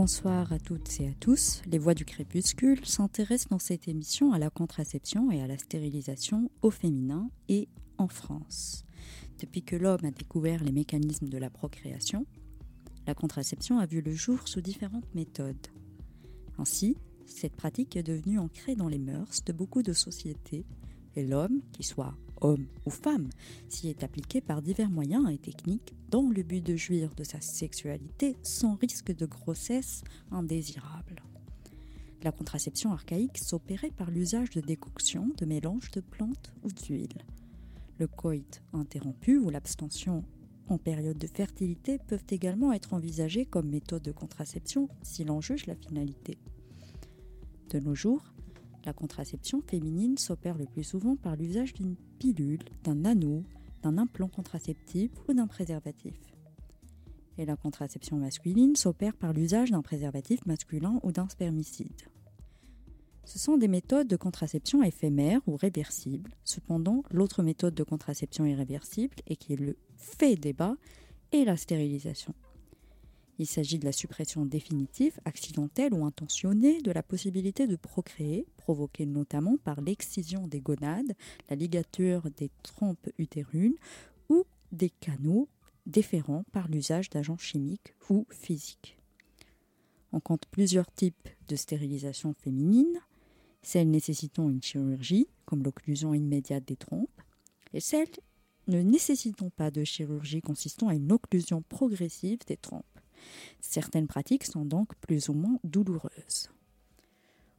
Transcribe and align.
Bonsoir 0.00 0.52
à 0.52 0.60
toutes 0.60 1.00
et 1.00 1.08
à 1.08 1.12
tous. 1.18 1.60
Les 1.66 1.76
Voix 1.76 1.92
du 1.92 2.04
Crépuscule 2.04 2.86
s'intéressent 2.86 3.48
dans 3.48 3.58
cette 3.58 3.88
émission 3.88 4.32
à 4.32 4.38
la 4.38 4.48
contraception 4.48 5.32
et 5.32 5.42
à 5.42 5.48
la 5.48 5.58
stérilisation 5.58 6.52
au 6.62 6.70
féminin 6.70 7.28
et 7.48 7.68
en 7.98 8.06
France. 8.06 8.84
Depuis 9.40 9.64
que 9.64 9.74
l'homme 9.74 10.04
a 10.04 10.12
découvert 10.12 10.62
les 10.62 10.70
mécanismes 10.70 11.28
de 11.28 11.36
la 11.36 11.50
procréation, 11.50 12.26
la 13.08 13.14
contraception 13.14 13.80
a 13.80 13.86
vu 13.86 14.00
le 14.00 14.12
jour 14.12 14.46
sous 14.46 14.60
différentes 14.60 15.12
méthodes. 15.16 15.66
Ainsi, 16.58 16.96
cette 17.26 17.56
pratique 17.56 17.96
est 17.96 18.04
devenue 18.04 18.38
ancrée 18.38 18.76
dans 18.76 18.88
les 18.88 19.00
mœurs 19.00 19.42
de 19.46 19.52
beaucoup 19.52 19.82
de 19.82 19.94
sociétés 19.94 20.64
et 21.16 21.26
l'homme, 21.26 21.60
qu'il 21.72 21.84
soit 21.84 22.16
homme 22.40 22.66
ou 22.86 22.90
femme, 22.90 23.28
s'y 23.68 23.88
est 23.88 24.02
appliqué 24.02 24.40
par 24.40 24.62
divers 24.62 24.90
moyens 24.90 25.30
et 25.30 25.38
techniques 25.38 25.94
dans 26.10 26.28
le 26.28 26.42
but 26.42 26.64
de 26.64 26.76
jouir 26.76 27.14
de 27.14 27.24
sa 27.24 27.40
sexualité 27.40 28.36
sans 28.42 28.74
risque 28.76 29.14
de 29.14 29.26
grossesse 29.26 30.02
indésirable. 30.30 31.22
La 32.22 32.32
contraception 32.32 32.92
archaïque 32.92 33.38
s'opérait 33.38 33.92
par 33.92 34.10
l'usage 34.10 34.50
de 34.50 34.60
décoctions 34.60 35.30
de 35.36 35.44
mélanges 35.44 35.90
de 35.92 36.00
plantes 36.00 36.52
ou 36.64 36.68
d'huile. 36.68 37.24
Le 37.98 38.06
coït 38.06 38.62
interrompu 38.72 39.38
ou 39.38 39.50
l'abstention 39.50 40.24
en 40.68 40.78
période 40.78 41.18
de 41.18 41.26
fertilité 41.26 41.98
peuvent 41.98 42.24
également 42.30 42.72
être 42.72 42.94
envisagés 42.94 43.46
comme 43.46 43.68
méthode 43.68 44.02
de 44.02 44.12
contraception 44.12 44.88
si 45.02 45.24
l'on 45.24 45.40
juge 45.40 45.66
la 45.66 45.74
finalité. 45.74 46.38
De 47.70 47.78
nos 47.78 47.94
jours, 47.94 48.32
la 48.84 48.92
contraception 48.92 49.60
féminine 49.60 50.18
s'opère 50.18 50.56
le 50.56 50.66
plus 50.66 50.84
souvent 50.84 51.16
par 51.16 51.36
l'usage 51.36 51.74
d'une 51.74 51.96
pilule, 52.18 52.64
d'un 52.84 53.04
anneau, 53.04 53.44
d'un 53.82 53.98
implant 53.98 54.28
contraceptif 54.28 55.10
ou 55.28 55.34
d'un 55.34 55.46
préservatif. 55.46 56.14
Et 57.38 57.44
la 57.44 57.56
contraception 57.56 58.16
masculine 58.16 58.74
s'opère 58.74 59.16
par 59.16 59.32
l'usage 59.32 59.70
d'un 59.70 59.82
préservatif 59.82 60.44
masculin 60.46 60.98
ou 61.04 61.12
d'un 61.12 61.28
spermicide. 61.28 62.02
Ce 63.24 63.38
sont 63.38 63.58
des 63.58 63.68
méthodes 63.68 64.08
de 64.08 64.16
contraception 64.16 64.82
éphémères 64.82 65.42
ou 65.46 65.56
réversibles. 65.56 66.34
Cependant, 66.44 67.02
l'autre 67.10 67.42
méthode 67.42 67.74
de 67.74 67.84
contraception 67.84 68.46
irréversible, 68.46 69.16
et 69.26 69.36
qui 69.36 69.52
est 69.52 69.60
le 69.60 69.76
fait 69.96 70.34
débat, 70.34 70.74
est 71.32 71.44
la 71.44 71.56
stérilisation. 71.56 72.34
Il 73.38 73.46
s'agit 73.46 73.78
de 73.78 73.84
la 73.84 73.92
suppression 73.92 74.44
définitive, 74.44 75.18
accidentelle 75.24 75.94
ou 75.94 76.04
intentionnée 76.04 76.80
de 76.80 76.90
la 76.90 77.04
possibilité 77.04 77.68
de 77.68 77.76
procréer, 77.76 78.46
provoquée 78.56 79.06
notamment 79.06 79.56
par 79.58 79.80
l'excision 79.80 80.48
des 80.48 80.60
gonades, 80.60 81.14
la 81.48 81.54
ligature 81.54 82.28
des 82.36 82.50
trompes 82.64 83.08
utérines 83.16 83.76
ou 84.28 84.44
des 84.72 84.90
canaux 84.90 85.48
déférents 85.86 86.44
par 86.52 86.68
l'usage 86.68 87.10
d'agents 87.10 87.38
chimiques 87.38 87.94
ou 88.10 88.26
physiques. 88.30 88.98
On 90.12 90.20
compte 90.20 90.46
plusieurs 90.50 90.90
types 90.90 91.28
de 91.48 91.54
stérilisation 91.54 92.34
féminine, 92.34 92.98
celles 93.62 93.90
nécessitant 93.90 94.50
une 94.50 94.62
chirurgie, 94.62 95.28
comme 95.44 95.62
l'occlusion 95.62 96.12
immédiate 96.12 96.66
des 96.66 96.76
trompes, 96.76 97.22
et 97.72 97.80
celles 97.80 98.08
ne 98.66 98.82
nécessitant 98.82 99.50
pas 99.50 99.70
de 99.70 99.84
chirurgie 99.84 100.40
consistant 100.40 100.88
à 100.88 100.94
une 100.94 101.12
occlusion 101.12 101.62
progressive 101.62 102.40
des 102.46 102.56
trompes. 102.56 102.97
Certaines 103.60 104.06
pratiques 104.06 104.44
sont 104.44 104.64
donc 104.64 104.94
plus 104.96 105.28
ou 105.28 105.34
moins 105.34 105.58
douloureuses. 105.64 106.50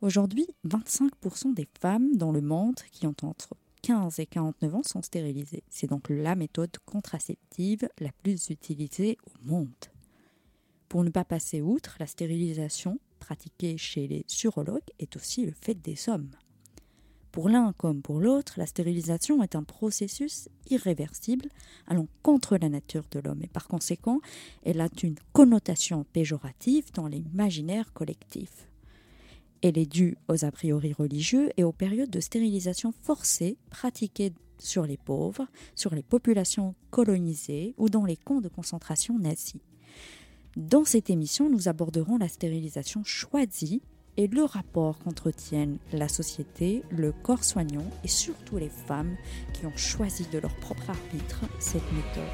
Aujourd'hui, 0.02 0.48
25% 0.66 1.54
des 1.54 1.68
femmes 1.80 2.16
dans 2.16 2.32
le 2.32 2.42
monde 2.42 2.80
qui 2.92 3.06
ont 3.06 3.16
entre 3.24 3.56
15 3.82 4.20
et 4.20 4.26
49 4.26 4.76
ans 4.76 4.84
sont 4.84 5.02
stérilisées. 5.02 5.64
C'est 5.70 5.90
donc 5.90 6.10
la 6.10 6.36
méthode 6.36 6.76
contraceptive 6.86 7.90
la 8.00 8.12
plus 8.24 8.50
utilisée 8.50 9.18
au 9.26 9.50
monde. 9.50 9.70
Pour 10.88 11.04
ne 11.04 11.10
pas 11.10 11.26
passer 11.26 11.62
outre, 11.62 11.98
la 12.00 12.08
stérilisation 12.08 13.00
pratiquée 13.20 13.78
chez 13.78 14.08
les 14.08 14.26
urologues 14.44 14.90
est 15.00 15.16
aussi 15.16 15.46
le 15.46 15.52
fait 15.52 15.76
des 15.76 16.10
hommes. 16.10 16.32
Pour 17.32 17.48
l'un 17.50 17.74
comme 17.74 18.02
pour 18.02 18.20
l'autre, 18.20 18.54
la 18.58 18.66
stérilisation 18.66 19.44
est 19.44 19.56
un 19.56 19.64
processus 19.64 20.50
irréversible 20.70 21.50
allant 21.88 22.08
contre 22.24 22.58
la 22.58 22.70
nature 22.70 23.06
de 23.12 23.20
l'homme 23.20 23.44
et 23.44 23.48
par 23.48 23.68
conséquent, 23.68 24.20
elle 24.64 24.82
a 24.82 24.90
une 25.04 25.16
connotation 25.32 26.06
péjorative 26.12 26.92
dans 26.94 27.08
l'imaginaire 27.08 27.94
collectif. 27.94 28.68
Elle 29.62 29.78
est 29.78 29.92
due 29.92 30.18
aux 30.28 30.44
a 30.44 30.52
priori 30.52 30.94
religieux 30.94 31.52
et 31.58 31.64
aux 31.64 31.72
périodes 31.72 32.10
de 32.10 32.20
stérilisation 32.20 32.94
forcée 33.04 33.58
pratiquées 33.70 34.34
sur 34.58 34.86
les 34.86 34.98
pauvres, 34.98 35.48
sur 35.76 35.94
les 35.94 36.04
populations 36.04 36.76
colonisées 36.90 37.76
ou 37.78 37.90
dans 37.90 38.06
les 38.06 38.18
camps 38.18 38.42
de 38.42 38.50
concentration 38.50 39.20
nazis. 39.20 39.62
Dans 40.56 40.84
cette 40.84 41.10
émission, 41.10 41.50
nous 41.50 41.68
aborderons 41.68 42.18
la 42.18 42.28
stérilisation 42.28 43.04
choisie 43.04 43.82
et 44.20 44.28
le 44.28 44.44
rapport 44.44 45.00
qu'entretiennent 45.00 45.78
la 45.94 46.10
société, 46.10 46.84
le 46.92 47.14
corps 47.14 47.46
soignant 47.46 47.90
et 48.04 48.10
surtout 48.10 48.58
les 48.58 48.68
femmes 48.68 49.16
qui 49.54 49.66
ont 49.66 49.78
choisi 49.78 50.28
de 50.28 50.40
leur 50.40 50.54
propre 50.58 50.90
arbitre 50.90 51.40
cette 51.58 51.90
méthode. 51.94 52.26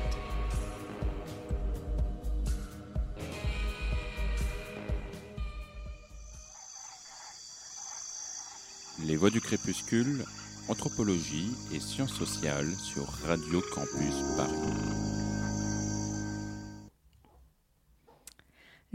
Les 9.06 9.16
voix 9.16 9.30
du 9.30 9.40
crépuscule, 9.40 10.26
anthropologie 10.68 11.52
et 11.72 11.80
sciences 11.80 12.16
sociales 12.16 12.74
sur 12.84 13.06
Radio 13.28 13.62
Campus 13.76 14.24
Paris. 14.36 15.05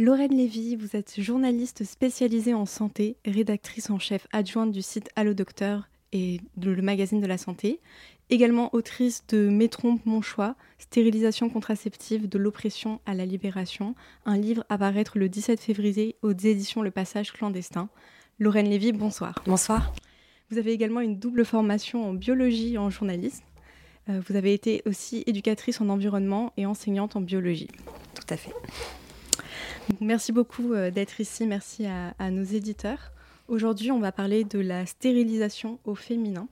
Lorraine 0.01 0.35
Lévy, 0.35 0.77
vous 0.77 0.97
êtes 0.97 1.21
journaliste 1.21 1.85
spécialisée 1.85 2.55
en 2.55 2.65
santé, 2.65 3.19
rédactrice 3.27 3.91
en 3.91 3.99
chef 3.99 4.27
adjointe 4.33 4.73
du 4.73 4.81
site 4.81 5.11
Allo 5.15 5.35
Docteur 5.35 5.91
et 6.15 6.41
de 6.57 6.71
le 6.71 6.81
magazine 6.81 7.21
de 7.21 7.27
la 7.27 7.37
santé, 7.37 7.81
également 8.31 8.75
autrice 8.75 9.27
de 9.29 9.51
Mes 9.51 9.69
trompes, 9.69 10.01
mon 10.07 10.23
choix, 10.23 10.57
stérilisation 10.79 11.51
contraceptive 11.51 12.31
de 12.31 12.39
l'oppression 12.39 13.03
à 13.05 13.13
la 13.13 13.27
libération, 13.27 13.95
un 14.25 14.39
livre 14.39 14.65
à 14.71 14.79
paraître 14.79 15.19
le 15.19 15.29
17 15.29 15.61
février 15.61 16.17
aux 16.23 16.33
éditions 16.33 16.81
Le 16.81 16.91
Passage 16.91 17.31
clandestin. 17.31 17.91
Lorraine 18.39 18.71
Lévy, 18.71 18.93
bonsoir. 18.93 19.43
Bonsoir. 19.45 19.93
Vous 20.51 20.57
avez 20.57 20.73
également 20.73 21.03
une 21.03 21.19
double 21.19 21.45
formation 21.45 22.09
en 22.09 22.15
biologie 22.15 22.73
et 22.73 22.79
en 22.79 22.89
journalisme. 22.89 23.45
Euh, 24.09 24.23
vous 24.27 24.35
avez 24.35 24.55
été 24.55 24.81
aussi 24.87 25.25
éducatrice 25.27 25.83
en 25.83 25.91
environnement 25.91 26.55
et 26.57 26.65
enseignante 26.65 27.17
en 27.17 27.21
biologie. 27.21 27.69
Tout 28.15 28.33
à 28.33 28.39
fait. 28.39 28.55
Merci 30.01 30.33
beaucoup 30.33 30.73
euh, 30.73 30.91
d'être 30.91 31.21
ici, 31.21 31.47
merci 31.47 31.87
à, 31.87 32.31
nos 32.31 32.45
éditeurs. 32.45 33.13
Aujourd'hui, 33.49 33.91
on 33.91 33.99
va 33.99 34.13
parler 34.13 34.45
de 34.45 34.59
la 34.59 34.87
stérilisation 34.87 35.79
au 35.85 35.95
féminin. 35.95 36.49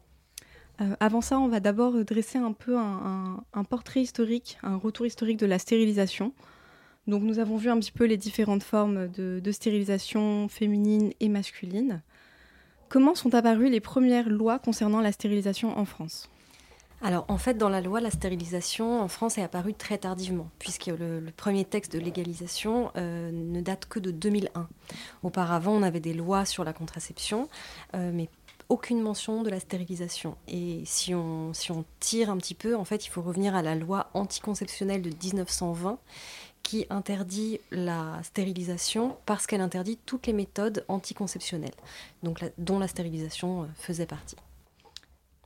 Euh, 0.81 0.97
avant 1.00 1.21
ça, 1.21 1.38
on 1.38 1.48
va 1.48 1.60
d'abord 1.60 1.93
dresser 2.04 2.38
un 2.38 2.53
peu 2.53 2.77
un, 2.77 3.65
portrait 3.69 4.00
historique, 4.00 4.59
un 4.62 4.77
retour 4.77 5.06
historique 5.06 5.38
de 5.38 5.47
la 5.47 5.59
stérilisation. 5.59 6.32
Donc 7.06 7.22
nous 7.22 7.38
avons 7.38 7.56
vu 7.56 7.71
un 7.71 7.78
petit 7.78 7.93
peu 7.93 8.04
les 8.04 8.16
différentes 8.16 8.62
formes 8.62 9.09
de 9.09 9.53
stérilisation 9.53 10.48
féminine 10.48 11.12
et 11.21 11.28
masculine. 11.28 12.03
Comment 12.88 13.15
sont 13.15 13.34
apparues 13.34 13.71
les 13.71 13.81
premières 13.81 14.28
lois 14.28 14.59
concernant 14.59 15.00
la 15.00 15.12
stérilisation 15.12 15.77
en 15.78 15.84
France? 15.84 16.31
Alors 17.00 17.25
en 17.28 17.38
fait, 17.38 17.54
dans 17.54 17.69
la 17.69 17.81
loi, 17.81 18.00
la 18.00 18.10
stérilisation 18.10 19.00
en 19.00 19.09
France 19.09 19.38
est 19.38 19.42
apparue 19.42 19.75
très 19.75 19.98
tardivement, 19.98 20.50
puisque 20.59 20.86
le, 20.86 21.25
premier 21.36 21.64
texte 21.64 21.92
de 21.92 21.98
légalisation 21.98 22.91
euh, 22.97 23.31
ne 23.32 23.60
date 23.60 23.86
que 23.86 24.00
de 24.00 24.10
2001. 24.10 24.69
Auparavant, 25.22 25.72
on 25.72 25.82
avait 25.82 26.00
des 26.00 26.15
lois 26.15 26.45
sur 26.45 26.65
la 26.65 26.72
contraception, 26.72 27.48
euh, 27.95 28.10
mais 28.12 28.28
aucune 28.68 29.00
mention 29.00 29.42
de 29.42 29.50
la 29.50 29.60
stérilisation. 29.60 30.36
Et 30.48 30.83
si 30.84 31.15
on, 31.15 31.53
tire 32.00 32.30
un 32.30 32.36
petit 32.36 32.54
peu, 32.54 32.74
en 32.74 32.84
fait, 32.84 33.06
il 33.06 33.09
faut 33.09 33.22
revenir 33.22 33.54
à 33.54 33.62
la 33.62 33.74
loi 33.74 34.10
anticonceptionnelle 34.15 35.03
de 35.03 35.10
1920 35.10 35.98
qui 36.65 36.86
interdit 36.91 37.60
la 37.71 38.21
stérilisation 38.24 39.16
parce 39.24 39.47
qu'elle 39.47 39.62
interdit 39.62 39.98
toutes 40.04 40.27
les 40.27 40.34
méthodes 40.34 40.84
anticonceptionnelles, 40.89 41.71
dont 42.22 42.78
la 42.78 42.89
stérilisation 42.89 43.62
euh, 43.62 43.66
faisait 43.77 44.06
partie. 44.06 44.36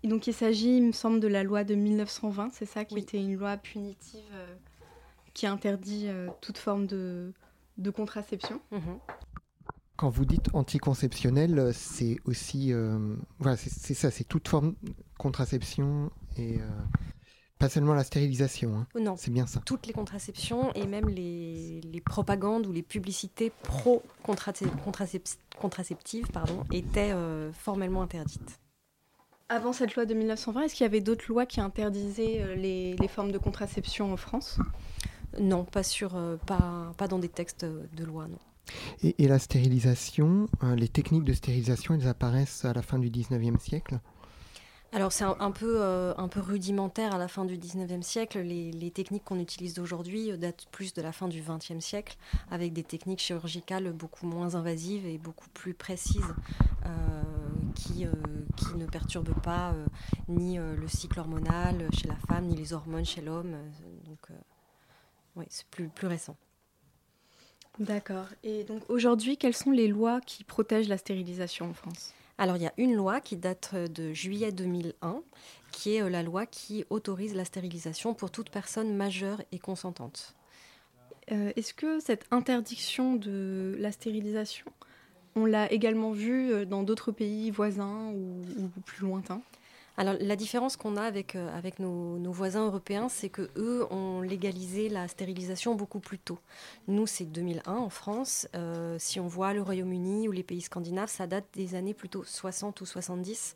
Et 0.02 0.08
donc 0.08 0.26
il 0.26 0.34
s'agit, 0.34 0.78
il 0.78 0.82
me 0.82 0.92
semble, 0.92 1.20
de 1.20 1.28
la 1.28 1.44
loi 1.44 1.64
de 1.64 1.74
1920, 1.74 2.50
c'est 2.52 2.66
ça, 2.66 2.84
qui 2.84 2.98
était 2.98 3.18
une 3.18 3.36
loi 3.36 3.56
punitive 3.56 4.20
euh, 4.32 4.54
qui 5.32 5.46
interdit 5.46 6.08
euh, 6.08 6.28
toute 6.40 6.58
forme 6.58 6.86
de, 6.86 7.32
de 7.78 7.90
contraception. 7.90 8.60
Mhm. 8.72 8.98
Quand 9.96 10.10
vous 10.10 10.24
dites 10.24 10.48
anticonceptionnel, 10.52 11.70
c'est 11.72 12.18
aussi, 12.24 12.72
euh, 12.72 13.14
voilà, 13.38 13.56
c'est 13.56 13.94
ça, 13.94 14.10
c'est 14.10 14.24
toute 14.24 14.48
forme 14.48 14.74
de 14.82 14.92
contraception 15.16 16.10
et 16.36 16.58
pas 17.60 17.68
seulement 17.68 17.94
la 17.94 18.02
stérilisation. 18.02 18.74
Hein. 18.74 18.88
Non, 18.98 19.14
c'est 19.16 19.30
bien 19.30 19.46
ça. 19.46 19.60
Toutes 19.64 19.86
les 19.86 19.92
contraceptions 19.92 20.72
et 20.72 20.88
même 20.88 21.08
les, 21.08 21.80
les 21.82 22.00
propagandes 22.00 22.66
ou 22.66 22.72
les 22.72 22.82
publicités 22.82 23.52
pro-contraceptives 23.62 26.32
pardon, 26.32 26.64
étaient 26.72 27.14
formellement 27.52 28.02
interdites. 28.02 28.58
Avant 29.52 29.74
cette 29.74 29.96
loi 29.96 30.06
de 30.06 30.14
1920, 30.14 30.62
est-ce 30.62 30.74
qu'il 30.74 30.84
y 30.84 30.86
avait 30.86 31.02
d'autres 31.02 31.26
lois 31.28 31.44
qui 31.44 31.60
interdisaient 31.60 32.40
euh, 32.40 32.54
les, 32.54 32.96
formes 33.08 33.32
de 33.32 33.36
contraception 33.36 34.10
en 34.10 34.16
France? 34.16 34.58
Non, 35.38 35.64
pas, 35.64 35.82
sur, 35.82 36.16
euh, 36.16 36.38
pas, 36.46 36.94
pas 36.96 37.06
dans 37.06 37.18
des 37.18 37.28
textes 37.28 37.66
de 37.66 38.04
loi, 38.04 38.28
non. 38.28 38.38
Et, 39.02 39.28
la 39.28 39.38
stérilisation, 39.38 40.48
les 40.74 40.88
techniques 40.88 41.24
de 41.24 41.34
stérilisation, 41.34 41.92
elles 41.94 42.08
apparaissent 42.08 42.64
à 42.64 42.72
la 42.72 42.80
fin 42.80 42.98
du 42.98 43.10
19e 43.10 43.58
siècle? 43.58 43.98
Alors 44.94 45.10
c'est 45.10 45.24
un, 45.24 45.50
peu, 45.50 45.76
euh, 45.80 46.12
un 46.18 46.28
peu 46.28 46.40
rudimentaire 46.40 47.14
à 47.14 47.18
la 47.18 47.26
fin 47.26 47.46
du 47.46 47.56
19e 47.56 48.02
siècle. 48.02 48.40
Les, 48.40 48.90
techniques 48.90 49.24
qu'on 49.24 49.40
utilise 49.40 49.78
aujourd'hui 49.78 50.30
euh, 50.30 50.36
datent 50.36 50.66
plus 50.70 50.92
de 50.92 51.00
la 51.00 51.12
fin 51.12 51.28
du 51.28 51.40
20e 51.40 51.80
siècle, 51.80 52.18
avec 52.50 52.74
des 52.74 52.82
techniques 52.82 53.20
chirurgicales 53.20 53.90
beaucoup 53.92 54.26
moins 54.26 54.54
invasives 54.54 55.06
et 55.06 55.16
beaucoup 55.16 55.48
plus 55.54 55.72
précises, 55.72 56.34
euh, 56.84 57.22
qui, 57.74 58.06
qui 58.56 58.74
ne 58.76 58.86
perturbent 58.86 59.40
pas 59.42 59.74
ni 60.28 60.56
le 60.56 60.88
cycle 60.88 61.20
hormonal 61.20 61.88
chez 61.92 62.08
la 62.08 62.16
femme, 62.16 62.46
ni 62.46 62.56
les 62.56 62.72
hormones 62.72 63.04
chez 63.04 63.20
l'homme. 63.20 63.56
donc 64.04 64.28
oui, 65.36 65.46
c'est 65.48 65.66
plus, 65.66 65.88
plus 65.88 66.06
récent. 66.06 66.36
D'accord. 67.78 68.26
Et 68.42 68.64
donc 68.64 68.82
aujourd'hui, 68.88 69.36
quelles 69.36 69.56
sont 69.56 69.70
les 69.70 69.88
lois 69.88 70.20
qui 70.20 70.44
protègent 70.44 70.88
la 70.88 70.98
stérilisation 70.98 71.70
en 71.70 71.74
France? 71.74 72.14
Alors 72.38 72.56
il 72.56 72.62
y 72.62 72.66
a 72.66 72.72
une 72.76 72.94
loi 72.94 73.20
qui 73.20 73.36
date 73.36 73.74
de 73.74 74.12
juillet 74.12 74.52
2001, 74.52 75.22
qui 75.70 75.96
est 75.96 76.02
euh, 76.02 76.10
la 76.10 76.22
loi 76.22 76.46
qui 76.46 76.84
autorise 76.90 77.34
la 77.34 77.44
stérilisation 77.44 78.14
pour 78.14 78.30
toute 78.30 78.50
personne 78.50 78.94
majeure 78.94 79.42
et 79.52 79.58
consentante. 79.58 80.34
Euh, 81.30 81.52
est-ce 81.56 81.72
que 81.72 82.00
cette 82.00 82.26
interdiction 82.30 83.14
de 83.14 83.76
la 83.78 83.92
stérilisation, 83.92 84.66
on 85.36 85.44
l'a 85.44 85.70
également 85.72 86.12
vue 86.12 86.52
euh, 86.52 86.64
dans 86.64 86.82
d'autres 86.82 87.12
pays 87.12 87.50
voisins 87.50 88.12
ou 88.12 88.68
plus 88.84 89.06
lointains 89.06 89.42
alors 89.98 90.14
la 90.20 90.36
différence 90.36 90.76
qu'on 90.76 90.96
a 90.96 91.02
avec, 91.02 91.36
euh, 91.36 91.56
avec 91.56 91.78
nos, 91.78 92.32
voisins 92.32 92.64
européens, 92.64 93.08
c'est 93.10 93.28
que 93.28 93.50
eux 93.56 93.86
ont 93.90 94.22
légalisé 94.22 94.88
la 94.88 95.06
stérilisation 95.06 95.74
beaucoup 95.74 96.00
plus 96.00 96.18
tôt. 96.18 96.38
Nous, 96.88 97.06
c'est 97.06 97.26
2001 97.26 97.74
en 97.74 97.90
France. 97.90 98.48
Euh, 98.54 98.96
si 98.98 99.20
on 99.20 99.26
voit 99.26 99.52
le 99.52 99.60
Royaume-Uni 99.60 100.28
ou 100.28 100.32
les 100.32 100.42
pays 100.42 100.62
scandinaves, 100.62 101.10
ça 101.10 101.26
date 101.26 101.44
des 101.52 101.74
années 101.74 101.92
plutôt 101.92 102.24
60 102.24 102.80
ou 102.80 102.86
70. 102.86 103.54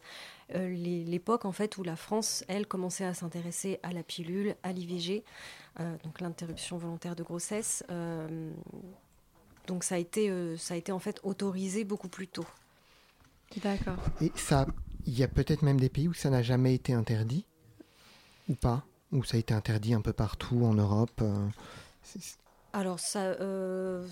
Euh, 0.54 0.68
l'époque 0.68 1.46
en 1.46 1.52
fait 1.52 1.78
où 1.78 1.82
la 1.82 1.96
France, 1.96 2.44
elle, 2.48 2.66
commençait 2.66 3.06
à 3.06 3.14
s'intéresser 3.14 3.80
à 3.82 3.92
la 3.92 4.02
pilule, 4.02 4.56
à 4.62 4.72
l'IVG, 4.72 5.24
donc 6.04 6.20
l'interruption 6.20 6.78
volontaire 6.78 7.16
de 7.16 7.22
grossesse. 7.22 7.84
Donc 9.66 9.84
ça 9.84 9.96
a 9.96 9.98
été, 9.98 10.30
ça 10.56 10.74
a 10.74 10.76
été 10.76 10.92
en 10.92 10.98
fait 10.98 11.20
autorisé 11.22 11.84
beaucoup 11.84 12.08
plus 12.08 12.28
tôt. 12.28 12.46
D'accord. 13.62 13.98
Et 14.20 14.32
ça 14.34 14.66
il 15.06 15.16
y 15.16 15.22
a 15.22 15.28
peut-être 15.28 15.62
même 15.62 15.80
des 15.80 15.88
pays 15.88 16.08
où 16.08 16.14
ça 16.14 16.30
n'a 16.30 16.42
jamais 16.42 16.74
été 16.74 16.92
interdit, 16.92 17.46
ou 18.48 18.54
pas? 18.54 18.84
Où 19.12 19.22
ça 19.22 19.36
a 19.36 19.40
été 19.40 19.54
interdit 19.54 19.94
un 19.94 20.00
peu 20.00 20.12
partout 20.12 20.64
en 20.64 20.74
Europe 20.74 21.22
euh, 21.22 21.48
Alors, 22.72 22.98
ça. 22.98 23.20
Euh, 23.20 24.06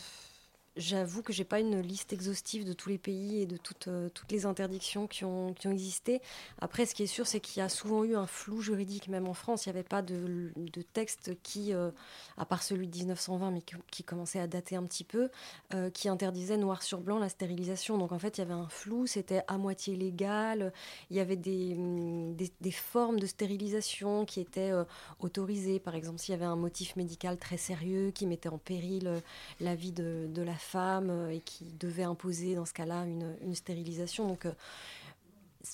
J'avoue 0.77 1.23
que 1.23 1.33
j'ai 1.33 1.45
pas 1.45 1.61
une 1.61 1.81
liste 1.81 2.13
exhaustive 2.13 2.65
de 2.65 2.73
tous 2.73 2.89
les 2.89 2.99
pays 2.99 3.41
et 3.41 3.47
de 3.47 3.57
toutes, 3.57 3.87
euh, 3.87 4.09
toutes 4.09 4.33
les 4.33 4.45
interdictions 4.45 5.07
qui 5.07 5.25
ont, 5.25 5.55
qui 5.55 5.69
ont 5.69 5.71
existé. 5.71 6.21
Après, 6.61 6.85
ce 6.85 6.97
qui 6.97 7.05
est 7.05 7.07
sûr, 7.07 7.29
c'est 7.29 7.39
qu'il 7.39 7.61
y 7.61 7.63
a 7.63 7.69
souvent 7.69 8.03
eu 8.03 8.17
un 8.17 8.27
flou 8.27 8.61
juridique, 8.61 9.07
même 9.07 9.29
en 9.29 9.35
France. 9.35 9.67
Il 9.67 9.69
n'y 9.69 9.77
avait 9.79 9.89
pas 9.89 10.03
de, 10.03 10.51
de 10.57 10.83
texte 10.83 11.31
qui, 11.45 11.73
euh, 11.73 11.93
à 12.37 12.45
part 12.45 12.65
celui 12.65 12.89
de 12.89 12.97
1920, 12.97 13.53
mais 13.53 13.63
qui, 13.63 14.03
commençait 14.03 14.41
à 14.41 14.49
dater 14.49 14.75
un 14.75 14.83
petit 14.83 15.05
peu, 15.05 15.31
euh, 15.75 15.91
qui 15.91 16.09
interdisait 16.09 16.57
noir 16.57 16.83
sur 16.83 16.99
blanc 16.99 17.21
la 17.21 17.29
stérilisation. 17.29 17.97
Donc 17.97 18.11
en 18.11 18.19
fait, 18.19 18.39
il 18.39 18.41
y 18.41 18.45
avait 18.45 18.53
un 18.53 18.69
flou, 18.69 19.07
c'était 19.07 19.43
à 19.47 19.59
moitié 19.59 19.95
légal. 19.95 20.73
Il 21.11 21.17
y 21.17 21.21
avait 21.21 21.37
des, 21.37 21.77
mm, 21.77 22.35
des, 22.35 22.73
formes 22.73 23.21
de 23.21 23.27
stérilisation 23.27 24.25
qui 24.25 24.41
étaient 24.41 24.73
autorisées. 25.21 25.79
Par 25.79 25.95
exemple, 25.95 26.19
s'il 26.19 26.33
y 26.33 26.35
avait 26.35 26.45
un 26.45 26.57
motif 26.57 26.97
médical 26.97 27.39
très 27.39 27.59
sérieux 27.59 28.11
qui 28.11 28.27
mettait 28.27 28.49
en 28.49 28.59
péril 28.59 29.23
la 29.61 29.77
vie 29.77 29.93
de, 29.93 30.27
de 30.29 30.43
la 30.43 30.57
femme 30.65 31.11
euh, 31.11 31.31
et 31.31 31.41
qui 31.41 31.65
devait 31.79 32.03
imposer 32.03 32.55
dans 32.55 32.65
ce 32.65 32.73
cas-là 32.73 33.05
une, 33.05 33.55
stérilisation. 33.55 34.27
Donc 34.27 34.47
euh, 34.47 34.53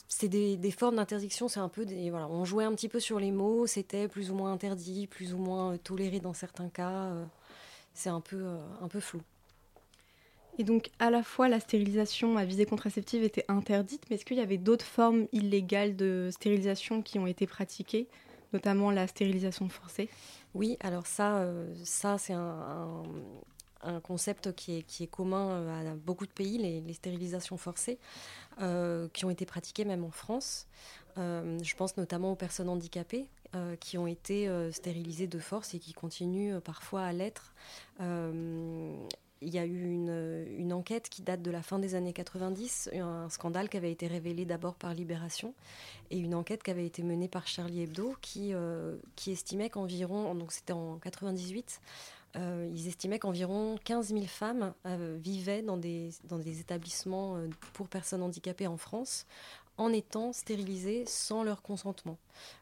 c'est 0.09 0.29
des, 0.29 0.71
formes 0.71 0.97
d'interdiction, 0.97 1.49
c'est 1.49 1.61
un 1.61 1.69
peu 1.69 1.87
des 1.87 2.11
voilà, 2.11 2.29
on 2.29 2.45
jouait 2.45 2.65
un 2.65 2.75
petit 2.75 2.89
peu 2.89 3.01
sur 3.01 3.19
les 3.19 3.33
mots, 3.33 3.67
c'était 3.67 4.09
plus 4.09 4.31
ou 4.31 4.35
moins 4.35 4.53
interdit, 4.53 5.07
plus 5.07 5.33
ou 5.33 5.39
moins 5.39 5.73
euh, 5.73 5.79
toléré 5.79 6.21
dans 6.21 6.35
certains 6.35 6.69
cas, 6.69 7.13
c'est 7.95 8.11
un 8.11 8.21
peu 8.21 8.45
un 8.81 8.89
peu 8.89 9.01
flou. 9.01 9.23
Et 10.59 10.65
donc 10.65 10.91
à 10.99 11.11
la 11.11 11.23
fois 11.23 11.49
la 11.49 11.59
stérilisation 11.59 12.37
à 12.37 12.45
visée 12.45 12.67
contraceptive 12.67 13.23
était 13.25 13.45
interdite, 13.49 14.05
mais 14.11 14.17
est-ce 14.17 14.25
qu'il 14.25 14.37
y 14.37 14.43
avait 14.43 14.59
d'autres 14.59 14.85
formes 14.85 15.27
illégales 15.33 15.97
de 15.97 16.29
stérilisation 16.31 17.03
qui 17.03 17.19
ont 17.19 17.27
été 17.27 17.47
pratiquées, 17.47 18.07
notamment 18.53 18.91
la 18.91 19.07
stérilisation 19.07 19.69
forcée? 19.69 20.09
Oui, 20.55 20.77
alors 20.81 21.07
ça, 21.07 21.45
ça 21.85 22.19
c'est 22.19 22.33
un, 22.33 22.41
un 22.41 23.03
concept 24.03 24.53
qui 24.53 24.79
est, 24.79 25.07
commun 25.07 25.51
euh, 25.51 25.93
à 25.93 25.95
beaucoup 25.95 26.27
de 26.27 26.33
pays, 26.33 26.59
les, 26.59 26.93
stérilisations 26.93 27.57
forcées, 27.57 27.99
euh, 28.61 29.09
qui 29.13 29.25
ont 29.25 29.31
été 29.31 29.47
pratiquées 29.47 29.85
même 29.85 30.05
en 30.05 30.11
France. 30.11 30.67
Euh, 31.19 31.59
je 31.63 31.75
pense 31.75 31.97
notamment 31.97 32.33
aux 32.33 32.37
personnes 32.37 32.69
handicapées 32.69 33.27
qui 33.81 33.99
ont 33.99 34.07
été 34.07 34.49
stérilisées 34.71 35.27
de 35.27 35.41
force 35.41 35.75
et 35.75 35.81
qui 35.81 35.93
continuent 35.93 36.61
parfois 36.61 37.03
à 37.03 37.13
l'être. 37.13 37.53
il 37.99 39.09
y 39.43 39.59
a 39.59 39.67
eu 39.67 39.91
une, 39.91 40.73
enquête 40.73 41.09
qui 41.09 41.23
date 41.23 41.43
de 41.43 41.51
la 41.51 41.61
fin 41.61 41.81
des 41.81 41.97
années 41.97 42.13
90, 42.13 42.91
un 42.95 43.29
scandale 43.29 43.69
qui 43.69 43.77
avait 43.77 43.91
été 43.91 44.07
révélé 44.07 44.45
d'abord 44.45 44.77
par 44.77 44.95
Libération 44.95 45.53
et 46.13 46.19
une 46.19 46.37
enquête 46.37 46.63
qui 46.63 46.71
avait 46.71 46.87
été 46.87 47.03
menée 47.03 47.27
par 47.27 47.49
Charlie 47.49 47.83
Hebdo 47.83 48.15
qui 48.21 48.53
estimait 49.27 49.69
qu'environ, 49.69 50.33
donc 50.37 50.53
c'était 50.53 50.73
en 50.73 50.99
98, 50.99 51.81
euh, 52.37 52.71
ils 52.73 52.87
estimaient 52.87 53.19
qu'environ 53.19 53.77
15 53.85 54.09
000 54.09 54.23
femmes 54.27 54.73
euh, 54.87 55.19
vivaient 55.21 55.63
dans 55.63 55.77
des, 55.77 56.11
établissements 56.61 57.37
euh, 57.37 57.49
pour 57.73 57.89
personnes 57.89 58.23
handicapées 58.23 58.69
en 58.69 58.77
France 58.77 59.27
en 59.79 59.93
étant 59.93 60.35
stérilisées 60.35 61.05
sans 61.07 61.43
leur 61.43 61.63
consentement, 61.63 62.19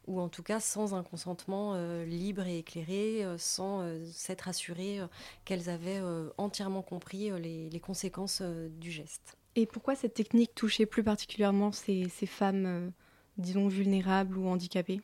ou 0.06 0.20
en 0.20 0.28
tout 0.28 0.44
cas 0.44 0.60
sans 0.60 0.94
un 0.94 1.02
consentement 1.02 1.74
libre 2.04 2.46
et 2.46 2.58
éclairé, 2.58 3.24
sans 3.38 3.82
s'être 4.12 4.46
assurées 4.46 5.00
qu'elles 5.44 5.68
avaient 5.68 6.00
entièrement 6.36 6.82
compris 6.82 7.32
les, 7.40 7.70
les, 7.70 7.80
conséquences 7.80 8.40
du 8.40 8.92
geste. 8.92 9.36
Et 9.56 9.66
pourquoi 9.66 9.96
cette 9.96 10.14
technique 10.14 10.54
touchait 10.54 10.86
plus 10.86 11.02
particulièrement 11.02 11.72
ces, 11.72 12.08
ces 12.08 12.26
femmes, 12.26 12.92
disons, 13.36 13.66
vulnérables 13.66 14.38
ou 14.38 14.46
handicapées? 14.46 15.00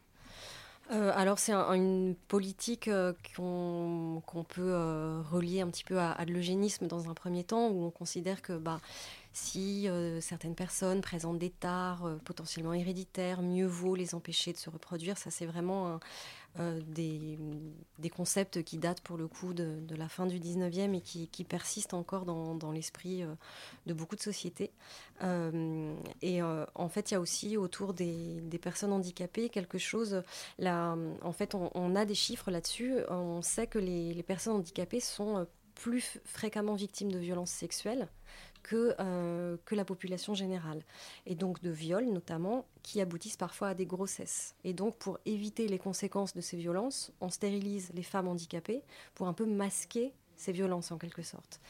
Euh, 0.93 1.13
alors 1.15 1.39
c'est 1.39 1.53
une 1.53 2.15
politique 2.29 2.89
euh, 2.89 3.15
qu'on 3.37 4.45
peut 4.47 4.61
euh, 4.61 5.23
relier 5.31 5.63
un 5.63 5.69
petit 5.69 5.85
peu 5.85 5.99
à, 5.99 6.23
de 6.27 6.33
l'eugénisme 6.33 6.87
dans 6.87 7.09
un 7.09 7.15
premier 7.15 7.43
temps, 7.43 7.69
où 7.69 7.85
on 7.85 7.91
considère 7.91 8.43
que 8.43 8.53
bah, 8.53 8.81
si 9.33 9.89
certaines 10.21 10.55
personnes 10.55 11.01
présentent 11.01 11.41
des 11.41 11.51
tares 11.51 12.09
potentiellement 12.25 12.73
héréditaires, 12.73 13.43
mieux 13.43 13.67
vaut 13.67 13.97
les 13.97 14.15
empêcher 14.15 14.53
de 14.53 14.59
se 14.59 14.71
reproduire. 14.71 15.19
Ça 15.19 15.31
c'est 15.33 15.47
vraiment 15.47 15.89
un, 15.89 16.01
euh, 16.61 16.81
des, 16.87 18.11
concepts 18.11 18.63
qui 18.63 18.79
datent 18.79 19.01
pour 19.01 19.17
le 19.17 19.27
coup 19.27 19.55
de, 19.55 19.83
la 19.97 20.09
fin 20.09 20.27
du 20.27 20.39
19e 20.39 20.95
et 20.95 21.01
qui, 21.01 21.45
persistent 21.45 21.95
encore 21.95 22.25
dans, 22.25 22.71
l'esprit 22.71 23.23
euh, 23.23 23.35
de 23.87 23.95
beaucoup 23.95 24.15
de 24.15 24.21
sociétés. 24.21 24.71
Euh, 25.23 25.95
et 26.23 26.43
en 26.43 26.89
fait, 26.89 27.11
il 27.11 27.15
y 27.15 27.17
a 27.17 27.21
aussi 27.21 27.57
autour 27.57 27.93
des, 27.93 28.41
personnes 28.63 28.93
handicapées 28.93 29.49
quelque 29.49 29.79
chose. 29.79 30.23
Là, 30.59 30.97
en 31.23 31.33
fait, 31.33 31.55
on, 31.55 31.97
a 31.97 32.05
des 32.05 32.15
chiffres 32.15 32.51
là-dessus. 32.51 32.99
On 33.09 33.43
sait 33.43 33.67
que 33.67 33.79
les 33.79 34.23
personnes 34.23 34.55
handicapées 34.55 35.01
sont 35.01 35.47
plus 35.75 36.21
fréquemment 36.25 36.75
victimes 36.75 37.11
de 37.11 37.19
violences 37.19 37.51
sexuelles 37.51 38.09
que, 38.65 38.97
euh, 38.99 39.57
que 39.65 39.77
la 39.77 39.85
population 39.85 40.35
générale. 40.35 40.83
Et 41.27 41.37
donc 41.37 41.63
de 41.63 41.71
viols 41.71 42.11
notamment, 42.11 42.65
qui 42.83 43.01
aboutissent 43.01 43.37
parfois 43.37 43.69
à 43.69 43.75
des 43.75 43.87
grossesses. 43.87 44.57
Et 44.65 44.73
donc 44.73 44.97
pour 44.97 45.21
éviter 45.27 45.69
les 45.69 45.79
conséquences 45.79 46.35
de 46.35 46.41
ces 46.41 46.57
violences, 46.57 47.13
on 47.21 47.29
stérilise 47.29 47.93
les 47.95 48.03
femmes 48.03 48.27
handicapées 48.27 48.83
pour 49.15 49.29
un 49.29 49.33
peu 49.33 49.47
masquer 49.47 50.13
ces 50.35 50.51
violences 50.51 50.91
en 50.91 50.99
quelque 50.99 51.23
sorte. 51.23 51.61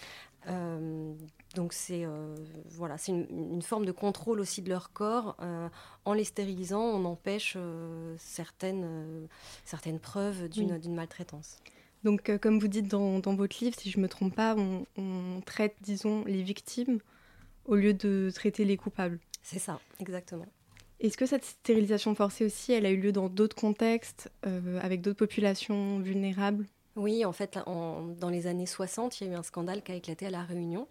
Euh, 0.47 1.15
donc 1.55 1.73
c'est 1.73 2.05
euh, 2.05 2.35
voilà, 2.69 2.99
c'est 2.99 3.13
une, 3.13 3.63
forme 3.63 3.87
de 3.87 3.93
contrôle 3.93 4.41
aussi 4.41 4.63
de 4.63 4.69
leur 4.71 4.93
corps. 4.93 5.37
en 6.05 6.13
les 6.13 6.25
stérilisant, 6.25 6.83
on 6.83 7.05
empêche 7.05 7.59
certaines, 8.19 9.29
certaines 9.65 9.99
preuves 9.99 10.49
d'une 10.49 10.95
maltraitance. 10.95 11.61
Donc, 12.04 12.28
euh, 12.28 12.38
comme 12.38 12.58
vous 12.58 12.68
dites 12.68 12.88
dans, 12.88 13.20
votre 13.20 13.56
livre, 13.64 13.75
si 13.78 13.90
je 13.90 13.99
ne 13.99 14.02
me 14.02 14.08
trompe 14.08 14.34
pas, 14.34 14.54
on, 14.56 15.40
traite, 15.44 15.75
disons, 15.80 16.25
les 16.26 16.42
victimes 16.42 17.00
au 17.64 17.75
lieu 17.75 17.94
de 17.94 18.30
traiter 18.32 18.64
les 18.64 18.76
coupables. 18.76 19.18
C'est 19.42 19.58
ça, 19.58 19.80
exactement. 20.00 20.46
Est-ce 21.00 21.16
que 21.16 21.26
cette 21.26 21.44
stérilisation 21.44 22.14
forcée 22.14 22.44
aussi, 22.44 22.73
elle 22.73 22.87
a 22.87 22.90
eu 22.90 22.99
lieu 22.99 23.12
dans 23.12 23.28
d'autres 23.28 23.56
contextes, 23.56 24.30
euh, 24.46 24.78
avec 24.82 25.00
d'autres 25.00 25.18
populations 25.18 25.99
vulnérables? 25.99 26.66
Oui, 26.96 27.25
en 27.25 27.32
fait, 27.32 27.58
dans 27.66 28.30
les 28.30 28.46
années 28.46 28.66
60, 28.66 29.20
il 29.20 29.26
y 29.26 29.30
a 29.30 29.32
eu 29.32 29.37
un 29.37 29.42
scandale 29.42 29.82
qui 29.82 29.90
a 29.90 29.96
éclaté 29.96 30.26
à 30.26 30.30
La 30.30 30.44
Réunion, 30.44 30.87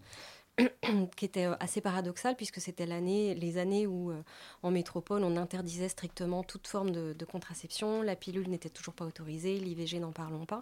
qui 1.15 1.25
était 1.25 1.45
euh, 1.45 1.55
assez 1.59 1.81
paradoxal 1.81 2.35
puisque 2.35 2.61
c'était 2.61 2.85
l'année, 2.85 3.33
les 3.33 3.57
années 3.57 3.87
où 3.87 4.11
euh, 4.11 4.21
en 4.61 4.71
métropole 4.71 5.23
on 5.23 5.35
interdisait 5.35 5.89
strictement 5.89 6.43
toute 6.43 6.67
forme 6.67 6.91
de, 6.91 7.25
contraception, 7.25 8.01
la 8.01 8.15
pilule 8.15 8.49
n'était 8.49 8.69
toujours 8.69 8.93
pas 8.93 9.05
autorisée, 9.05 9.57
l'IVG 9.57 9.99
n'en 9.99 10.11
parlons 10.11 10.45
pas. 10.45 10.61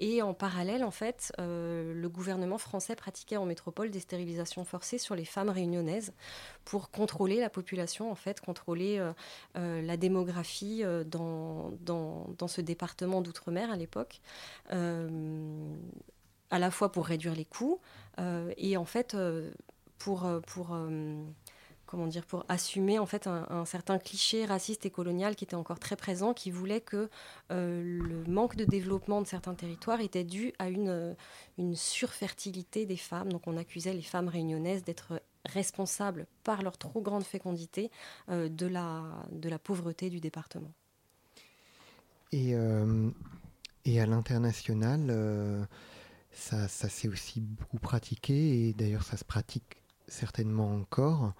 Et 0.00 0.22
en 0.22 0.34
parallèle, 0.34 0.84
en 0.84 0.90
fait, 0.90 1.32
euh, 1.40 1.94
le 1.94 2.08
gouvernement 2.08 2.58
français 2.58 2.94
pratiquait 2.94 3.36
en 3.36 3.46
métropole 3.46 3.90
des 3.90 4.00
stérilisations 4.00 4.64
forcées 4.64 4.98
sur 4.98 5.14
les 5.14 5.24
femmes 5.24 5.48
réunionnaises 5.48 6.12
pour 6.64 6.90
contrôler 6.90 7.40
la 7.40 7.48
population, 7.48 8.10
en 8.10 8.14
fait, 8.14 8.40
contrôler 8.40 9.02
la 9.54 9.96
démographie 9.96 10.82
dans, 11.06 11.72
dans, 11.80 12.26
dans, 12.38 12.48
ce 12.48 12.60
département 12.60 13.22
d'outre-mer 13.22 13.70
à 13.70 13.76
l'époque 13.76 14.20
à 16.54 16.60
la 16.60 16.70
fois 16.70 16.92
pour 16.92 17.06
réduire 17.06 17.34
les 17.34 17.44
coûts 17.44 17.80
euh, 18.20 18.52
et 18.56 18.76
en 18.76 18.84
fait 18.84 19.14
euh, 19.14 19.50
pour, 19.98 20.24
euh, 20.24 20.38
pour 20.38 20.76
comment 21.84 22.06
dire, 22.06 22.24
pour 22.24 22.44
assumer 22.48 23.00
en 23.00 23.06
fait 23.06 23.26
un, 23.26 23.64
certain 23.64 23.98
cliché 23.98 24.44
raciste 24.44 24.86
et 24.86 24.90
colonial 24.90 25.34
qui 25.34 25.42
était 25.42 25.56
encore 25.56 25.80
très 25.80 25.96
présent, 25.96 26.32
qui 26.32 26.52
voulait 26.52 26.80
que 26.80 27.10
le 27.50 28.24
manque 28.28 28.54
de 28.54 28.64
développement 28.64 29.20
de 29.20 29.26
certains 29.26 29.54
territoires 29.54 30.00
était 30.00 30.22
dû 30.22 30.52
à 30.60 30.68
une, 30.68 31.16
une 31.58 31.74
surfertilité 31.74 32.86
des 32.86 32.96
femmes. 32.96 33.32
Donc 33.32 33.48
on 33.48 33.56
accusait 33.56 33.92
les 33.92 34.02
femmes 34.02 34.28
réunionnaises 34.28 34.84
d'être 34.84 35.20
responsables 35.44 36.26
par 36.44 36.62
leur 36.62 36.78
trop 36.78 37.00
grande 37.00 37.24
fécondité 37.24 37.90
de, 38.28 38.66
la, 38.66 39.02
de 39.32 39.48
la 39.48 39.58
pauvreté 39.58 40.08
du 40.08 40.20
département. 40.20 40.72
Et, 42.32 42.54
et 43.84 44.00
à 44.00 44.06
l'international, 44.06 45.68
ça, 46.34 46.68
ça 46.68 46.88
s'est 46.88 47.08
aussi 47.08 47.40
beaucoup 47.40 47.78
pratiqué 47.78 48.68
et 48.68 48.72
d'ailleurs 48.72 49.04
ça 49.04 49.16
se 49.16 49.24
pratique 49.24 49.76
certainement 50.08 50.74
encore. 50.74 51.32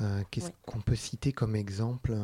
Euh, 0.00 0.22
qu'est-ce 0.30 0.50
qu'on 0.66 0.80
peut 0.80 0.96
citer 0.96 1.32
comme 1.32 1.54
exemple? 1.54 2.16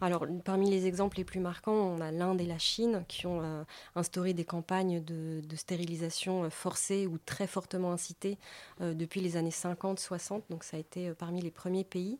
Alors, 0.00 0.26
parmi 0.44 0.68
les 0.70 0.86
exemples 0.86 1.18
les 1.18 1.24
plus 1.24 1.38
marquants, 1.38 1.74
on 1.74 2.00
a 2.00 2.10
l'Inde 2.10 2.40
et 2.40 2.46
la 2.46 2.58
Chine 2.58 3.04
qui 3.06 3.26
ont 3.26 3.40
euh, 3.42 3.62
instauré 3.94 4.32
des 4.32 4.44
campagnes 4.44 5.04
de, 5.04 5.42
stérilisation 5.54 6.44
euh, 6.44 6.50
forcée 6.50 7.06
ou 7.06 7.18
très 7.18 7.46
fortement 7.46 7.92
incitées 7.92 8.38
depuis 8.80 9.20
les 9.20 9.36
années 9.36 9.50
50-60. 9.50 10.42
Donc, 10.48 10.64
ça 10.64 10.76
a 10.76 10.80
été 10.80 11.12
parmi 11.12 11.40
les 11.42 11.50
premiers 11.50 11.84
pays. 11.84 12.18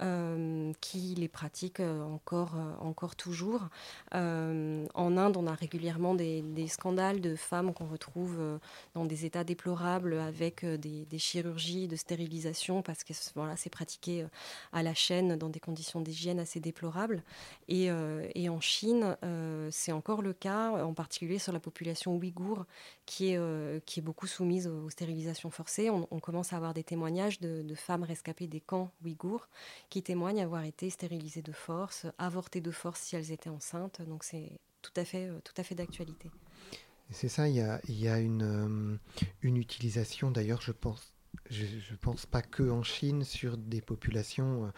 Euh, 0.00 0.72
qui 0.80 1.16
les 1.16 1.26
pratiquent 1.26 1.80
euh, 1.80 2.04
encore, 2.04 2.54
euh, 2.54 2.76
encore 2.78 3.16
toujours. 3.16 3.68
en 4.12 5.16
Inde, 5.16 5.36
on 5.36 5.46
a 5.48 5.54
régulièrement 5.54 6.14
des, 6.14 6.68
scandales 6.68 7.20
de 7.20 7.34
femmes 7.34 7.74
qu'on 7.74 7.86
retrouve 7.86 8.38
dans 8.94 9.04
des 9.04 9.24
états 9.24 9.42
déplorables 9.42 10.14
avec 10.14 10.64
des, 10.64 11.18
chirurgies 11.18 11.88
de 11.88 11.96
stérilisation 11.96 12.82
parce 12.82 13.02
que 13.02 13.12
voilà, 13.34 13.56
c'est 13.56 13.70
pratiqué 13.70 14.26
à 14.72 14.82
la 14.82 14.94
chaîne 14.94 15.36
dans 15.36 15.48
des 15.48 15.60
conditions 15.60 16.00
d'hygiène 16.00 16.38
assez 16.38 16.60
déplorables. 16.60 17.22
Et, 17.68 17.90
en 17.90 18.60
Chine, 18.60 19.16
c'est 19.70 19.92
encore 19.92 20.22
le 20.22 20.32
cas, 20.32 20.70
en 20.84 20.94
particulier 20.94 21.38
sur 21.38 21.52
la 21.52 21.60
population 21.60 22.16
ouïghour 22.16 22.66
qui 23.06 23.32
est, 23.32 23.84
qui 23.84 24.00
est 24.00 24.02
beaucoup 24.02 24.26
soumise 24.26 24.66
aux, 24.68 24.90
stérilisations 24.90 25.50
forcées. 25.50 25.90
On, 25.90 26.20
commence 26.20 26.52
à 26.52 26.56
avoir 26.56 26.74
des 26.74 26.84
témoignages 26.84 27.40
de, 27.40 27.62
de 27.62 27.74
femmes 27.74 28.02
rescapées 28.04 28.46
des 28.46 28.60
camps 28.60 28.90
ouïghours 29.02 29.48
qui 29.90 30.02
témoignent 30.02 30.42
avoir 30.42 30.64
été 30.64 30.90
stérilisées 30.90 31.42
de 31.42 31.52
force, 31.52 32.06
avortées 32.18 32.60
de 32.60 32.70
force 32.70 33.00
si 33.00 33.16
elles 33.16 33.32
étaient 33.32 33.50
enceintes. 33.50 34.02
Donc 34.02 34.24
c'est 34.24 34.60
tout 34.82 34.92
à 34.96 35.04
fait, 35.04 35.28
euh, 35.28 35.38
tout 35.44 35.54
à 35.56 35.62
fait 35.62 35.74
d'actualité. 35.74 36.30
C'est 37.10 37.28
ça, 37.28 37.48
il 37.48 37.54
y 37.54 37.62
a, 37.62 37.80
y 37.88 38.08
a 38.08 38.18
une, 38.18 38.42
euh, 38.42 38.96
une 39.42 39.56
utilisation 39.56 40.30
d'ailleurs, 40.30 40.60
je 40.60 40.72
pense, 40.72 41.14
je, 41.48 41.64
je, 41.64 41.94
pense 41.94 42.26
pas 42.26 42.42
que 42.42 42.68
en 42.68 42.82
Chine 42.82 43.24
sur 43.24 43.56
des 43.56 43.80
populations 43.80 44.66
euh, 44.66 44.70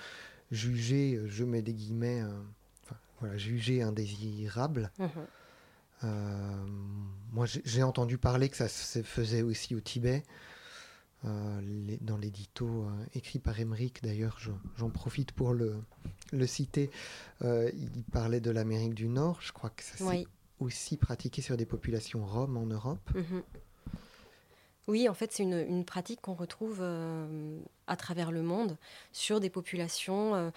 jugées, 0.53 1.21
je 1.27 1.45
mets 1.45 1.63
des 1.63 1.75
guillemets, 1.75 2.23
voilà, 3.19 3.37
jugées 3.37 3.83
indésirables. 3.83 4.93
Mhm. 4.99 5.27
moi, 7.33 7.47
j'ai 7.47 7.83
entendu 7.83 8.17
parler 8.17 8.49
que 8.49 8.57
ça 8.57 8.69
se 8.69 9.03
faisait 9.03 9.43
aussi 9.43 9.75
au 9.75 9.81
Tibet. 9.81 10.23
Euh, 11.27 11.61
dans 12.01 12.17
l'édito 12.17 12.67
euh, 12.67 13.05
écrit 13.15 13.39
par 13.39 13.61
Emmerich, 13.61 14.03
d'ailleurs, 14.03 14.39
j'en 14.77 14.89
profite 14.89 15.33
pour 15.33 15.53
le, 15.53 15.77
le 16.33 16.47
citer. 16.47 16.91
Euh, 17.43 17.71
il 17.75 18.05
parlait 18.05 18.41
de 18.41 18.51
l'Amérique 18.51 18.95
du 18.95 19.09
Nord. 19.09 19.39
Je 19.43 19.53
crois 19.53 19.71
que 19.71 19.83
ça 19.83 19.97
s'est 19.99 20.27
aussi 20.61 20.97
pratiqué 20.97 21.43
sur 21.43 21.57
des 21.57 21.67
populations 21.67 22.25
roms 22.25 22.57
en 22.57 22.67
Europe. 22.67 23.11
Mhm. 23.15 23.43
Oui, 24.87 25.09
en 25.09 25.15
fait, 25.15 25.31
c'est 25.33 25.43
une, 25.43 25.59
une, 25.69 25.85
pratique 25.85 26.21
qu'on 26.21 26.35
retrouve 26.35 26.83
à 27.87 27.97
travers 27.97 28.33
le 28.33 28.43
monde 28.43 28.77
sur 29.13 29.39
des 29.39 29.51
populations 29.51 30.51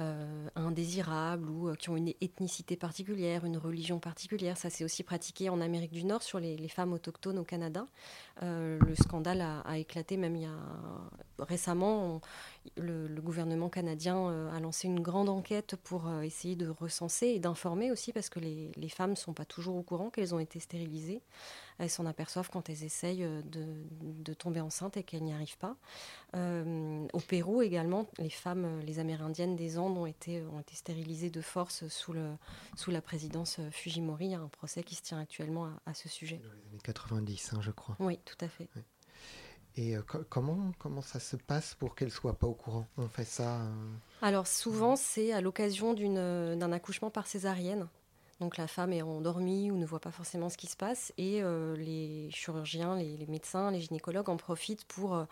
euh, 0.00 0.48
indésirables 0.56 1.48
ou 1.48 1.68
euh, 1.68 1.76
qui 1.76 1.88
ont 1.88 1.96
une 1.96 2.12
ethnicité 2.20 2.74
particulière, 2.74 3.44
une 3.44 3.56
religion 3.56 4.00
particulière. 4.00 4.56
Ça 4.56 4.68
s'est 4.68 4.82
aussi 4.82 5.04
pratiqué 5.04 5.50
en 5.50 5.60
Amérique 5.60 5.92
du 5.92 6.04
Nord 6.04 6.24
sur 6.24 6.40
les, 6.40 6.68
femmes 6.68 6.92
autochtones 6.92 7.38
au 7.38 7.44
Canada. 7.44 7.86
Euh, 8.42 8.76
le 8.80 8.96
scandale 8.96 9.40
a, 9.40 9.78
éclaté 9.78 10.16
même 10.16 10.34
il 10.34 10.42
y 10.42 10.46
a 10.46 10.56
récemment. 11.38 12.20
Le, 12.76 13.08
gouvernement 13.20 13.70
canadien 13.70 14.50
a 14.52 14.60
lancé 14.60 14.86
une 14.86 15.00
grande 15.00 15.30
enquête 15.30 15.76
pour 15.76 16.10
essayer 16.22 16.56
de 16.56 16.68
recenser 16.68 17.28
et 17.28 17.38
d'informer 17.38 17.90
aussi 17.90 18.12
parce 18.12 18.28
que 18.28 18.38
les, 18.38 18.70
les 18.76 18.88
femmes 18.90 19.10
ne 19.10 19.16
sont 19.16 19.32
pas 19.32 19.46
toujours 19.46 19.76
au 19.76 19.82
courant 19.82 20.10
qu'elles 20.10 20.34
ont 20.34 20.38
été 20.38 20.60
stérilisées 20.60 21.22
elles 21.78 21.90
s'en 21.90 22.06
aperçoivent 22.06 22.50
quand 22.50 22.70
elles 22.70 22.84
essayent 22.84 23.24
euh, 23.24 23.42
de, 23.42 24.34
tomber 24.34 24.60
enceinte 24.60 24.96
et 24.96 25.02
qu'elles 25.02 25.22
n'y 25.22 25.32
arrivent 25.32 25.58
pas. 25.58 25.76
Euh, 26.34 27.06
au 27.12 27.20
Pérou 27.20 27.62
également, 27.62 28.08
les 28.18 28.30
femmes, 28.30 28.64
euh, 28.64 28.82
les 28.82 28.98
Amérindiennes 28.98 29.56
des 29.56 29.78
Andes 29.78 29.96
ont 29.96 30.06
été, 30.06 30.42
ont 30.42 30.60
été 30.60 30.74
stérilisées 30.74 31.30
de 31.30 31.40
force 31.40 31.86
sous, 31.88 32.12
le, 32.12 32.34
sous 32.76 32.90
la 32.90 33.00
présidence 33.00 33.60
Fujimori. 33.70 34.26
Il 34.26 34.30
y 34.32 34.34
a 34.34 34.40
un 34.40 34.48
procès 34.48 34.82
qui 34.82 34.94
se 34.94 35.02
tient 35.02 35.18
actuellement 35.18 35.70
à, 35.86 35.94
ce 35.94 36.08
sujet. 36.08 36.38
Dans 36.38 36.52
les 36.52 36.66
années 36.66 36.80
90, 36.82 37.52
hein, 37.52 37.60
je 37.60 37.70
crois. 37.70 37.96
Oui, 38.00 38.18
tout 38.24 38.36
à 38.40 38.48
fait. 38.48 38.68
Et 39.76 39.96
comment, 40.28 40.72
comment 40.78 41.02
ça 41.02 41.18
se 41.18 41.36
passe 41.36 41.74
pour 41.74 41.94
qu'elles 41.96 42.08
ne 42.08 42.12
soient 42.12 42.38
pas 42.38 42.46
au 42.46 42.54
courant? 42.54 42.86
On 42.96 43.08
fait 43.08 43.24
ça 43.24 43.62
Alors 44.22 44.46
souvent, 44.46 44.94
c'est 44.94 45.32
à 45.32 45.40
l'occasion 45.40 45.94
d'un 45.94 46.72
accouchement 46.72 47.10
par 47.10 47.26
césarienne. 47.26 47.88
Donc 48.40 48.56
la 48.56 48.66
femme 48.66 48.92
est 48.92 49.02
endormie 49.02 49.70
ou 49.70 49.78
ne 49.78 49.86
voit 49.86 50.00
pas 50.00 50.10
forcément 50.10 50.48
ce 50.48 50.56
qui 50.56 50.66
se 50.66 50.76
passe 50.76 51.12
et 51.16 51.42
euh, 51.42 51.76
les 51.76 52.28
chirurgiens, 52.30 52.96
les, 52.96 53.26
médecins, 53.28 53.70
les 53.70 53.80
gynécologues 53.80 54.28
en 54.28 54.36
profitent 54.36 54.84
pour, 54.84 55.14
euh, 55.14 55.24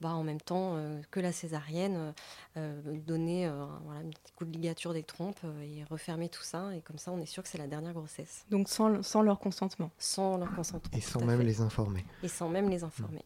bah, 0.00 0.10
en 0.10 0.24
même 0.24 0.40
temps 0.40 0.74
euh, 0.76 1.00
que 1.10 1.20
la 1.20 1.32
césarienne, 1.32 2.12
donner 2.56 3.48
voilà, 3.84 4.00
un 4.00 4.10
petit 4.10 4.32
coup 4.34 4.44
de 4.44 4.52
ligature 4.52 4.92
des 4.92 5.04
trompes 5.04 5.40
et 5.62 5.84
refermer 5.84 6.28
tout 6.28 6.42
ça. 6.42 6.74
Et 6.74 6.80
comme 6.80 6.98
ça, 6.98 7.12
on 7.12 7.20
est 7.20 7.26
sûr 7.26 7.42
que 7.42 7.48
c'est 7.48 7.58
la 7.58 7.68
dernière 7.68 7.92
grossesse. 7.92 8.44
Donc 8.50 8.68
sans, 8.68 9.02
sans 9.02 9.22
leur 9.22 9.38
consentement 9.38 9.90
Sans 9.98 10.36
leur 10.38 10.52
consentement. 10.54 10.96
Et 10.96 11.00
sans 11.00 11.24
même 11.24 11.42
les 11.42 11.60
informer. 11.60 12.04
Et 12.22 12.28
sans 12.28 12.48
même 12.48 12.68
les 12.68 12.82
informer. 12.82 13.24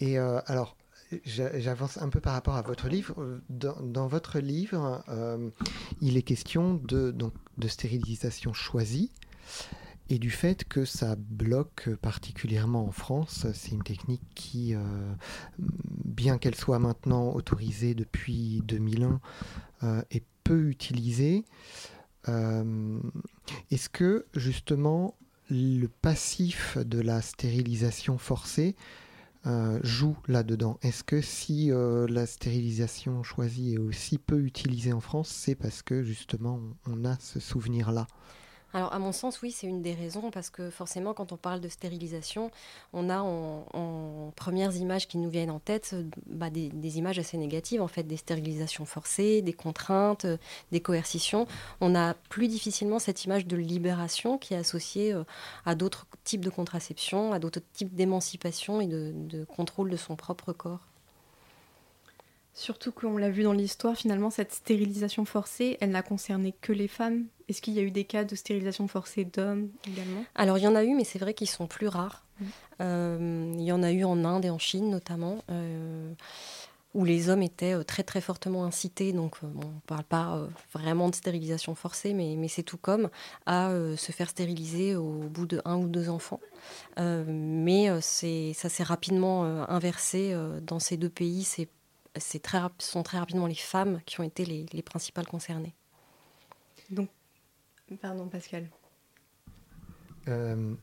Et 0.00 0.18
alors, 0.18 0.76
J'avance 1.24 1.98
un 1.98 2.08
peu 2.08 2.20
par 2.20 2.32
rapport 2.32 2.56
à 2.56 2.62
votre 2.62 2.88
livre. 2.88 3.40
Dans, 3.48 4.06
votre 4.08 4.40
livre, 4.40 5.04
euh, 5.08 5.50
il 6.00 6.16
est 6.16 6.22
question 6.22 6.74
de, 6.74 7.12
donc, 7.12 7.32
de 7.58 7.68
stérilisation 7.68 8.52
choisie 8.52 9.12
et 10.08 10.18
du 10.18 10.30
fait 10.30 10.64
que 10.64 10.84
ça 10.84 11.14
bloque 11.16 11.90
particulièrement 12.02 12.86
en 12.86 12.90
France. 12.90 13.46
C'est 13.54 13.70
une 13.70 13.84
technique 13.84 14.22
qui, 14.34 14.74
euh, 14.74 14.80
bien 15.58 16.38
qu'elle 16.38 16.56
soit 16.56 16.80
maintenant 16.80 17.32
autorisée 17.32 17.94
depuis 17.94 18.62
2001, 18.64 19.20
euh, 19.84 20.02
est 20.10 20.24
peu 20.42 20.68
utilisée. 20.68 21.44
Est-ce 23.70 23.88
que 23.88 24.26
justement 24.34 25.14
le 25.48 25.86
passif 25.86 26.76
de 26.78 27.00
la 27.00 27.22
stérilisation 27.22 28.18
forcée 28.18 28.74
euh, 29.46 29.78
joue 29.82 30.16
là-dedans. 30.28 30.78
Est-ce 30.82 31.04
que 31.04 31.20
si 31.20 31.70
euh, 31.70 32.06
la 32.08 32.26
stérilisation 32.26 33.22
choisie 33.22 33.74
est 33.74 33.78
aussi 33.78 34.18
peu 34.18 34.40
utilisée 34.40 34.92
en 34.92 35.00
France, 35.00 35.28
c'est 35.28 35.54
parce 35.54 35.82
que 35.82 36.02
justement 36.02 36.60
on 36.86 37.04
a 37.04 37.16
ce 37.20 37.40
souvenir-là? 37.40 38.06
Alors, 38.76 38.92
à 38.92 38.98
mon 38.98 39.12
sens, 39.12 39.40
oui, 39.40 39.52
c'est 39.52 39.66
une 39.66 39.80
des 39.80 39.94
raisons, 39.94 40.30
parce 40.30 40.50
que 40.50 40.68
forcément, 40.68 41.14
quand 41.14 41.32
on 41.32 41.38
parle 41.38 41.62
de 41.62 41.68
stérilisation, 41.68 42.50
on 42.92 43.08
a 43.08 43.20
en, 43.20 44.34
premières 44.36 44.76
images 44.76 45.08
qui 45.08 45.16
nous 45.16 45.30
viennent 45.30 45.50
en 45.50 45.60
tête 45.60 45.96
bah, 46.26 46.50
des, 46.50 46.98
images 46.98 47.18
assez 47.18 47.38
négatives, 47.38 47.80
en 47.80 47.88
fait, 47.88 48.02
des 48.02 48.18
stérilisations 48.18 48.84
forcées, 48.84 49.40
des 49.40 49.54
contraintes, 49.54 50.26
des 50.72 50.80
coercitions. 50.80 51.46
On 51.80 51.94
a 51.94 52.12
plus 52.28 52.48
difficilement 52.48 52.98
cette 52.98 53.24
image 53.24 53.46
de 53.46 53.56
libération 53.56 54.36
qui 54.36 54.52
est 54.52 54.58
associée 54.58 55.14
euh, 55.14 55.24
à 55.64 55.74
d'autres 55.74 56.06
types 56.24 56.44
de 56.44 56.50
contraception, 56.50 57.32
à 57.32 57.38
d'autres 57.38 57.62
types 57.72 57.94
d'émancipation 57.94 58.82
et 58.82 58.86
de 58.86 59.46
contrôle 59.46 59.88
de 59.88 59.96
son 59.96 60.16
propre 60.16 60.52
corps. 60.52 60.86
Surtout 62.56 62.90
qu'on 62.90 63.18
l'a 63.18 63.28
vu 63.28 63.42
dans 63.42 63.52
l'histoire, 63.52 63.94
finalement, 63.96 64.30
cette 64.30 64.50
stérilisation 64.50 65.26
forcée, 65.26 65.76
elle 65.82 65.90
n'a 65.90 66.00
concerné 66.00 66.54
que 66.62 66.72
les 66.72 66.88
femmes. 66.88 67.26
Est-ce 67.50 67.60
qu'il 67.60 67.74
y 67.74 67.78
a 67.78 67.82
eu 67.82 67.90
des 67.90 68.04
cas 68.04 68.24
de 68.24 68.34
stérilisation 68.34 68.88
forcée 68.88 69.26
d'hommes 69.26 69.68
également? 69.86 70.24
Alors, 70.34 70.56
il 70.56 70.64
y 70.64 70.66
en 70.66 70.74
a 70.74 70.82
eu, 70.82 70.94
mais 70.94 71.04
c'est 71.04 71.18
vrai 71.18 71.34
qu'ils 71.34 71.50
sont 71.50 71.66
plus 71.66 71.86
rares. 71.86 72.24
Mm. 72.40 72.44
Euh, 72.80 73.52
il 73.58 73.62
y 73.62 73.72
en 73.72 73.82
a 73.82 73.92
eu 73.92 74.04
en 74.04 74.24
Inde 74.24 74.46
et 74.46 74.50
en 74.50 74.58
Chine, 74.58 74.88
notamment. 74.88 75.44
Euh, 75.50 76.14
où 76.94 77.04
les 77.04 77.28
hommes 77.28 77.42
étaient 77.42 77.74
euh, 77.74 77.82
très 77.82 78.02
très 78.02 78.22
fortement 78.22 78.64
incités, 78.64 79.12
donc 79.12 79.36
on 79.42 79.48
ne 79.48 79.80
parle 79.86 80.04
pas 80.04 80.48
vraiment 80.72 81.10
de 81.10 81.14
stérilisation 81.14 81.74
forcée, 81.74 82.14
mais, 82.14 82.36
mais 82.38 82.48
c'est 82.48 82.62
tout 82.62 82.78
comme, 82.78 83.10
à 83.44 83.70
se 83.98 84.12
faire 84.12 84.30
stériliser 84.30 84.96
au 84.96 85.12
bout 85.28 85.44
de 85.44 85.60
un 85.66 85.76
ou 85.76 85.88
deux 85.88 86.08
enfants. 86.08 86.40
mais 86.96 88.00
ça 88.00 88.70
s'est 88.70 88.82
rapidement 88.82 89.44
inversé 89.68 90.34
dans 90.62 90.78
ces 90.78 90.96
deux 90.96 91.10
pays, 91.10 91.44
c'est 91.44 91.68
c'est 92.18 92.40
très, 92.40 92.60
sont 92.78 93.02
très 93.02 93.18
rapidement 93.18 93.46
les 93.46 93.54
femmes 93.54 94.00
qui 94.06 94.20
ont 94.20 94.24
été 94.24 94.44
les, 94.44 94.66
les 94.72 94.82
principales 94.82 95.26
concernées. 95.26 95.74
Donc, 96.90 97.08
pardon 98.00 98.28
Pascal. 98.28 98.68
Euh, 100.28 100.74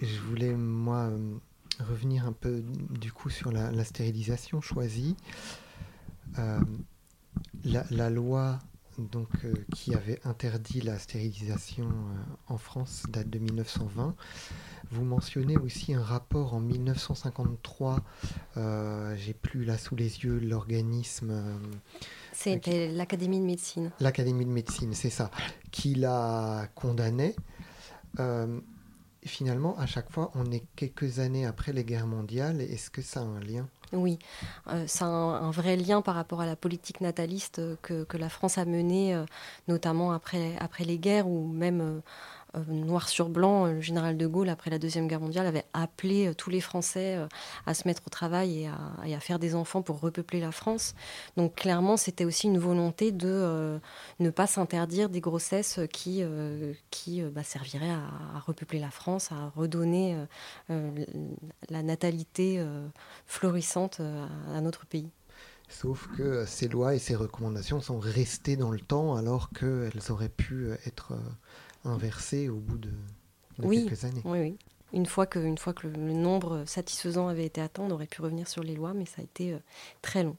je 0.00 0.20
voulais, 0.20 0.54
moi, 0.54 1.10
euh, 1.10 1.34
revenir 1.80 2.26
un 2.26 2.32
peu 2.32 2.62
du 2.90 3.12
coup 3.12 3.30
sur 3.30 3.52
la, 3.52 3.84
stérilisation 3.84 4.60
choisie. 4.60 5.16
Euh, 6.38 6.60
la, 7.64 7.84
la, 7.90 8.10
loi 8.10 8.58
donc, 8.98 9.28
qui 9.74 9.94
avait 9.94 10.20
interdit 10.24 10.80
la 10.80 10.98
stérilisation 10.98 11.90
en 12.48 12.56
France 12.56 13.04
date 13.08 13.30
de 13.30 13.38
1920. 13.38 14.14
Vous 14.92 15.04
mentionnez 15.04 15.56
aussi 15.56 15.94
un 15.94 16.02
rapport 16.02 16.52
en 16.52 16.60
1953, 16.60 18.00
euh, 18.56 19.14
j'ai 19.16 19.34
plus 19.34 19.64
là 19.64 19.78
sous 19.78 19.94
les 19.94 20.24
yeux 20.24 20.40
l'organisme. 20.40 21.30
Euh, 21.30 21.56
C'était 22.32 22.88
l'Académie 22.88 23.38
de 23.38 23.44
médecine. 23.44 23.92
L'Académie 24.00 24.44
de 24.44 24.50
médecine, 24.50 24.92
c'est 24.94 25.10
ça, 25.10 25.30
qui 25.70 25.94
la 25.94 26.66
condamnait. 26.74 27.36
Euh, 28.18 28.58
finalement, 29.24 29.78
à 29.78 29.86
chaque 29.86 30.10
fois, 30.10 30.32
on 30.34 30.50
est 30.50 30.64
quelques 30.74 31.20
années 31.20 31.46
après 31.46 31.72
les 31.72 31.84
guerres 31.84 32.08
mondiales. 32.08 32.60
Est-ce 32.60 32.90
que 32.90 33.02
ça 33.02 33.20
a 33.20 33.24
un 33.24 33.38
lien? 33.38 33.68
Oui, 33.92 34.20
ça 34.86 35.06
a 35.06 35.08
un, 35.08 35.50
vrai 35.50 35.76
lien 35.76 36.00
par 36.00 36.14
rapport 36.14 36.40
à 36.40 36.46
la 36.46 36.54
politique 36.54 37.00
nataliste 37.00 37.60
que, 37.82 38.04
que 38.04 38.16
la 38.16 38.28
France 38.28 38.56
a 38.56 38.64
menée, 38.64 39.20
notamment 39.66 40.12
après, 40.12 40.56
après 40.60 40.84
les 40.84 40.96
guerres, 40.98 41.26
ou 41.26 41.48
même 41.48 41.80
euh, 41.80 42.00
noir 42.68 43.08
sur 43.08 43.28
blanc, 43.28 43.66
euh, 43.66 43.72
le 43.74 43.80
général 43.80 44.16
de 44.16 44.26
Gaulle, 44.26 44.48
après 44.48 44.70
la 44.70 44.78
Deuxième 44.78 45.08
Guerre 45.08 45.20
mondiale, 45.20 45.46
avait 45.46 45.64
appelé 45.72 46.28
euh, 46.28 46.34
tous 46.34 46.50
les 46.50 46.60
Français 46.60 47.18
à 47.66 47.74
se 47.74 47.86
mettre 47.86 48.02
au 48.06 48.10
travail 48.10 48.68
et 49.04 49.14
à, 49.14 49.20
faire 49.20 49.38
des 49.38 49.54
enfants 49.54 49.82
pour 49.82 50.00
repeupler 50.00 50.40
la 50.40 50.52
France. 50.52 50.94
Donc 51.36 51.54
clairement, 51.54 51.96
c'était 51.96 52.24
aussi 52.24 52.46
une 52.46 52.58
volonté 52.58 53.12
de 53.12 53.78
ne 54.18 54.30
pas 54.30 54.46
s'interdire 54.46 55.08
des 55.08 55.20
grossesses 55.20 55.80
qui, 55.92 56.22
qui 56.90 57.22
bah, 57.22 57.42
serviraient 57.42 57.90
à, 57.90 58.40
repeupler 58.40 58.78
la 58.78 58.90
France, 58.90 59.30
à 59.32 59.52
redonner 59.56 60.16
la 60.68 61.82
natalité 61.82 62.64
florissante 63.26 64.00
à 64.54 64.60
notre 64.60 64.86
pays. 64.86 65.10
Sauf 65.68 66.08
que 66.16 66.44
ces 66.46 66.68
lois 66.68 66.94
et 66.94 66.98
ces 66.98 67.14
recommandations 67.14 67.80
sont 67.80 67.98
restées 67.98 68.56
dans 68.56 68.70
le 68.70 68.80
temps 68.80 69.14
alors 69.14 69.50
qu'elles 69.50 70.10
auraient 70.10 70.28
pu 70.28 70.70
être 70.86 71.14
inversé 71.84 72.48
au 72.48 72.56
bout 72.56 72.78
de, 72.78 72.90
quelques 73.60 74.04
années. 74.04 74.22
Oui, 74.24 74.40
oui. 74.40 74.58
Une 74.92 75.06
fois 75.06 75.26
que, 75.26 75.38
une 75.38 75.58
fois 75.58 75.72
que 75.72 75.86
le, 75.86 76.12
nombre 76.12 76.64
satisfaisant 76.66 77.28
avait 77.28 77.46
été 77.46 77.60
atteint, 77.60 77.84
on 77.84 77.90
aurait 77.90 78.06
pu 78.06 78.22
revenir 78.22 78.48
sur 78.48 78.62
les 78.62 78.74
lois, 78.74 78.92
mais 78.92 79.06
ça 79.06 79.20
a 79.20 79.24
été 79.24 79.52
euh, 79.52 79.58
très 80.02 80.24
long. 80.24 80.36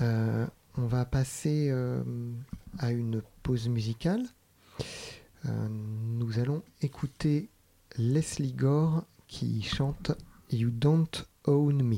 Euh, 0.00 0.46
on 0.78 0.86
va 0.86 1.04
passer 1.04 1.68
euh, 1.70 2.02
à 2.78 2.90
une 2.90 3.22
pause 3.42 3.68
musicale. 3.68 4.22
nous 5.44 6.38
allons 6.38 6.62
écouter 6.80 7.50
Leslie 7.98 8.52
Gore 8.52 9.04
qui 9.26 9.62
chante 9.62 10.12
You 10.50 10.70
Don't 10.70 11.26
Own 11.44 11.82
Me. 11.82 11.96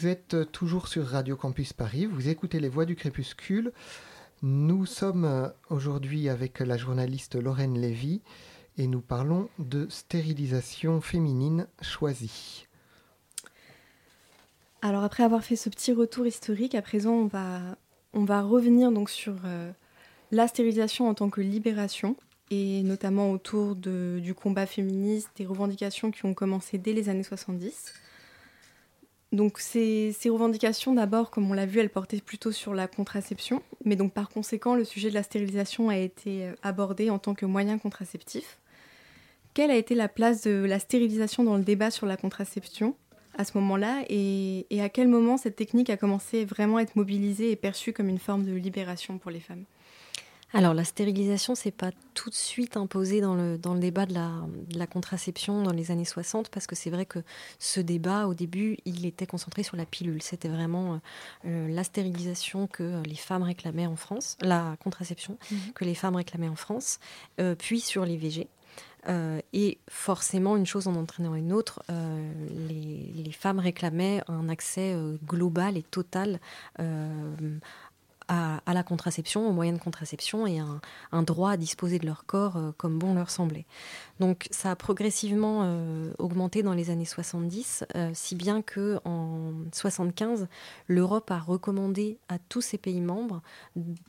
Vous 0.00 0.06
êtes 0.06 0.50
toujours 0.50 0.88
sur 0.88 1.04
Radio 1.04 1.36
Campus 1.36 1.74
Paris, 1.74 2.06
vous 2.06 2.30
écoutez 2.30 2.58
les 2.58 2.70
voix 2.70 2.86
du 2.86 2.96
crépuscule. 2.96 3.70
Nous 4.40 4.86
sommes 4.86 5.26
euh, 5.26 5.48
aujourd'hui 5.68 6.30
avec 6.30 6.60
la 6.60 6.78
journaliste 6.78 7.34
Lorraine 7.34 7.78
Lévy 7.78 8.22
et 8.78 8.86
nous 8.86 9.02
parlons 9.02 9.50
de 9.58 9.86
stérilisation 9.90 11.02
féminine 11.02 11.66
choisie. 11.82 12.66
Alors 14.80 15.04
après 15.04 15.22
avoir 15.22 15.44
fait 15.44 15.56
ce 15.56 15.68
petit 15.68 15.92
retour 15.92 16.26
historique, 16.26 16.74
à 16.74 16.80
présent 16.80 17.28
on 18.14 18.24
va 18.24 18.40
revenir 18.40 18.92
donc 18.92 19.10
sur 19.10 19.34
la 20.30 20.48
stérilisation 20.48 21.10
en 21.10 21.14
tant 21.14 21.28
que 21.28 21.42
libération 21.42 22.16
et 22.50 22.82
notamment 22.84 23.32
autour 23.32 23.76
du 23.76 24.32
combat 24.34 24.64
féministe, 24.64 25.28
des 25.36 25.44
revendications 25.44 26.10
qui 26.10 26.24
ont 26.24 26.32
commencé 26.32 26.78
dès 26.78 26.94
les 26.94 27.10
années 27.10 27.22
70. 27.22 27.92
Donc 29.32 29.60
ces, 29.60 30.12
revendications, 30.26 30.92
d'abord, 30.92 31.30
comme 31.30 31.48
on 31.50 31.54
l'a 31.54 31.66
vu, 31.66 31.78
elles 31.78 31.90
portaient 31.90 32.20
plutôt 32.20 32.50
sur 32.50 32.74
la 32.74 32.88
contraception, 32.88 33.62
mais 33.84 33.94
donc 33.94 34.12
par 34.12 34.28
conséquent, 34.28 34.74
le 34.74 34.84
sujet 34.84 35.08
de 35.08 35.14
la 35.14 35.22
stérilisation 35.22 35.88
a 35.88 35.96
été 35.96 36.46
euh, 36.46 36.52
abordé 36.62 37.10
en 37.10 37.18
tant 37.20 37.34
que 37.34 37.46
moyen 37.46 37.78
contraceptif. 37.78 38.58
Quelle 39.54 39.70
a 39.70 39.76
été 39.76 39.94
la 39.94 40.08
place 40.08 40.42
de 40.42 40.64
la 40.64 40.80
stérilisation 40.80 41.44
dans 41.44 41.56
le 41.56 41.62
débat 41.62 41.90
sur 41.90 42.06
la 42.06 42.16
contraception 42.16 42.96
à 43.38 43.44
ce 43.44 43.56
moment-là 43.58 44.02
et, 44.08 44.66
et 44.70 44.82
à 44.82 44.88
quel 44.88 45.06
moment 45.06 45.36
cette 45.36 45.54
technique 45.54 45.90
a 45.90 45.96
commencé 45.96 46.44
vraiment 46.44 46.78
à 46.78 46.82
être 46.82 46.96
mobilisée 46.96 47.52
et 47.52 47.56
perçue 47.56 47.92
comme 47.92 48.08
une 48.08 48.18
forme 48.18 48.44
de 48.44 48.52
libération 48.52 49.18
pour 49.18 49.30
les 49.30 49.40
femmes? 49.40 49.64
Alors 50.52 50.74
la 50.74 50.84
stérilisation, 50.84 51.54
c'est 51.54 51.70
pas 51.70 51.92
tout 52.14 52.28
de 52.28 52.34
suite 52.34 52.76
imposé 52.76 53.20
dans 53.20 53.34
le, 53.34 53.56
dans 53.56 53.74
le 53.74 53.80
débat 53.80 54.04
de 54.04 54.14
la, 54.14 54.30
de 54.68 54.78
la 54.78 54.86
contraception 54.86 55.62
dans 55.62 55.72
les 55.72 55.92
années 55.92 56.04
60, 56.04 56.48
parce 56.48 56.66
que 56.66 56.74
c'est 56.74 56.90
vrai 56.90 57.06
que 57.06 57.20
ce 57.60 57.80
débat, 57.80 58.26
au 58.26 58.34
début, 58.34 58.76
il 58.84 59.06
était 59.06 59.26
concentré 59.26 59.62
sur 59.62 59.76
la 59.76 59.86
pilule. 59.86 60.22
C'était 60.22 60.48
vraiment 60.48 60.94
euh, 60.94 60.98
euh, 61.46 61.68
la 61.68 61.84
stérilisation 61.84 62.66
que 62.66 63.00
les 63.04 63.14
femmes 63.14 63.44
réclamaient 63.44 63.86
en 63.86 63.96
France, 63.96 64.36
la 64.40 64.76
contraception 64.82 65.38
mhm. 65.50 65.72
que 65.74 65.84
les 65.84 65.94
femmes 65.94 66.16
réclamaient 66.16 66.48
en 66.48 66.56
France, 66.56 66.98
euh, 67.40 67.54
puis 67.54 67.80
sur 67.80 68.04
les 68.04 68.16
VG. 68.16 68.48
et 69.52 69.78
forcément, 69.88 70.56
une 70.56 70.66
chose 70.66 70.86
en 70.88 70.94
entraînant 70.94 71.34
une 71.34 71.52
autre, 71.52 71.82
les, 72.68 73.12
les, 73.14 73.32
femmes 73.32 73.58
réclamaient 73.58 74.22
un 74.28 74.50
accès 74.50 74.94
global 75.24 75.78
et 75.78 75.82
total 75.82 76.38
à, 78.30 78.74
la 78.74 78.82
contraception, 78.84 79.48
aux 79.48 79.52
moyens 79.52 79.78
de 79.78 79.82
contraception 79.82 80.46
et 80.46 80.60
un, 80.60 81.22
droit 81.22 81.50
à 81.50 81.56
disposer 81.56 81.98
de 81.98 82.06
leur 82.06 82.24
corps 82.26 82.56
euh, 82.56 82.70
comme 82.76 82.98
bon 82.98 83.14
leur 83.14 83.28
semblait. 83.28 83.66
Donc 84.20 84.46
ça 84.50 84.70
a 84.70 84.76
progressivement 84.76 85.62
euh, 85.64 86.12
augmenté 86.18 86.62
dans 86.62 86.72
les 86.72 86.90
années 86.90 87.04
70, 87.04 87.84
euh, 87.96 88.10
si 88.14 88.36
bien 88.36 88.62
que 88.62 89.00
en 89.04 89.52
75, 89.72 90.46
l'Europe 90.86 91.30
a 91.30 91.38
recommandé 91.38 92.18
à 92.28 92.38
tous 92.38 92.60
ses 92.60 92.78
pays 92.78 93.00
membres 93.00 93.42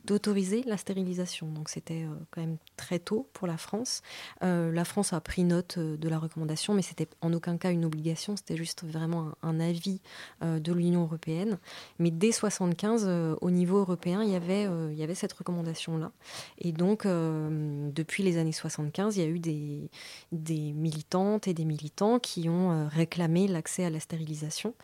d'autoriser 0.04 0.62
la 0.66 0.76
stérilisation. 0.76 1.48
Donc 1.48 1.68
c'était 1.68 2.06
quand 2.30 2.40
même 2.40 2.58
très 2.76 3.00
tôt 3.00 3.28
pour 3.32 3.48
la 3.48 3.56
France. 3.56 4.02
la 4.40 4.84
France 4.84 5.12
a 5.12 5.20
pris 5.20 5.44
note 5.44 5.78
de 5.78 6.08
la 6.08 6.18
recommandation, 6.18 6.74
mais 6.74 6.82
c'était 6.82 7.08
en 7.20 7.32
aucun 7.32 7.56
cas 7.56 7.70
une 7.70 7.84
obligation, 7.84 8.36
c'était 8.36 8.56
juste 8.56 8.84
vraiment 8.84 9.32
un 9.42 9.60
avis 9.60 10.00
de 10.42 10.72
l'Union 10.72 11.02
européenne. 11.02 11.58
Mais 11.98 12.10
dès 12.10 12.32
75, 12.32 13.08
au 13.40 13.50
niveau 13.50 13.78
européen 13.78 14.11
il 14.20 14.30
y 14.30 14.34
avait, 14.34 14.66
euh, 14.66 14.92
il 14.92 14.98
y 14.98 15.02
avait 15.02 15.14
cette 15.14 15.32
recommandation-là. 15.32 16.12
Et 16.58 16.72
donc, 16.72 17.06
euh, 17.06 17.90
depuis 17.92 18.22
les 18.22 18.36
années 18.36 18.52
75, 18.52 19.16
il 19.16 19.22
y 19.22 19.24
a 19.24 19.28
eu 19.28 19.38
des, 19.38 19.90
des 20.32 20.72
militantes 20.72 21.48
et 21.48 21.54
des 21.54 21.64
militants 21.64 22.18
qui 22.18 22.48
ont 22.48 22.72
euh, 22.72 22.88
réclamé 22.88 23.48
l'accès 23.48 23.84
à 23.84 23.90
la 23.90 24.00
stérilisation, 24.00 24.74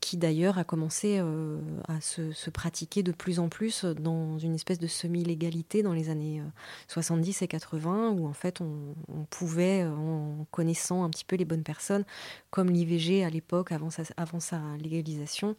qui 0.00 0.16
d'ailleurs 0.16 0.58
a 0.58 0.64
commencé 0.64 1.18
à 1.18 2.00
se, 2.00 2.50
pratiquer 2.50 3.02
de 3.02 3.12
plus 3.12 3.38
en 3.40 3.48
plus 3.48 3.84
dans 3.84 4.38
une 4.38 4.54
espèce 4.54 4.78
de 4.78 4.86
semi-légalité 4.86 5.82
dans 5.82 5.92
les 5.92 6.10
années 6.10 6.42
70 6.88 7.42
et 7.42 7.48
80, 7.48 8.10
où 8.10 8.26
en 8.26 8.32
fait 8.32 8.60
on, 8.60 9.24
pouvait, 9.30 9.84
en 9.84 10.46
connaissant 10.50 11.02
un 11.04 11.10
petit 11.10 11.24
peu 11.24 11.36
les 11.36 11.44
bonnes 11.44 11.62
personnes, 11.62 12.04
comme 12.50 12.70
l'IVG 12.70 13.24
à 13.24 13.30
l'époque, 13.30 13.72
avant 13.72 13.90
sa, 13.90 14.02
avant 14.16 14.40
sa 14.40 14.60
légalisation, 14.80 15.56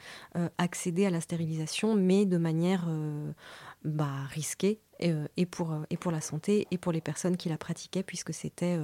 accéder 0.58 1.06
à 1.06 1.10
la 1.10 1.22
stérilisation, 1.22 1.96
mais 1.96 2.26
de 2.26 2.38
manière 2.38 2.79
euh, 2.88 3.32
bah, 3.84 4.26
risqué 4.30 4.80
euh, 5.02 5.28
et, 5.38 5.46
pour, 5.46 5.72
euh, 5.72 5.84
et 5.90 5.98
pour 5.98 6.12
la 6.12 6.22
santé 6.22 6.68
et 6.72 6.78
pour 6.78 6.92
les 6.92 7.02
personnes 7.02 7.38
qui 7.38 7.50
la 7.50 7.58
pratiquaient 7.58 8.04
puisque 8.04 8.34
c'était 8.34 8.78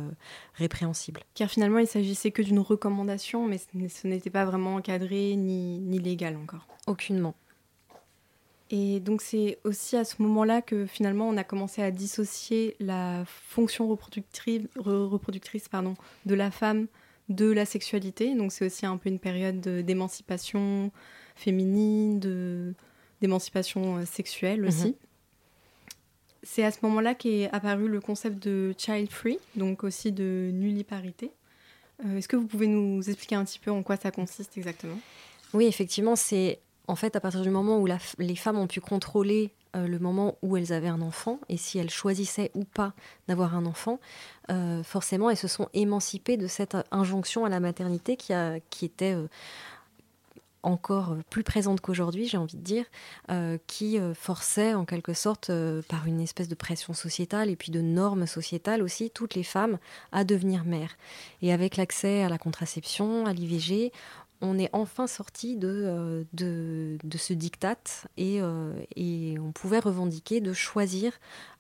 répréhensible. 0.53 1.21
Car 1.33 1.49
finalement, 1.49 1.79
il 1.79 1.87
s'agissait 1.87 2.31
que 2.31 2.41
d'une 2.41 2.59
recommandation, 2.59 3.47
mais 3.47 3.57
ce 3.57 4.07
n'était 4.07 4.29
pas 4.29 4.45
vraiment 4.45 4.75
encadré 4.75 5.35
ni, 5.35 5.79
ni 5.79 5.99
légal 5.99 6.37
encore. 6.37 6.67
Aucunement. 6.87 7.35
Et 8.71 8.99
donc 8.99 9.21
c'est 9.21 9.59
aussi 9.63 9.95
à 9.95 10.03
ce 10.03 10.21
moment-là 10.23 10.63
que 10.63 10.87
finalement 10.87 11.29
on 11.29 11.37
a 11.37 11.43
commencé 11.43 11.83
à 11.83 11.91
dissocier 11.91 12.75
la 12.79 13.23
fonction 13.25 13.87
reproductrice, 13.87 14.63
reproductrice 14.75 15.69
pardon, 15.69 15.93
de 16.25 16.33
la 16.33 16.49
femme 16.49 16.87
de 17.29 17.51
la 17.51 17.65
sexualité. 17.65 18.33
Donc 18.35 18.51
c'est 18.51 18.65
aussi 18.65 18.85
un 18.85 18.97
peu 18.97 19.09
une 19.09 19.19
période 19.19 19.59
d'émancipation 19.59 20.91
féminine, 21.35 22.19
de, 22.19 22.73
d'émancipation 23.21 23.97
euh, 23.97 24.05
sexuelle 24.05 24.61
mhm. 24.61 24.67
aussi. 24.67 24.95
C'est 26.43 26.63
à 26.63 26.71
ce 26.71 26.77
moment-là 26.83 27.15
qu'est 27.15 27.49
apparu 27.51 27.87
le 27.87 27.99
concept 27.99 28.43
de 28.43 28.75
child 28.77 29.09
free, 29.09 29.39
donc 29.55 29.83
aussi 29.83 30.11
de 30.11 30.51
nulliparité. 30.53 31.31
Euh, 32.05 32.17
est-ce 32.17 32.27
que 32.27 32.35
vous 32.35 32.45
pouvez 32.45 32.67
nous 32.67 33.01
expliquer 33.09 33.35
un 33.35 33.45
petit 33.45 33.57
peu 33.57 33.71
en 33.71 33.81
quoi 33.81 33.97
ça 33.97 34.11
consiste 34.11 34.57
exactement? 34.57 34.97
Oui, 35.53 35.65
effectivement, 35.65 36.15
c'est 36.15 36.59
en 36.87 36.95
fait 36.95 37.15
à 37.15 37.19
partir 37.19 37.41
du 37.41 37.49
moment 37.49 37.79
où 37.79 37.87
les 38.19 38.35
femmes 38.35 38.59
ont 38.59 38.67
pu 38.67 38.79
contrôler 38.79 39.49
euh, 39.75 39.87
le 39.87 39.97
moment 39.97 40.37
où 40.43 40.55
elles 40.55 40.71
avaient 40.71 40.87
un 40.87 41.01
enfant 41.01 41.39
et 41.49 41.57
si 41.57 41.79
elles 41.79 41.89
choisissaient 41.89 42.51
ou 42.53 42.63
pas 42.63 42.93
d'avoir 43.27 43.55
un 43.55 43.65
enfant, 43.65 43.99
forcément 44.83 45.31
elles 45.31 45.37
se 45.37 45.47
sont 45.47 45.67
émancipées 45.73 46.37
de 46.37 46.45
cette 46.45 46.77
injonction 46.91 47.45
à 47.45 47.49
la 47.49 47.59
maternité 47.59 48.17
qui, 48.17 48.33
a, 48.33 48.59
qui 48.69 48.85
était 48.85 49.15
encore 50.65 51.15
plus 51.29 51.43
présente 51.43 51.79
qu'aujourd'hui, 51.79 52.27
j'ai 52.27 52.37
envie 52.37 52.57
de 52.57 52.63
dire, 52.63 52.85
euh, 53.31 53.57
qui 53.67 53.99
euh, 53.99 54.13
forçait 54.13 54.73
en 54.73 54.83
quelque 54.83 55.13
sorte, 55.13 55.49
euh, 55.49 55.81
par 55.87 56.07
une 56.07 56.19
espèce 56.19 56.47
de 56.47 56.55
pression 56.55 56.93
sociétale 56.93 57.49
et 57.49 57.55
puis 57.55 57.71
de 57.71 57.81
normes 57.81 58.25
sociétales 58.25 58.81
aussi, 58.81 59.11
toutes 59.11 59.35
les 59.35 59.43
femmes 59.43 59.77
à 60.11 60.23
devenir 60.23 60.65
mères. 60.65 60.97
Et 61.41 61.53
avec 61.53 61.77
l'accès 61.77 62.23
à 62.23 62.29
la 62.29 62.37
contraception, 62.37 63.25
à 63.25 63.33
l'IVG, 63.33 63.91
on 64.41 64.59
est 64.59 64.69
enfin 64.73 65.07
sorti 65.07 65.55
de, 65.55 66.25
de, 66.33 67.17
ce 67.17 67.33
diktat 67.33 67.77
et, 68.17 68.41
et, 68.95 69.39
on 69.39 69.51
pouvait 69.53 69.79
revendiquer 69.79 70.41
de 70.41 70.51
choisir 70.51 71.13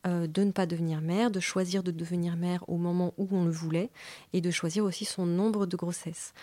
de 0.03 0.43
ne 0.43 0.51
pas 0.51 0.65
devenir 0.65 0.99
mère, 0.99 1.31
de 1.31 1.39
choisir 1.39 1.83
de 1.83 1.91
devenir 1.91 2.35
mère 2.35 2.67
au 2.67 2.75
moment 2.75 3.13
où 3.17 3.29
on 3.31 3.45
le 3.45 3.49
voulait 3.51 3.89
et 4.33 4.41
de 4.41 4.51
choisir 4.51 4.83
aussi 4.83 5.05
son 5.05 5.25
nombre 5.25 5.65
de 5.65 5.77
grossesses 5.77 6.33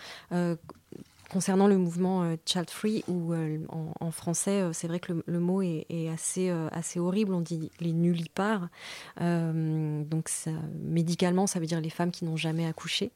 concernant 1.33 1.65
le 1.65 1.79
mouvement 1.79 2.23
euh, 2.23 2.35
Child 2.45 2.69
Free, 2.69 3.03
euh, 3.09 3.57
en, 3.99 4.11
français, 4.11 4.61
euh, 4.61 4.71
c'est 4.71 4.87
vrai 4.87 4.99
que 4.99 5.23
le, 5.25 5.39
mot 5.39 5.63
est, 5.63 6.07
assez, 6.09 6.49
assez 6.71 6.99
horrible, 6.99 7.33
on 7.33 7.41
dit 7.41 7.71
les 7.79 7.91
nullipares. 7.91 8.69
donc, 9.19 10.29
médicalement, 10.79 11.47
ça 11.47 11.59
veut 11.59 11.65
dire 11.65 11.81
les 11.81 11.89
femmes 11.89 12.11
qui 12.11 12.25
n'ont 12.25 12.37
jamais 12.37 12.67
accouché. 12.67 13.11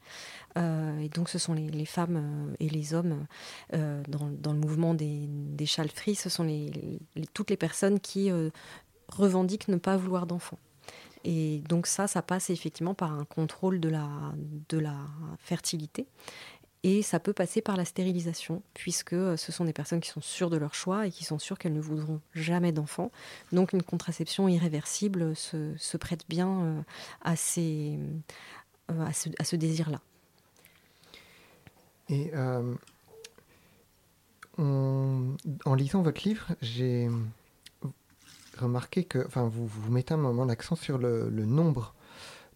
et 0.55 1.09
donc, 1.13 1.29
ce 1.29 1.37
sont 1.37 1.53
les, 1.53 1.85
femmes 1.85 2.55
et 2.59 2.69
les 2.69 2.93
hommes 2.93 3.27
dans, 3.71 4.53
le 4.53 4.59
mouvement 4.59 4.93
des, 4.95 5.27
des 5.27 5.65
Child 5.65 5.91
Free, 5.91 6.15
ce 6.15 6.29
sont 6.29 6.47
toutes 7.33 7.51
les 7.51 7.57
personnes 7.57 7.99
qui 7.99 8.31
revendiquent 9.09 9.67
ne 9.67 9.77
pas 9.77 9.95
vouloir 9.95 10.25
d'enfants. 10.25 10.59
Et 11.23 11.61
donc 11.67 11.87
ça, 11.87 12.07
ça 12.07 12.21
passe 12.21 12.49
effectivement 12.49 12.93
par 12.93 13.11
un 13.11 13.25
contrôle 13.25 13.79
de 13.79 13.89
la, 13.89 14.07
de 14.69 14.79
la 14.79 14.95
fertilité. 15.39 16.07
Et 16.83 17.01
ça 17.01 17.19
peut 17.19 17.33
passer 17.33 17.61
par 17.61 17.75
la 17.75 17.85
stérilisation, 17.85 18.61
puisque 18.73 19.13
euh, 19.13 19.35
ce 19.35 19.51
sont 19.51 19.65
des 19.65 19.73
personnes 19.73 19.99
qui 19.99 20.09
sont 20.09 20.21
sûres 20.21 20.49
de 20.49 20.57
leur 20.57 20.75
choix 20.75 21.07
et 21.07 21.11
qui 21.11 21.23
sont 21.23 21.39
sûres 21.39 21.57
qu'elles 21.57 21.73
ne 21.73 21.81
voudront 21.81 22.21
jamais 22.33 22.71
d'enfants. 22.71 23.11
Donc 23.51 23.73
une 23.73 23.81
contraception 23.81 24.47
irréversible 24.47 25.35
se, 25.35 25.97
prête 25.97 26.25
bien 26.29 26.61
euh, 26.61 26.81
à, 27.21 27.35
ces, 27.35 27.97
euh, 28.91 29.05
à 29.05 29.13
ce, 29.13 29.29
à 29.39 29.43
ce 29.43 29.55
désir-là. 29.55 30.01
Et 32.09 32.31
en 34.57 35.75
lisant 35.75 36.01
votre 36.03 36.23
livre, 36.23 36.55
j'ai 36.61 37.09
remarqué 38.57 39.03
que 39.03 39.25
enfin, 39.27 39.49
vous, 39.49 39.67
vous 39.67 39.91
mettez 39.91 40.13
un 40.13 40.17
moment 40.17 40.45
l'accent 40.45 40.75
sur 40.75 40.97
le 40.97 41.29
nombre 41.29 41.93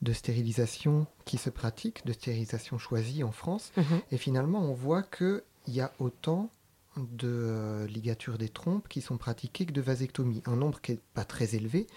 de 0.01 0.13
stérilisation 0.13 1.05
qui 1.25 1.37
se 1.37 1.49
pratique, 1.49 2.05
de 2.05 2.13
stérilisation 2.13 2.77
choisie 2.77 3.23
en 3.23 3.31
France. 3.31 3.71
Mhm. 3.77 4.01
Et 4.11 4.17
finalement, 4.17 4.61
on 4.61 4.73
voit 4.73 5.03
qu'il 5.03 5.43
y 5.67 5.81
a 5.81 5.91
autant 5.99 6.49
de 6.97 7.27
euh, 7.27 7.87
ligatures 7.87 8.37
des 8.37 8.49
trompes 8.49 8.87
qui 8.87 9.01
sont 9.01 9.17
pratiquées 9.17 9.65
que 9.65 9.71
de 9.71 9.81
vasectomies. 9.81 10.41
Un 10.45 10.55
nombre 10.55 10.81
qui 10.81 10.93
n'est 10.93 10.99
pas 11.13 11.23
très 11.23 11.55
élevé, 11.55 11.87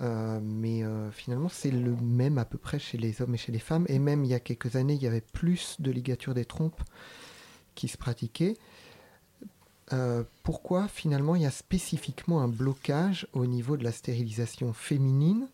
euh, 0.00 0.40
mais 0.42 0.84
euh, 0.84 1.10
finalement 1.10 1.48
c'est 1.48 1.70
le 1.70 1.96
même 1.96 2.38
à 2.38 2.44
peu 2.44 2.58
près 2.58 2.78
chez 2.78 2.98
les 2.98 3.20
hommes 3.22 3.34
et 3.34 3.38
chez 3.38 3.52
les 3.52 3.58
femmes. 3.58 3.86
Et 3.88 3.98
même 3.98 4.24
il 4.24 4.30
y 4.30 4.34
a 4.34 4.40
quelques 4.40 4.76
années, 4.76 4.94
il 4.94 5.02
y 5.02 5.06
avait 5.06 5.20
plus 5.20 5.76
de 5.80 5.90
ligatures 5.90 6.34
des 6.34 6.44
trompes 6.44 6.82
qui 7.74 7.88
se 7.88 7.96
pratiquaient. 7.96 8.56
pourquoi 10.42 10.88
finalement 10.88 11.36
il 11.36 11.42
y 11.42 11.46
a 11.46 11.50
spécifiquement 11.50 12.40
un 12.40 12.48
blocage 12.48 13.26
au 13.32 13.46
niveau 13.46 13.76
de 13.76 13.84
la 13.84 13.92
stérilisation 13.92 14.72
féminine 14.72 15.48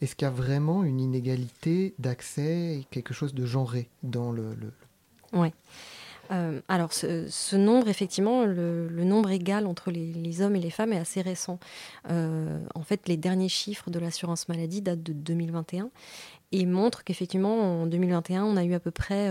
est-ce 0.00 0.16
qu'il 0.16 0.26
y 0.26 0.28
a 0.28 0.34
vraiment 0.34 0.84
une 0.84 1.00
inégalité 1.00 1.94
d'accès 1.98 2.78
et 2.78 2.86
quelque 2.90 3.14
chose 3.14 3.34
de 3.34 3.46
genré 3.46 3.88
dans 4.02 4.32
le... 4.32 4.56
Oui. 5.32 5.52
Euh, 6.30 6.60
alors, 6.68 6.92
ce, 6.92 7.56
nombre, 7.56 7.88
effectivement, 7.88 8.44
le, 8.44 8.88
nombre 9.04 9.30
égal 9.30 9.66
entre 9.66 9.90
les, 9.90 10.42
hommes 10.42 10.56
et 10.56 10.60
les 10.60 10.70
femmes 10.70 10.92
est 10.92 10.98
assez 10.98 11.20
récent. 11.20 11.58
Euh, 12.10 12.60
en 12.74 12.82
fait, 12.82 13.08
les 13.08 13.16
derniers 13.16 13.48
chiffres 13.48 13.90
de 13.90 13.98
l'assurance 13.98 14.48
maladie 14.48 14.82
datent 14.82 15.02
de 15.02 15.12
2021 15.12 15.90
et 16.52 16.64
montrent 16.64 17.02
qu'effectivement, 17.02 17.82
en 17.82 17.86
2021, 17.86 18.44
on 18.44 18.56
a 18.56 18.64
eu 18.64 18.74
à 18.74 18.80
peu 18.80 18.92
près 18.92 19.30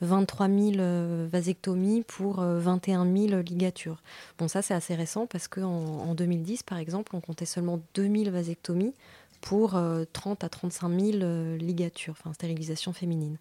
23 0.00 0.48
000 0.48 1.28
vasectomies 1.28 2.02
pour 2.02 2.40
21 2.40 3.04
000 3.04 3.42
ligatures. 3.42 4.02
Bon, 4.38 4.48
ça, 4.48 4.60
c'est 4.60 4.74
assez 4.74 4.96
récent 4.96 5.26
parce 5.26 5.46
qu'en 5.46 5.62
en 5.62 6.14
2010, 6.14 6.64
par 6.64 6.78
exemple, 6.78 7.14
on 7.14 7.20
comptait 7.20 7.46
seulement 7.46 7.80
2 7.94 8.02
000 8.02 8.30
vasectomies 8.30 8.92
pour 9.40 9.70
30 10.12 10.42
euh, 10.42 10.46
à 10.46 10.48
35 10.48 10.88
000 10.88 11.18
euh, 11.22 11.56
ligatures, 11.56 12.14
enfin 12.18 12.32
stérilisation 12.32 12.92
féminine. 12.92 13.36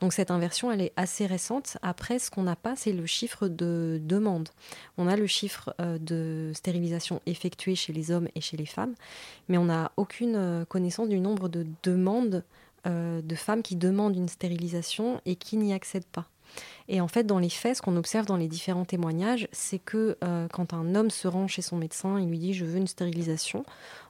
Donc 0.00 0.12
cette 0.12 0.30
inversion, 0.30 0.70
elle 0.70 0.80
est 0.80 0.92
assez 0.96 1.26
récente. 1.26 1.78
Après, 1.82 2.18
ce 2.18 2.30
qu'on 2.30 2.42
n'a 2.42 2.56
pas, 2.56 2.76
c'est 2.76 2.92
le 2.92 3.06
chiffre 3.06 3.48
de 3.48 4.00
demande. 4.02 4.48
On 4.96 5.08
a 5.08 5.16
le 5.16 5.26
chiffre 5.26 5.74
euh, 5.80 5.98
de 5.98 6.52
stérilisation 6.54 7.20
effectuée 7.26 7.74
chez 7.74 7.92
les 7.92 8.10
hommes 8.10 8.28
et 8.34 8.40
chez 8.40 8.56
les 8.56 8.66
femmes, 8.66 8.94
mais 9.48 9.58
on 9.58 9.66
n'a 9.66 9.92
aucune 9.96 10.64
connaissance 10.68 11.08
du 11.08 11.20
nombre 11.20 11.48
de 11.48 11.66
demandes 11.82 12.44
de 12.86 13.34
femmes 13.34 13.60
qui 13.60 13.76
demandent 13.76 14.16
une 14.16 14.28
stérilisation 14.28 15.20
et 15.26 15.36
qui 15.36 15.58
n'y 15.58 15.74
accèdent 15.74 16.06
pas. 16.06 16.26
Et 16.88 17.02
en 17.02 17.08
fait, 17.08 17.24
dans 17.24 17.38
les 17.38 17.50
faits, 17.50 17.76
ce 17.76 17.82
qu'on 17.82 17.96
observe 17.96 18.24
dans 18.24 18.38
les 18.38 18.48
différents 18.48 18.86
témoignages, 18.86 19.46
c'est 19.52 19.78
que 19.78 20.16
quand 20.52 20.72
un 20.72 20.94
homme 20.94 21.10
se 21.10 21.28
rend 21.28 21.48
chez 21.48 21.60
son 21.60 21.76
médecin, 21.76 22.18
il 22.18 22.28
lui 22.28 22.38
dit 22.38 22.54
je 22.54 22.64
veux 22.64 22.78
une 22.78 22.86
stérilisation, 22.86 23.64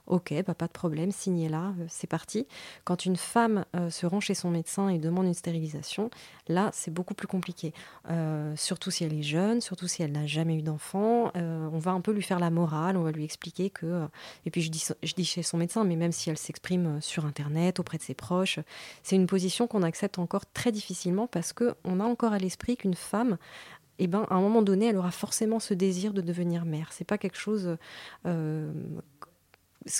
Ok, 0.09 0.33
bah, 0.47 0.55
pas 0.55 0.65
de 0.65 0.71
problème, 0.71 1.11
signez 1.11 1.49
là, 1.49 1.75
euh, 1.79 1.85
c'est 1.87 2.07
parti. 2.07 2.47
Quand 2.83 3.05
une 3.05 3.15
femme 3.15 3.65
euh, 3.75 3.91
se 3.91 4.07
rend 4.07 4.19
chez 4.19 4.33
son 4.33 4.49
médecin 4.49 4.89
et 4.89 4.97
demande 4.97 5.27
une 5.27 5.35
stérilisation, 5.35 6.09
là, 6.47 6.71
c'est 6.73 6.91
beaucoup 6.91 7.13
plus 7.13 7.27
compliqué. 7.27 7.75
Euh, 8.09 8.55
surtout 8.55 8.89
si 8.89 9.03
elle 9.03 9.13
est 9.13 9.21
jeune, 9.21 9.61
surtout 9.61 9.87
si 9.87 10.01
elle 10.01 10.11
n'a 10.11 10.25
jamais 10.25 10.55
eu 10.55 10.63
d'enfant. 10.63 11.31
on 11.35 11.77
va 11.77 11.91
un 11.91 12.01
peu 12.01 12.11
lui 12.11 12.23
faire 12.23 12.39
la 12.39 12.49
morale, 12.49 12.97
on 12.97 13.03
va 13.03 13.11
lui 13.11 13.23
expliquer 13.23 13.69
que. 13.69 14.07
et 14.45 14.51
puis 14.51 14.61
je 14.63 14.71
dis, 14.71 15.25
chez 15.25 15.43
son 15.43 15.57
médecin, 15.57 15.83
mais 15.83 15.95
même 15.95 16.11
si 16.11 16.31
elle 16.31 16.37
s'exprime 16.39 16.99
sur 17.01 17.25
Internet, 17.25 17.79
auprès 17.79 17.99
de 17.99 18.03
ses 18.03 18.15
proches, 18.15 18.59
c'est 19.03 19.15
une 19.15 19.27
position 19.27 19.67
qu'on 19.67 19.83
accepte 19.83 20.17
encore 20.17 20.45
très 20.51 20.71
difficilement 20.71 21.27
parce 21.27 21.53
qu'on 21.53 21.99
a 21.99 22.03
encore 22.03 22.33
à 22.33 22.39
l'esprit 22.39 22.77
qu'une 22.77 22.95
femme 22.95 23.37
eh 23.99 24.07
ben, 24.07 24.25
à 24.29 24.35
un 24.35 24.41
moment 24.41 24.61
donné, 24.61 24.87
elle 24.87 24.97
aura 24.97 25.11
forcément 25.11 25.59
ce 25.59 25.73
désir 25.73 26.13
de 26.13 26.21
devenir 26.21 26.63
mère. 26.63 26.87
C'est 26.93 27.05
pas 27.05 27.17
quelque 27.17 27.37
chose 27.37 27.77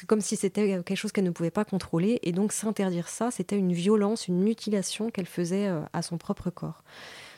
comme 0.08 0.22
si 0.22 0.36
c'était 0.36 0.82
quelque 0.84 0.96
chose 0.96 1.12
qu'elle 1.12 1.24
ne 1.24 1.32
pouvait 1.32 1.52
pas 1.52 1.66
contrôler. 1.66 2.20
Et 2.24 2.32
donc 2.32 2.52
s'interdire 2.52 3.08
ça, 3.08 3.32
c'était 3.32 3.58
une 3.58 3.74
violence, 3.74 4.28
une 4.28 4.40
mutilation 4.40 5.10
qu'elle 5.10 5.26
faisait 5.26 5.68
euh, 5.68 5.82
à 5.94 6.02
son 6.02 6.18
propre 6.18 6.50
corps. 6.50 6.84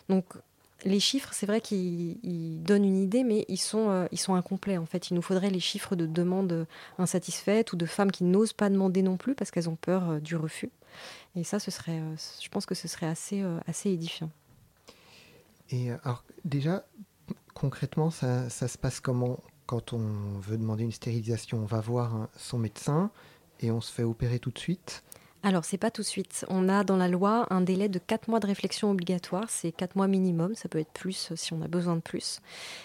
Donc 0.10 0.26
les 0.84 1.00
chiffres, 1.00 1.30
c'est 1.32 1.46
vrai 1.46 1.62
qu'ils 1.62 2.64
donnent 2.64 2.86
une 2.86 2.98
idée, 2.98 3.24
mais 3.24 3.46
ils 3.48 3.58
sont, 3.58 3.90
euh, 3.90 4.08
ils 4.12 4.18
sont 4.18 4.34
incomplets. 4.34 4.78
En 4.78 4.88
fait, 4.88 5.10
il 5.10 5.14
nous 5.14 5.22
faudrait 5.22 5.52
les 5.52 5.60
chiffres 5.60 5.96
de 5.96 6.08
demandes 6.08 6.66
insatisfaites 6.98 7.74
ou 7.74 7.76
de 7.76 7.86
femmes 7.86 8.12
qui 8.12 8.24
n'osent 8.24 8.54
pas 8.54 8.70
demander 8.70 9.04
non 9.04 9.18
plus 9.18 9.36
parce 9.36 9.52
qu'elles 9.52 9.70
ont 9.70 9.76
peur 9.76 10.10
euh, 10.10 10.20
du 10.20 10.36
refus. 10.36 10.72
Et 11.36 11.44
ça, 11.44 11.60
ce 11.60 11.72
serait, 11.72 12.02
je 12.42 12.50
pense 12.50 12.66
que 12.66 12.76
ce 12.76 12.90
serait 12.90 13.08
assez, 13.08 13.42
édifiant. 13.86 14.30
Et 15.70 15.92
alors, 15.92 16.26
déjà, 16.44 16.84
concrètement, 17.54 18.12
ça 18.12 18.50
se 18.50 18.78
passe 18.78 19.00
comment? 19.00 19.40
Quand 19.72 19.94
on 19.94 20.38
veut 20.42 20.58
demander 20.58 20.84
une 20.84 20.92
stérilisation, 20.92 21.60
on 21.60 21.66
va 21.66 21.80
voir 21.80 22.28
son 22.36 22.60
médecin 22.60 23.10
et 23.62 23.72
on 23.72 23.80
se 23.80 23.90
fait 23.90 24.04
opérer 24.04 24.38
tout 24.38 24.52
de 24.52 24.60
suite 24.60 25.02
alors, 25.44 25.66
c'est 25.66 25.80
pas 25.80 25.90
tout 25.90 26.04
de 26.04 26.08
suite. 26.08 26.46
On 26.50 26.70
a 26.70 26.84
dans 26.84 26.98
la 26.98 27.08
loi 27.08 27.48
un 27.50 27.62
délai 27.62 27.90
de 27.90 27.98
4 27.98 28.28
mois 28.28 28.40
de 28.40 28.46
réflexion 28.46 28.92
obligatoire. 28.92 29.46
C'est 29.50 29.72
4 29.72 29.96
mois 29.96 30.08
minimum. 30.08 30.54
Ça 30.54 30.70
peut 30.70 30.78
être 30.78 30.92
plus 30.92 31.32
euh, 31.32 31.36
si 31.36 31.52
on 31.54 31.64
a 31.64 31.68
besoin 31.68 31.96
de 31.96 32.02
plus. 32.02 32.42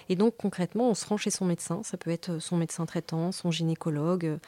Et 0.09 0.17
donc, 0.17 0.39
concrètement, 0.39 0.89
on 0.89 0.95
se 0.95 1.05
rend 1.05 1.19
chez 1.19 1.29
son 1.29 1.45
médecin. 1.45 1.83
Ça 1.83 1.99
peut 1.99 2.11
être 2.11 2.39
son 2.39 2.57
médecin 2.57 2.87
traitant, 2.87 3.31
son 3.31 3.51
gynécologue, 3.51 4.39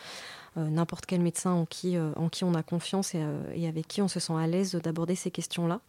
euh, 0.57 0.69
n'importe 0.71 1.05
quel 1.05 1.21
médecin 1.21 1.53
en 1.53 1.67
qui, 1.67 1.99
euh, 1.99 2.15
en 2.17 2.31
qui 2.31 2.45
on 2.45 2.55
a 2.55 2.63
confiance 2.63 3.15
et, 3.15 3.23
et, 3.55 3.69
avec 3.69 3.87
qui 3.87 4.01
on 4.01 4.09
se 4.09 4.21
sent 4.21 4.33
à 4.33 4.47
l'aise 4.47 4.75
d'aborder 4.75 5.15
ces 5.15 5.31
questions-là, 5.31 5.83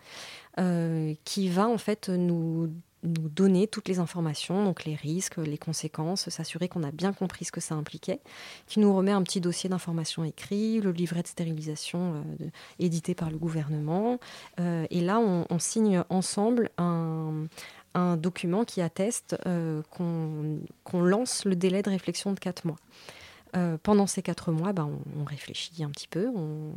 qui 1.24 1.48
va 1.48 1.70
en 1.70 1.78
fait 1.78 2.10
nous 2.10 2.70
nous 3.04 3.30
donner 3.30 3.68
toutes 3.68 3.88
les 3.88 4.00
informations, 4.00 4.64
donc 4.64 4.84
les 4.86 4.96
risques, 4.96 5.38
les 5.38 5.58
conséquences, 5.58 6.30
s'assurer 6.30 6.68
qu'on 6.68 6.84
a 6.84 6.92
bien 6.92 7.14
compris 7.14 7.46
ce 7.46 7.52
que 7.52 7.62
ça 7.62 7.76
impliquait, 7.76 8.20
qui 8.68 8.80
nous 8.80 8.96
remet 8.96 9.12
un 9.12 9.24
petit 9.24 9.42
dossier 9.42 9.70
d'information 9.70 10.24
écrit, 10.24 10.82
le 10.82 10.92
livret 10.92 11.22
de 11.22 11.28
stérilisation 11.28 12.24
euh, 12.42 12.50
édité 12.80 13.16
par 13.16 13.30
le 13.30 13.38
gouvernement. 13.38 14.20
Euh, 14.60 14.86
et 14.90 15.02
là, 15.02 15.20
on, 15.20 15.60
signe 15.60 16.04
ensemble 16.10 16.70
un, 16.78 17.48
document 18.18 18.64
qui 18.64 18.82
atteste 18.82 19.36
euh, 19.46 19.82
qu'on 19.92 21.02
lance 21.02 21.44
le 21.44 21.56
délai 21.56 21.82
de 21.82 21.90
réflexion 21.90 22.32
de 22.32 22.40
4 22.40 22.66
mois. 22.66 22.78
pendant 23.84 24.08
ces 24.08 24.22
quatre 24.22 24.54
mois, 24.54 24.72
ben, 24.72 24.90
on, 25.20 25.26
réfléchit 25.26 25.84
un 25.84 25.90
petit 25.90 26.08
peu, 26.08 26.30
on, 26.34 26.72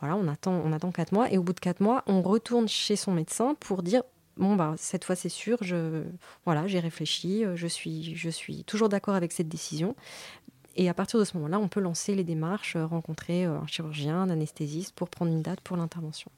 voilà, 0.00 0.16
on 0.16 0.28
attend, 0.28 0.52
on 0.52 0.72
attend 0.72 0.92
quatre 0.92 1.12
mois, 1.12 1.32
et 1.32 1.38
au 1.38 1.42
bout 1.42 1.54
de 1.54 1.60
quatre 1.60 1.80
mois, 1.80 2.02
on 2.06 2.20
retourne 2.20 2.68
chez 2.68 2.96
son 2.96 3.12
médecin 3.12 3.54
pour 3.58 3.82
dire 3.82 4.02
bon 4.36 4.56
bah 4.56 4.74
cette 4.76 5.04
fois 5.04 5.16
c'est 5.16 5.28
sûr, 5.28 5.58
je 5.62 6.04
voilà, 6.44 6.66
j'ai 6.66 6.80
réfléchi, 6.80 7.44
euh, 7.44 7.56
je 7.56 7.66
suis 7.66 8.14
je 8.14 8.30
suis 8.30 8.64
toujours 8.64 8.88
d'accord 8.88 9.14
avec 9.14 9.32
cette 9.32 9.48
décision. 9.48 9.96
Et 10.78 10.90
à 10.90 10.94
partir 10.94 11.18
de 11.18 11.24
ce 11.24 11.36
moment-là, 11.38 11.58
on 11.58 11.68
peut 11.68 11.80
lancer 11.80 12.14
les 12.14 12.24
démarches, 12.24 12.76
euh, 12.76 12.84
rencontrer 12.84 13.46
euh, 13.46 13.58
un 13.58 13.66
chirurgien, 13.66 14.22
un 14.22 14.30
anesthésiste 14.30 14.94
pour 14.94 15.08
prendre 15.08 15.32
une 15.32 15.40
date 15.40 15.60
pour 15.62 15.76
l'intervention. 15.78 16.30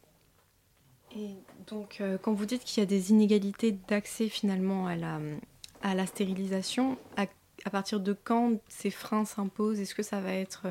Et 1.17 1.31
donc, 1.67 2.03
quand 2.21 2.35
vous 2.35 2.45
dites 2.45 2.63
qu'il 2.63 2.83
y 2.83 2.83
a 2.83 2.87
des 2.87 3.11
inégalités 3.11 3.73
d'accès 3.73 4.29
finalement 4.29 4.87
à 4.87 4.95
la, 4.95 5.19
à 5.81 5.95
la 5.95 6.07
stérilisation, 6.07 6.99
à, 7.17 7.25
à, 7.65 7.71
partir 7.71 7.99
de 7.99 8.13
quand 8.13 8.61
ces 8.69 8.91
freins 8.91 9.25
s'imposent? 9.25 9.81
Est-ce 9.81 9.95
que 9.95 10.03
ça 10.03 10.21
va 10.21 10.35
être 10.35 10.67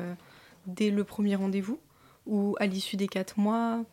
dès 0.66 0.90
le 0.90 1.02
premier 1.02 1.34
rendez-vous 1.34 1.80
ou 2.24 2.54
à 2.60 2.66
l'issue 2.66 2.96
des 2.96 3.08
quatre 3.08 3.36
mois? 3.40 3.84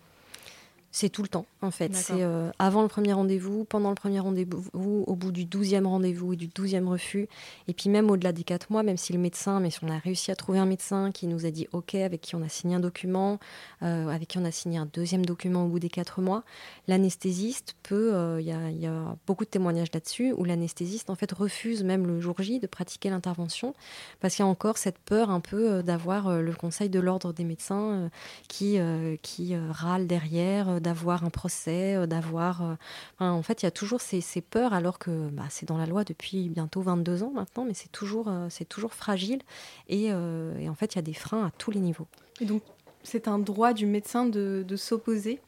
C'est 0.96 1.10
tout 1.10 1.24
le 1.24 1.28
temps, 1.28 1.46
en 1.62 1.72
fait. 1.72 1.94
C'est 1.94 2.22
euh, 2.22 2.52
avant 2.58 2.82
le 2.82 2.88
premier 2.88 3.12
rendez-vous, 3.12 3.66
pendant 3.66 3.90
le 3.90 3.96
premier 3.96 4.22
rendez-vous, 4.22 5.04
au 5.06 5.16
bout 5.16 5.34
du 5.34 5.44
douzième 5.44 5.86
rendez-vous 5.86 6.32
et 6.32 6.36
du 6.38 6.48
douzième 6.48 6.88
refus. 6.88 7.28
Et 7.68 7.74
puis 7.74 7.90
même 7.90 8.10
au-delà 8.10 8.32
des 8.32 8.46
quatre 8.46 8.72
mois, 8.72 8.82
même 8.82 8.96
si 8.96 9.12
le 9.12 9.20
médecin, 9.20 9.60
mais 9.60 9.72
si 9.72 9.80
on 9.84 9.90
a 9.90 9.98
réussi 9.98 10.32
à 10.32 10.38
trouver 10.38 10.58
un 10.58 10.66
médecin 10.66 11.12
qui 11.12 11.28
nous 11.28 11.46
a 11.46 11.52
dit 11.52 11.68
OK, 11.74 11.96
avec 11.96 12.22
qui 12.22 12.36
on 12.36 12.42
a 12.42 12.48
signé 12.48 12.78
un 12.78 12.80
document, 12.80 13.40
euh, 13.84 14.08
avec 14.08 14.30
qui 14.30 14.38
on 14.38 14.46
a 14.46 14.52
signé 14.52 14.78
un 14.78 14.88
deuxième 14.94 15.26
document 15.26 15.66
au 15.66 15.68
bout 15.68 15.80
des 15.80 15.90
quatre 15.90 16.22
mois, 16.22 16.46
l'anesthésiste 16.88 17.76
peut, 17.84 18.14
euh, 18.14 18.40
il 18.40 18.48
y, 18.48 18.88
a 18.88 19.18
beaucoup 19.28 19.44
de 19.44 19.50
témoignages 19.50 19.92
là-dessus, 19.94 20.32
où 20.32 20.46
l'anesthésiste, 20.46 21.10
en 21.10 21.16
fait, 21.16 21.34
refuse 21.34 21.84
même 21.84 22.08
le 22.08 22.22
jour 22.22 22.42
J 22.42 22.62
de 22.62 22.68
pratiquer 22.68 23.10
l'intervention, 23.10 23.74
parce 24.22 24.36
qu'il 24.36 24.46
y 24.46 24.48
a 24.48 24.50
encore 24.50 24.78
cette 24.78 25.00
peur 25.00 25.30
un 25.30 25.42
peu 25.42 25.84
d'avoir 25.84 26.42
le 26.42 26.54
conseil 26.54 26.88
de 26.88 27.02
l'ordre 27.02 27.34
des 27.34 27.44
médecins 27.44 28.10
qui, 28.48 28.80
qui 29.22 29.58
râle 29.58 30.08
derrière 30.08 30.80
d'avoir 30.86 31.24
un 31.24 31.30
procès, 31.30 31.96
euh, 31.96 32.06
d'avoir... 32.06 32.62
Euh, 32.62 32.76
en 33.20 33.42
fait, 33.42 33.64
il 33.64 33.66
y 33.66 33.68
a 33.68 33.72
toujours 33.72 34.02
ces, 34.02 34.22
peurs, 34.42 34.74
alors 34.74 35.00
que 35.00 35.30
bah, 35.30 35.46
c'est 35.50 35.66
dans 35.66 35.78
la 35.78 35.88
loi 35.88 36.04
depuis 36.04 36.50
bientôt 36.50 36.82
22 36.82 37.24
ans 37.24 37.32
maintenant, 37.34 37.66
mais 37.66 37.74
c'est 37.74 37.92
toujours, 37.92 38.28
euh, 38.28 38.48
c'est 38.50 38.66
toujours 38.66 38.94
fragile. 38.94 39.42
Et, 39.90 40.06
et, 40.06 40.70
en 40.70 40.76
fait, 40.76 40.94
il 40.94 40.98
y 40.98 41.00
a 41.00 41.02
des 41.02 41.14
freins 41.14 41.48
à 41.48 41.52
tous 41.58 41.72
les 41.72 41.80
niveaux. 41.80 42.08
Et 42.40 42.46
donc, 42.46 42.62
c'est 43.06 43.28
un 43.28 43.40
droit 43.40 43.74
du 43.74 43.86
médecin 43.86 44.26
de, 44.26 44.66
s'opposer 44.76 45.40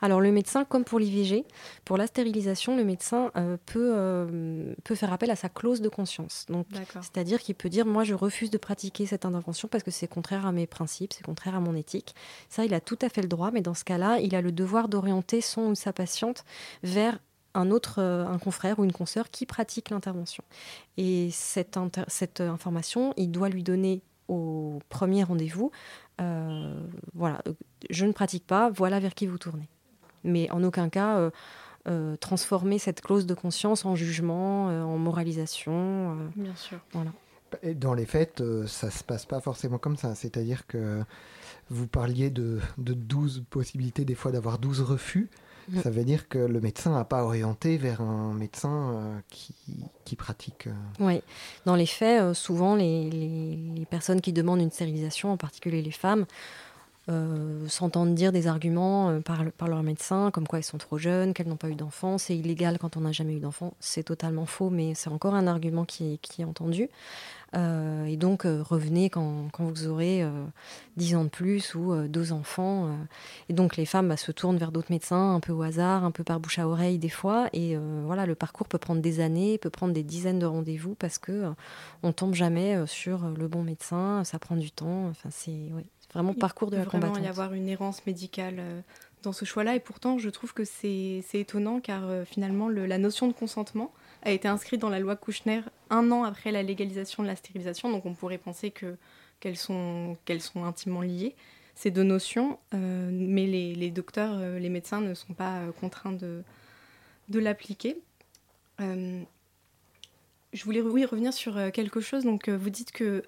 alors 0.00 0.20
le 0.20 0.32
médecin, 0.32 0.64
comme 0.64 0.84
pour 0.84 0.98
l'IVG, 0.98 1.44
pour 1.84 1.96
la 1.96 2.06
stérilisation, 2.06 2.76
le 2.76 2.84
médecin 2.84 3.30
euh, 3.36 3.56
peut, 3.64 3.92
euh, 3.94 4.74
peut 4.84 4.96
faire 4.96 5.12
appel 5.12 5.30
à 5.30 5.36
sa 5.36 5.48
clause 5.48 5.80
de 5.80 5.88
conscience. 5.88 6.46
c'est-à-dire 7.00 7.40
qu'il 7.40 7.54
peut 7.54 7.68
dire 7.68 7.86
moi 7.86 8.02
je 8.02 8.14
refuse 8.14 8.50
de 8.50 8.58
pratiquer 8.58 9.06
cette 9.06 9.24
intervention 9.24 9.68
parce 9.68 9.84
que 9.84 9.92
c'est 9.92 10.08
contraire 10.08 10.44
à 10.44 10.52
mes 10.52 10.66
principes, 10.66 11.12
c'est 11.12 11.24
contraire 11.24 11.54
à 11.54 11.60
mon 11.60 11.74
éthique. 11.74 12.14
Ça, 12.48 12.64
il 12.64 12.74
a 12.74 12.80
tout 12.80 12.98
à 13.00 13.08
fait 13.08 13.22
le 13.22 13.28
droit, 13.28 13.50
mais 13.52 13.62
dans 13.62 13.74
ce 13.74 13.84
cas-là, 13.84 14.18
il 14.18 14.34
a 14.34 14.42
le 14.42 14.52
devoir 14.52 14.88
d'orienter 14.88 15.40
son 15.40 15.62
ou 15.68 15.74
sa 15.74 15.92
patiente 15.92 16.44
vers 16.82 17.18
un 17.54 17.70
autre, 17.70 17.96
euh, 17.98 18.26
un 18.26 18.38
confrère 18.38 18.78
ou 18.78 18.84
une 18.84 18.92
consoeur 18.92 19.30
qui 19.30 19.46
pratique 19.46 19.90
l'intervention. 19.90 20.42
Et 20.96 21.30
cette, 21.32 21.78
cette 22.08 22.40
information, 22.40 23.14
il 23.16 23.30
doit 23.30 23.48
lui 23.48 23.62
donner 23.62 24.02
au 24.28 24.78
premier 24.88 25.24
rendez-vous 25.24 25.70
voilà, 27.14 27.42
je 27.90 28.06
ne 28.06 28.12
pratique 28.12 28.46
pas, 28.46 28.70
voilà 28.70 29.00
vers 29.00 29.14
qui 29.14 29.26
vous 29.26 29.38
tournez. 29.38 29.68
Mais 30.24 30.50
en 30.50 30.62
aucun 30.62 30.88
cas 30.88 31.18
euh, 31.18 31.30
euh, 31.88 32.16
transformer 32.16 32.78
cette 32.78 33.00
clause 33.00 33.26
de 33.26 33.34
conscience 33.34 33.84
en 33.84 33.94
jugement, 33.94 34.66
en 34.66 34.98
moralisation. 34.98 36.16
Bien 36.36 36.54
sûr. 36.54 36.78
Voilà. 36.92 37.10
dans 37.74 37.94
les 37.94 38.06
faits, 38.06 38.42
ça 38.66 38.90
se 38.90 39.02
passe 39.04 39.26
pas 39.26 39.40
forcément 39.40 39.78
comme 39.78 39.96
ça. 39.96 40.14
C'est-à-dire 40.14 40.66
que 40.66 41.02
vous 41.70 41.86
parliez 41.86 42.30
de, 42.30 42.60
de 42.78 42.94
12 42.94 43.44
possibilités 43.50 44.04
des 44.04 44.14
fois 44.14 44.32
d'avoir 44.32 44.58
12 44.58 44.82
refus. 44.82 45.30
Mm. 45.68 45.80
Ça 45.82 45.90
veut 45.90 46.04
dire 46.04 46.28
que 46.28 46.38
le 46.38 46.60
médecin 46.60 46.92
n'a 46.92 47.04
pas 47.04 47.24
orienté 47.24 47.76
vers 47.76 48.00
un 48.00 48.32
médecin 48.34 48.92
euh, 48.94 49.18
qui, 49.30 49.54
qui, 50.04 50.16
pratique. 50.16 50.66
Euh, 50.66 50.72
oui, 51.00 51.22
dans 51.66 51.76
les 51.76 51.86
faits, 51.86 52.22
euh, 52.22 52.34
souvent 52.34 52.74
les, 52.74 53.10
les, 53.10 53.86
personnes 53.86 54.20
qui 54.20 54.32
demandent 54.32 54.60
une 54.60 54.70
stérilisation, 54.70 55.32
en 55.32 55.36
particulier 55.36 55.82
les 55.82 55.90
femmes, 55.90 56.26
euh, 57.08 57.66
s'entendent 57.66 58.14
dire 58.14 58.30
des 58.30 58.46
arguments 58.46 59.10
euh, 59.10 59.20
par, 59.20 59.42
par 59.58 59.66
leur 59.66 59.82
médecin, 59.82 60.30
comme 60.30 60.46
quoi 60.46 60.60
elles 60.60 60.64
sont 60.64 60.78
trop 60.78 60.98
jeunes, 60.98 61.34
qu'elles 61.34 61.48
n'ont 61.48 61.56
pas 61.56 61.68
eu 61.68 61.74
d'enfants, 61.74 62.16
c'est 62.16 62.36
illégal 62.36 62.78
quand 62.78 62.96
on 62.96 63.00
n'a 63.00 63.10
jamais 63.10 63.34
eu 63.34 63.40
d'enfants. 63.40 63.74
C'est 63.80 64.04
totalement 64.04 64.46
faux, 64.46 64.70
mais 64.70 64.94
c'est 64.94 65.10
encore 65.10 65.34
un 65.34 65.48
argument 65.48 65.84
qui, 65.84 66.20
qui 66.22 66.42
est 66.42 66.44
entendu. 66.44 66.88
Euh, 67.54 68.06
et 68.06 68.16
donc, 68.16 68.44
revenez 68.44 69.10
quand, 69.10 69.48
quand, 69.52 69.64
vous 69.64 69.88
aurez 69.88 70.24
10 70.96 71.16
ans 71.16 71.24
de 71.24 71.28
plus 71.28 71.74
ou 71.74 72.06
deux 72.06 72.32
enfants. 72.32 72.88
et 73.48 73.52
donc, 73.52 73.76
les 73.76 73.84
femmes 73.84 74.08
bah, 74.08 74.16
se 74.16 74.30
tournent 74.30 74.56
vers 74.56 74.72
d'autres 74.72 74.90
médecins, 74.92 75.34
un 75.34 75.40
peu 75.40 75.52
au 75.52 75.62
hasard, 75.62 76.04
un 76.04 76.12
peu 76.12 76.22
par 76.24 76.38
bouche 76.40 76.60
à 76.60 76.68
oreille 76.68 76.98
des 76.98 77.10
fois. 77.10 77.48
Et 77.52 77.76
voilà, 78.06 78.26
le 78.26 78.34
parcours 78.36 78.68
peut 78.68 78.78
prendre 78.78 79.02
des 79.02 79.20
années, 79.20 79.58
peut 79.58 79.70
prendre 79.70 79.92
des 79.92 80.04
dizaines 80.04 80.38
de 80.38 80.46
rendez-vous 80.46 80.94
parce 80.94 81.18
que 81.18 81.52
on 82.02 82.12
tombe 82.12 82.34
jamais 82.34 82.86
sur 82.86 83.28
le 83.28 83.48
bon 83.48 83.62
médecin. 83.62 84.24
Ça 84.24 84.38
prend 84.38 84.56
du 84.56 84.70
temps. 84.70 85.08
Enfin, 85.08 85.28
c'est 85.30 85.68
vraiment 86.12 86.34
parcours 86.34 86.70
de 86.70 86.76
la 86.76 86.84
combattante. 86.84 87.02
Il 87.02 87.06
peut 87.06 87.12
vraiment 87.12 87.26
y 87.26 87.28
avoir 87.28 87.52
une 87.54 87.68
errance 87.68 88.04
médicale 88.06 88.56
euh, 88.58 88.80
dans 89.22 89.32
ce 89.32 89.44
choix-là. 89.44 89.74
Et 89.74 89.80
pourtant, 89.80 90.18
je 90.18 90.28
trouve 90.30 90.52
que 90.52 90.64
c'est 90.64 91.22
étonnant 91.34 91.80
car 91.80 92.08
euh, 92.08 92.24
finalement, 92.24 92.68
le, 92.68 92.86
la 92.86 92.98
notion 92.98 93.28
de 93.28 93.32
consentement 93.32 93.92
a 94.22 94.30
été 94.30 94.48
inscrite 94.48 94.80
dans 94.80 94.90
la 94.90 95.00
loi 95.00 95.16
Kouchner 95.16 95.62
un 95.90 96.10
an 96.10 96.24
après 96.24 96.52
la 96.52 96.62
légalisation 96.62 97.22
de 97.22 97.28
la 97.28 97.36
stérilisation. 97.36 97.90
Donc 97.90 98.06
on 98.06 98.14
pourrait 98.14 98.38
penser 98.38 98.70
que 98.70 98.96
qu'elles 99.40 99.56
sont, 99.56 100.16
qu'elles 100.24 100.40
sont 100.40 100.64
intimement 100.64 101.00
liées, 101.00 101.34
ces 101.74 101.90
deux 101.90 102.04
notions. 102.04 102.60
Euh, 102.74 103.10
mais 103.12 103.46
les, 103.46 103.74
les 103.74 103.90
docteurs, 103.90 104.38
les 104.38 104.68
médecins 104.68 105.00
ne 105.00 105.14
sont 105.14 105.32
pas 105.32 105.62
contraints 105.80 106.12
de, 106.12 106.44
de 107.28 107.38
l'appliquer. 107.40 107.96
je 108.78 109.24
voulais 110.64 110.80
oui, 110.80 111.04
revenir 111.04 111.32
sur 111.32 111.72
quelque 111.72 112.00
chose. 112.00 112.22
Donc, 112.22 112.48
vous 112.48 112.70
dites 112.70 112.92
que 112.92 113.24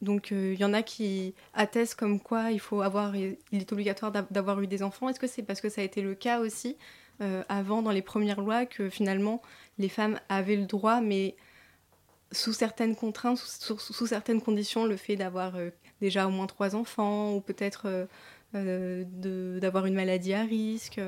donc 0.00 0.30
il 0.30 0.36
euh, 0.36 0.54
y 0.54 0.64
en 0.64 0.72
a 0.74 0.82
qui 0.82 1.34
attestent 1.54 1.96
comme 1.96 2.20
quoi 2.20 2.52
il 2.52 2.60
faut 2.60 2.82
avoir, 2.82 3.16
il 3.16 3.36
est 3.52 3.72
obligatoire 3.72 4.12
d'avoir 4.12 4.60
eu 4.60 4.66
des 4.66 4.82
enfants. 4.82 5.08
Est-ce 5.08 5.18
que 5.18 5.26
c'est 5.26 5.42
parce 5.42 5.60
que 5.60 5.68
ça 5.68 5.80
a 5.80 5.84
été 5.84 6.02
le 6.02 6.14
cas 6.14 6.40
aussi 6.40 6.76
euh, 7.20 7.42
avant 7.48 7.82
dans 7.82 7.90
les 7.90 8.02
premières 8.02 8.40
lois 8.40 8.64
que 8.64 8.88
finalement 8.88 9.42
les 9.78 9.88
femmes 9.88 10.20
avaient 10.28 10.56
le 10.56 10.66
droit, 10.66 11.00
mais 11.00 11.34
sous 12.30 12.52
certaines 12.52 12.94
contraintes, 12.94 13.38
sous, 13.38 14.06
certaines 14.06 14.40
conditions, 14.40 14.84
le 14.84 14.96
fait 14.96 15.16
d'avoir 15.16 15.56
euh, 15.56 15.70
déjà 16.00 16.26
au 16.26 16.30
moins 16.30 16.46
trois 16.46 16.76
enfants 16.76 17.34
ou 17.34 17.40
peut-être 17.40 18.06
d'avoir 18.52 19.86
une 19.86 19.94
maladie 19.94 20.32
à 20.32 20.42
risque? 20.42 21.00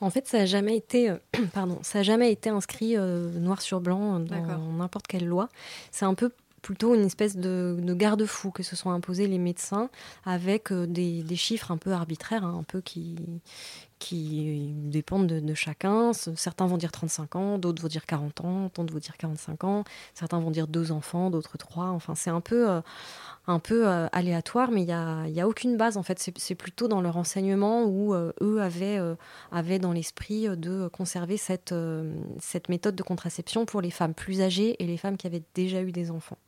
En 0.00 0.10
fait, 0.10 0.28
ça 0.28 0.38
n'a 0.38 0.46
jamais 0.46 0.76
été, 0.76 1.12
pardon, 1.52 1.80
ça 1.82 2.02
jamais 2.02 2.32
été 2.32 2.48
inscrit 2.48 2.96
noir 2.96 3.60
sur 3.60 3.80
blanc 3.80 4.20
dans 4.20 4.58
n'importe 4.72 5.08
quelle 5.08 5.26
loi. 5.26 5.48
C'est 5.90 6.04
un 6.04 6.14
peu 6.14 6.30
plutôt 6.62 6.94
une 6.94 7.04
espèce 7.04 7.36
de, 7.36 7.76
garde-fou 7.94 8.50
que 8.50 8.62
se 8.62 8.76
sont 8.76 8.90
imposés 8.90 9.26
les 9.26 9.38
médecins 9.38 9.90
avec 10.24 10.72
euh, 10.72 10.86
des, 10.86 11.24
chiffres 11.36 11.70
un 11.70 11.76
peu 11.76 11.92
arbitraires, 11.92 12.44
hein, 12.44 12.56
un 12.58 12.62
peu 12.62 12.80
qui, 12.80 13.16
qui 13.98 14.72
dépendent 14.74 15.26
de, 15.26 15.54
chacun. 15.54 16.12
Certains 16.12 16.66
vont 16.66 16.76
dire 16.76 16.92
35 16.92 17.36
ans, 17.36 17.58
d'autres 17.58 17.82
vont 17.82 17.88
dire 17.88 18.06
40 18.06 18.40
ans, 18.42 18.70
d'autres 18.74 18.92
vont 18.92 18.98
dire 18.98 19.16
45 19.16 19.64
ans, 19.64 19.84
certains 20.14 20.38
vont 20.38 20.50
dire 20.50 20.68
deux 20.68 20.92
enfants, 20.92 21.30
d'autres 21.30 21.58
trois. 21.58 21.86
Enfin, 21.86 22.14
c'est 22.14 22.30
un 22.30 22.40
peu, 22.40 22.70
euh, 22.70 22.80
un 23.46 23.58
peu 23.58 23.88
euh, 23.88 24.06
aléatoire, 24.12 24.70
mais 24.70 24.82
il 24.82 24.86
n'y 24.86 24.92
a, 24.92 25.44
a 25.44 25.48
aucune 25.48 25.76
base 25.76 25.96
en 25.96 26.02
fait. 26.02 26.18
C'est 26.36 26.54
plutôt 26.54 26.86
dans 26.86 27.00
leur 27.00 27.16
enseignement 27.16 27.84
où 27.84 28.14
euh, 28.14 28.32
eux 28.40 28.60
avaient, 28.62 29.00
avaient 29.50 29.78
dans 29.78 29.92
l'esprit 29.92 30.48
de 30.48 30.88
conserver 30.88 31.36
cette, 31.36 31.74
cette 32.40 32.68
méthode 32.68 32.94
de 32.94 33.02
contraception 33.02 33.66
pour 33.66 33.80
les 33.80 33.90
femmes 33.90 34.14
plus 34.14 34.40
âgées 34.40 34.76
et 34.82 34.86
les 34.86 34.96
femmes 34.96 35.16
qui 35.16 35.26
avaient 35.26 35.42
déjà 35.54 35.82
eu 35.82 35.92
des 35.92 36.10
enfants. 36.10 36.38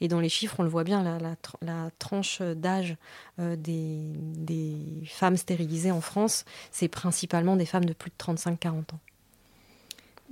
Et 0.00 0.08
dans 0.08 0.20
les 0.20 0.28
chiffres, 0.28 0.56
on 0.58 0.62
le 0.62 0.68
voit 0.68 0.84
bien, 0.84 1.02
la, 1.02 1.18
la, 1.18 1.36
la 1.62 1.90
tranche 1.98 2.42
d'âge 2.42 2.96
des, 3.38 4.12
des 4.16 4.76
femmes 5.06 5.36
stérilisées 5.36 5.90
en 5.90 6.00
France, 6.00 6.44
c'est 6.70 6.88
principalement 6.96 7.56
des 7.56 7.66
femmes 7.66 7.84
de 7.84 7.92
plus 7.92 8.10
de 8.10 8.16
35-40 8.16 8.70
ans. 8.70 9.00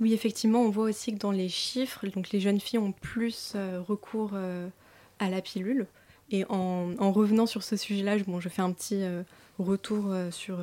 Oui, 0.01 0.13
effectivement, 0.13 0.61
on 0.61 0.69
voit 0.69 0.85
aussi 0.85 1.13
que 1.13 1.19
dans 1.19 1.31
les 1.31 1.47
chiffres, 1.47 2.07
donc 2.07 2.31
les 2.31 2.39
jeunes 2.41 2.59
filles 2.59 2.79
ont 2.79 2.91
plus 2.91 3.53
euh, 3.55 3.79
recours 3.87 4.31
euh, 4.33 4.67
à 5.19 5.29
la 5.29 5.41
pilule. 5.41 5.85
Et 6.31 6.43
en, 6.49 7.11
revenant 7.11 7.45
sur 7.45 7.61
ce 7.61 7.77
sujet-là, 7.77 8.17
bon, 8.25 8.39
je 8.39 8.49
fais 8.49 8.63
un 8.63 8.71
petit 8.71 9.03
euh, 9.03 9.21
retour 9.59 10.11
sur, 10.31 10.57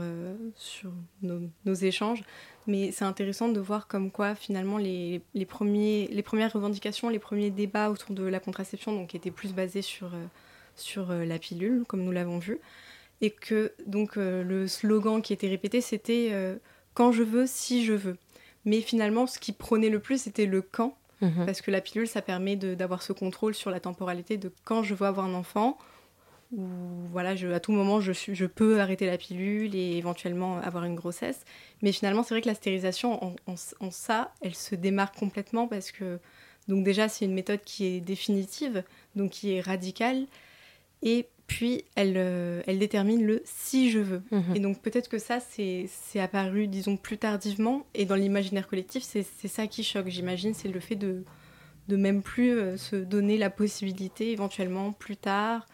sur 0.56 0.90
nos, 1.22 1.74
échanges, 1.74 2.24
mais 2.66 2.90
c'est 2.90 3.04
intéressant 3.04 3.48
de 3.48 3.60
voir 3.60 3.86
comme 3.86 4.10
quoi 4.10 4.34
finalement 4.34 4.76
les, 4.76 5.22
les, 5.34 5.46
premiers, 5.46 6.08
les 6.10 6.22
premières 6.24 6.52
revendications, 6.52 7.08
les 7.10 7.20
premiers 7.20 7.50
débats 7.50 7.90
autour 7.90 8.12
de 8.12 8.24
la 8.24 8.40
contraception 8.40 8.92
donc, 8.92 9.14
étaient 9.14 9.30
plus 9.30 9.54
basés 9.54 9.82
sur, 9.82 10.10
sur 10.74 11.12
la 11.12 11.38
pilule, 11.38 11.84
comme 11.86 12.02
nous 12.02 12.12
l'avons 12.12 12.40
vu, 12.40 12.58
et 13.22 13.30
que 13.30 13.72
donc 13.86 14.18
euh, 14.18 14.42
le 14.42 14.68
slogan 14.68 15.22
qui 15.22 15.32
était 15.32 15.48
répété 15.48 15.80
c'était 15.80 16.28
euh, 16.32 16.56
quand 16.94 17.12
je 17.12 17.22
veux, 17.22 17.46
si 17.46 17.84
je 17.84 17.94
veux. 17.94 18.18
Mais 18.64 18.80
finalement, 18.80 19.26
ce 19.26 19.38
qui 19.38 19.52
prônait 19.52 19.88
le 19.88 19.98
plus, 19.98 20.22
c'était 20.22 20.46
le 20.46 20.62
quand, 20.62 20.96
mhm. 21.20 21.46
parce 21.46 21.60
que 21.60 21.70
la 21.70 21.80
pilule, 21.80 22.06
ça 22.06 22.22
permet 22.22 22.56
d'avoir 22.56 23.02
ce 23.02 23.12
contrôle 23.12 23.54
sur 23.54 23.70
la 23.70 23.80
temporalité 23.80 24.36
de 24.36 24.52
quand 24.64 24.82
je 24.82 24.94
veux 24.94 25.06
avoir 25.06 25.26
un 25.26 25.34
enfant, 25.34 25.78
ou 26.52 26.68
voilà, 27.10 27.34
je, 27.34 27.48
à 27.48 27.60
tout 27.60 27.72
moment, 27.72 28.00
je 28.00 28.46
peux 28.46 28.78
arrêter 28.78 29.06
la 29.06 29.16
pilule 29.16 29.74
et 29.74 29.96
éventuellement 29.96 30.58
avoir 30.58 30.84
une 30.84 30.94
grossesse. 30.94 31.44
Mais 31.80 31.92
finalement, 31.92 32.22
c'est 32.22 32.34
vrai 32.34 32.42
que 32.42 32.48
la 32.48 32.54
stérilisation, 32.54 33.24
en, 33.24 33.34
en, 33.80 33.90
ça, 33.90 34.32
elle 34.42 34.54
se 34.54 34.74
démarque 34.74 35.18
complètement 35.18 35.66
parce 35.66 35.90
que, 35.90 36.18
donc 36.68 36.84
déjà, 36.84 37.08
c'est 37.08 37.24
une 37.24 37.34
méthode 37.34 37.62
qui 37.64 37.86
est 37.86 38.00
définitive, 38.00 38.84
donc 39.16 39.30
qui 39.30 39.54
est 39.54 39.60
radicale, 39.62 40.26
et 41.02 41.26
puis 41.52 41.84
elle, 41.96 42.14
euh, 42.16 42.62
elle 42.66 42.78
détermine 42.78 43.26
le 43.26 43.42
si 43.44 43.90
je 43.90 43.98
veux. 43.98 44.22
Mhm. 44.30 44.56
Et 44.56 44.58
donc 44.58 44.80
peut-être 44.80 45.10
que 45.10 45.18
ça, 45.18 45.38
c'est 45.38 45.86
apparu, 46.18 46.66
disons, 46.66 46.96
plus 46.96 47.18
tardivement, 47.18 47.86
et 47.94 48.06
dans 48.06 48.14
l'imaginaire 48.14 48.66
collectif, 48.66 49.02
c'est 49.02 49.48
ça 49.48 49.66
qui 49.66 49.84
choque, 49.84 50.08
j'imagine, 50.08 50.54
c'est 50.54 50.68
le 50.68 50.80
fait 50.80 50.96
de, 50.96 51.24
de 51.88 51.96
même 51.96 52.22
plus 52.22 52.52
euh, 52.52 52.78
se 52.78 52.96
donner 52.96 53.36
la 53.36 53.50
possibilité, 53.50 54.30
éventuellement, 54.30 54.92
plus 54.92 55.18
tard, 55.18 55.66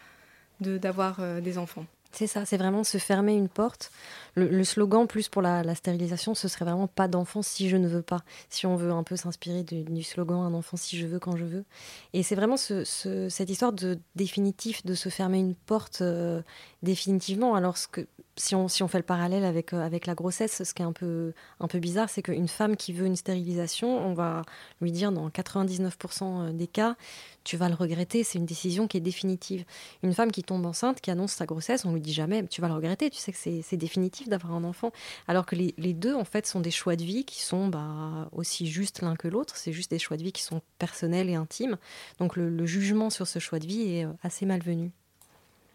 d'avoir 0.59 1.21
euh, 1.21 1.39
des 1.39 1.57
enfants. 1.57 1.85
C'est 2.11 2.27
ça, 2.27 2.43
c'est 2.45 2.57
vraiment 2.57 2.83
se 2.83 2.97
fermer 2.97 3.33
une 3.33 3.49
porte. 3.49 3.91
Le, 4.35 4.63
slogan, 4.63 5.05
plus 5.05 5.29
pour 5.29 5.41
la, 5.41 5.75
stérilisation, 5.75 6.33
ce 6.33 6.47
serait 6.47 6.65
vraiment 6.65 6.87
pas 6.87 7.07
d'enfant 7.07 7.41
si 7.41 7.69
je 7.69 7.77
ne 7.77 7.87
veux 7.87 8.01
pas. 8.01 8.21
Si 8.49 8.65
on 8.65 8.75
veut 8.75 8.91
un 8.91 9.03
peu 9.03 9.15
s'inspirer 9.15 9.63
du, 9.63 10.03
slogan 10.03 10.39
un 10.39 10.53
enfant 10.53 10.77
si 10.77 10.97
je 10.97 11.05
veux, 11.05 11.19
quand 11.19 11.35
je 11.35 11.45
veux. 11.45 11.65
Et 12.13 12.23
c'est 12.23 12.35
vraiment 12.35 12.57
cette 12.57 13.49
histoire 13.49 13.73
de 13.73 13.99
définitif, 14.15 14.85
de 14.85 14.95
se 14.95 15.09
fermer 15.09 15.39
une 15.39 15.55
porte 15.55 16.01
euh, 16.01 16.41
définitivement. 16.83 17.53
Alors, 17.55 17.75
que, 17.91 18.07
si, 18.37 18.55
on, 18.55 18.67
si 18.67 18.81
on 18.81 18.87
fait 18.87 18.99
le 18.99 19.03
parallèle 19.03 19.43
avec, 19.43 19.73
euh, 19.73 19.81
avec 19.81 20.05
la 20.05 20.15
grossesse, 20.15 20.63
ce 20.63 20.73
qui 20.73 20.81
est 20.81 20.85
un 20.85 20.93
peu, 20.93 21.33
un 21.59 21.67
peu 21.67 21.79
bizarre, 21.79 22.09
c'est 22.09 22.21
qu'une 22.21 22.47
femme 22.47 22.77
qui 22.77 22.93
veut 22.93 23.05
une 23.05 23.17
stérilisation, 23.17 23.99
on 23.99 24.13
va 24.13 24.43
lui 24.81 24.91
dire 24.91 25.11
dans 25.11 25.29
99% 25.29 26.55
des 26.55 26.67
cas, 26.67 26.95
tu 27.43 27.57
vas 27.57 27.67
le 27.67 27.75
regretter, 27.75 28.23
c'est 28.23 28.37
une 28.37 28.45
décision 28.45 28.87
qui 28.87 28.97
est 28.97 29.01
définitive. 29.01 29.65
Une 30.03 30.13
femme 30.13 30.31
qui 30.31 30.43
tombe 30.43 30.65
enceinte, 30.65 31.01
qui 31.01 31.11
annonce 31.11 31.33
sa 31.33 31.45
grossesse, 31.45 31.85
on 31.85 31.91
lui 31.91 31.98
dit 31.99 32.13
jamais, 32.13 32.45
tu 32.47 32.61
vas 32.61 32.67
le 32.67 32.73
regretter, 32.73 33.09
tu 33.09 33.17
sais 33.17 33.31
que 33.31 33.37
c'est 33.37 33.77
définitif 33.77 34.29
d'avoir 34.29 34.53
un 34.53 34.63
enfant. 34.63 34.91
Alors 35.27 35.45
que 35.45 35.55
les, 35.55 35.93
deux, 35.93 36.15
en 36.15 36.23
fait, 36.23 36.45
sont 36.45 36.59
des 36.59 36.71
choix 36.71 36.95
de 36.95 37.03
vie 37.03 37.25
qui 37.25 37.41
sont 37.41 37.67
bah, 37.67 38.29
aussi 38.31 38.67
justes 38.67 39.01
l'un 39.01 39.15
que 39.15 39.27
l'autre, 39.27 39.57
c'est 39.57 39.73
juste 39.73 39.91
des 39.91 39.99
choix 39.99 40.17
de 40.17 40.23
vie 40.23 40.31
qui 40.31 40.43
sont 40.43 40.61
personnels 40.77 41.29
et 41.29 41.35
intimes. 41.35 41.77
Donc 42.19 42.35
le, 42.35 42.65
jugement 42.65 43.09
sur 43.09 43.27
ce 43.27 43.39
choix 43.39 43.59
de 43.59 43.65
vie 43.65 43.81
est 43.81 44.05
euh, 44.05 44.11
assez 44.21 44.45
malvenu. 44.45 44.91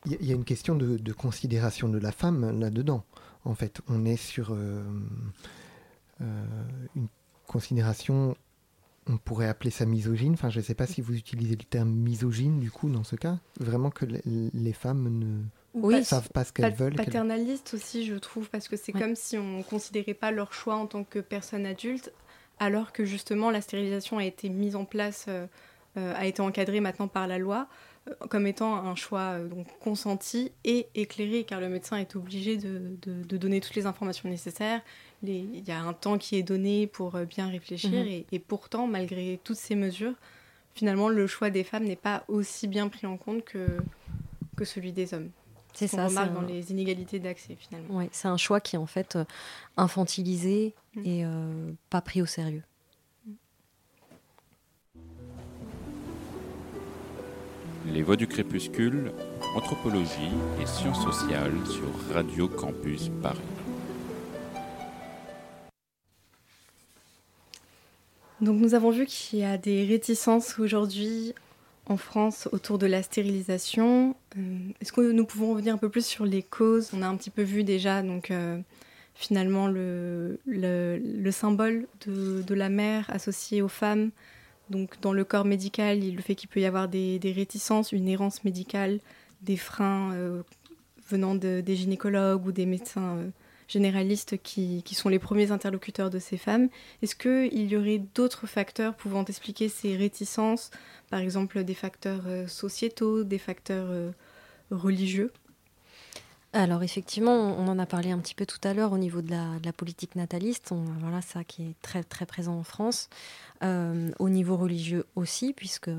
Il 0.07 0.25
y 0.25 0.33
a 0.33 0.35
une 0.35 0.45
question 0.45 0.77
de, 0.77 1.13
considération 1.13 1.89
de 1.89 1.99
la 1.99 2.13
femme 2.13 2.61
là-dedans. 2.61 3.05
En 3.45 3.55
fait, 3.55 3.81
on 3.89 4.05
est 4.05 4.17
sur 4.17 4.53
euh, 4.53 4.83
euh, 6.21 6.45
une 6.95 7.09
considération 7.47 8.37
on 9.07 9.19
pourrait 9.19 9.49
appeler 9.49 9.71
ça 9.71 9.87
misogyne. 9.87 10.33
Enfin, 10.33 10.51
je 10.51 10.59
ne 10.59 10.65
sais 10.65 10.75
pas 10.75 10.87
si 10.87 11.01
vous 11.01 11.15
utilisez 11.15 11.57
le 11.57 11.65
terme 11.65 11.91
misogyne 11.91 12.59
du 12.59 12.71
coup 12.71 12.89
dans 12.89 13.05
ce 13.05 13.17
cas. 13.17 13.39
Vraiment 13.61 13.91
que 13.91 14.07
les 14.25 14.73
femmes 14.73 15.19
ne 15.19 15.43
savent 16.05 16.31
pas 16.31 16.45
ce 16.45 16.53
qu'elles 16.53 16.75
veulent. 16.75 16.95
Paternaliste 16.95 17.75
aussi, 17.75 18.05
je 18.05 18.15
trouve, 18.15 18.49
parce 18.51 18.69
que 18.69 18.77
c'est 18.77 18.93
comme 18.93 19.17
si 19.17 19.39
on 19.39 19.59
ne 19.59 19.63
considérait 19.63 20.15
pas 20.15 20.31
leur 20.31 20.53
choix 20.53 20.77
en 20.77 20.87
tant 20.87 21.05
que 21.05 21.19
personne 21.19 21.67
adulte, 21.67 22.13
alors 22.59 22.93
que 22.93 23.05
justement 23.05 23.51
la 23.51 23.61
stérilisation 23.61 24.19
a 24.19 24.25
été 24.25 24.49
mise 24.49 24.77
en 24.77 24.85
place, 24.85 25.27
euh, 25.29 25.47
euh, 25.97 26.13
a 26.17 26.27
été 26.27 26.41
encadrée 26.41 26.81
maintenant 26.81 27.09
par 27.09 27.27
la 27.27 27.39
loi 27.39 27.69
euh, 28.09 28.15
comme 28.29 28.47
étant 28.47 28.75
un 28.75 28.95
choix 28.95 29.39
donc 29.39 29.67
consenti 29.81 30.53
et 30.65 30.89
éclairé, 30.95 31.45
car 31.45 31.61
le 31.61 31.69
médecin 31.69 31.97
est 31.97 32.17
obligé 32.17 32.57
de, 32.57 32.97
donner 33.37 33.61
toutes 33.61 33.77
les 33.77 33.87
informations 33.87 34.29
nécessaires, 34.29 34.83
il 35.23 35.67
y 35.67 35.71
a 35.71 35.81
un 35.81 35.93
temps 35.93 36.19
qui 36.19 36.37
est 36.37 36.43
donné 36.43 36.87
pour 36.87 37.15
euh, 37.15 37.25
bien 37.25 37.49
réfléchir 37.49 38.05
mhm. 38.05 38.25
et, 38.31 38.39
pourtant, 38.39 38.87
malgré 38.87 39.41
toutes 39.43 39.57
ces 39.57 39.75
mesures, 39.75 40.15
finalement, 40.75 41.09
le 41.09 41.27
choix 41.27 41.51
des 41.51 41.65
femmes 41.65 41.85
n'est 41.85 41.97
pas 41.97 42.25
aussi 42.29 42.69
bien 42.69 42.89
pris 42.89 43.07
en 43.07 43.17
compte 43.17 43.45
que, 43.45 43.67
que 44.57 44.65
celui 44.65 44.93
des 44.93 45.15
hommes. 45.15 45.31
C'est 45.75 45.89
ça. 45.89 46.05
On 46.05 46.09
remarque 46.09 46.33
dans 46.33 46.43
les 46.43 46.71
inégalités 46.71 47.19
d'accès 47.19 47.57
finalement. 47.59 47.97
Ouais, 47.97 48.09
c'est 48.13 48.29
un 48.29 48.37
choix 48.37 48.61
qui 48.61 48.77
est 48.77 48.79
en 48.79 48.87
fait 48.87 49.17
euh, 49.17 49.25
infantilisé 49.77 50.75
mm. 50.95 51.03
et 51.05 51.25
euh, 51.25 51.73
pas 51.91 52.01
pris 52.01 52.23
au 52.23 52.27
sérieux. 52.27 52.63
Les 57.87 58.03
Voix 58.03 58.17
du 58.17 58.27
crépuscule, 58.27 59.13
anthropologie 59.57 60.33
et 60.63 60.67
sciences 60.67 61.03
sociales 61.03 61.53
sur 61.67 62.15
Radio 62.15 62.49
Campus 62.49 63.11
Paris. 63.23 63.39
Donc 68.41 68.61
nous 68.61 68.75
avons 68.75 68.91
vu 68.91 69.07
qu'il 69.07 69.41
y 69.41 69.45
a 69.45 69.59
des 69.59 69.85
réticences 69.85 70.59
aujourd'hui 70.59 71.35
en 71.87 71.97
France 71.97 72.49
autour 72.53 72.79
de 72.79 72.87
la 72.87 73.03
stérilisation. 73.03 74.17
Euh, 74.39 74.41
est-ce 74.81 74.93
que 74.93 75.13
nous 75.13 75.25
pouvons 75.25 75.51
revenir 75.51 75.75
un 75.75 75.79
peu 75.79 75.89
plus 75.89 76.05
sur 76.05 76.25
les 76.25 76.43
causes? 76.43 76.91
On 76.95 77.03
a 77.03 77.07
un 77.07 77.17
petit 77.17 77.31
peu 77.31 77.43
vu 77.43 77.65
déjà 77.65 78.03
donc 78.03 78.31
euh, 78.31 78.59
finalement 79.15 79.69
le, 79.69 80.41
le, 80.47 81.31
symbole 81.31 81.87
de, 82.07 82.55
la 82.55 82.69
mère 82.69 83.09
associé 83.11 83.63
aux 83.63 83.69
femmes. 83.69 84.11
Donc 84.71 85.01
dans 85.03 85.13
le 85.13 85.25
corps 85.25 85.45
médical, 85.45 86.01
le 86.01 86.23
fait 86.23 86.35
qu'il 86.35 86.49
peut 86.49 86.61
y 86.61 86.65
avoir 86.65 86.89
des, 86.89 87.21
réticences, 87.37 87.93
une 87.93 88.09
errance 88.09 88.45
médicale, 88.45 89.01
des 89.43 89.59
freins 89.59 90.13
euh, 90.15 90.43
venant 91.11 91.35
de, 91.35 91.61
des 91.61 91.77
gynécologues 91.77 92.47
ou 92.47 92.53
des 92.53 92.65
médecins 92.65 93.19
généralistes 93.69 94.41
qui, 94.43 94.83
sont 94.95 95.09
les 95.09 95.19
premiers 95.19 95.51
interlocuteurs 95.51 96.11
de 96.11 96.19
ces 96.19 96.37
femmes. 96.37 96.69
Est-ce 97.03 97.17
qu'il 97.17 97.71
y 97.71 97.77
aurait 97.77 98.03
d'autres 98.15 98.47
facteurs 98.47 98.95
pouvant 98.95 99.25
expliquer 99.25 99.69
ces 99.69 99.97
réticences, 99.97 100.71
par 101.11 101.21
exemple 101.21 101.65
des 101.65 101.75
facteurs 101.75 102.23
euh, 102.27 102.47
sociétaux, 102.47 103.25
des 103.25 103.39
facteurs 103.39 103.89
euh, 103.91 104.11
religieux? 104.71 105.33
Alors 106.55 106.85
effectivement, 106.85 107.33
on 107.33 107.67
en 107.67 107.81
a 107.81 107.87
parlé 107.87 108.13
un 108.13 108.19
petit 108.19 108.35
peu 108.37 108.47
tout 108.47 108.61
à 108.63 108.75
l'heure 108.75 108.93
au 108.93 108.99
niveau 108.99 109.23
de 109.23 109.31
la, 109.31 109.73
politique 109.73 110.15
nataliste. 110.15 110.73
voilà 111.01 111.21
ça 111.21 111.43
qui 111.43 111.65
est 111.65 111.75
très 111.83 112.05
très 112.05 112.27
présent 112.27 112.57
en 112.57 112.63
France. 112.63 113.09
Euh, 113.65 114.11
au 114.21 114.29
niveau 114.29 114.57
religieux 114.57 115.05
aussi, 115.17 115.53
puisque 115.53 115.91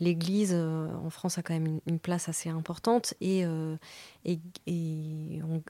l'Église 0.00 0.52
euh, 0.52 0.88
en 1.04 1.10
France 1.10 1.38
a 1.38 1.42
quand 1.42 1.54
même 1.54 1.78
une, 1.86 1.98
place 2.00 2.28
assez 2.28 2.48
importante 2.48 3.14
et, 3.20 3.44
euh, 3.44 3.76
et, 4.24 4.40
on, 5.48 5.62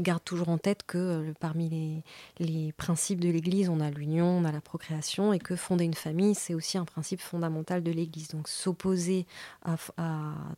garde 0.00 0.22
toujours 0.24 0.48
en 0.48 0.58
tête 0.58 0.82
que 0.86 0.98
euh, 0.98 1.32
parmi 1.40 2.02
les, 2.38 2.72
principes 2.72 3.20
de 3.20 3.28
l'Église, 3.28 3.68
on 3.68 3.80
a 3.80 3.90
l'union, 3.90 4.26
on 4.26 4.44
a 4.44 4.52
la 4.52 4.60
procréation 4.60 5.32
et 5.32 5.38
que 5.38 5.56
fonder 5.56 5.84
une 5.84 5.94
famille, 5.94 6.34
c'est 6.34 6.54
aussi 6.54 6.78
un 6.78 6.84
principe 6.84 7.20
fondamental 7.20 7.82
de 7.82 7.90
l'Église. 7.90 8.28
Donc 8.28 8.48
s'opposer 8.48 9.26
à, 9.64 9.76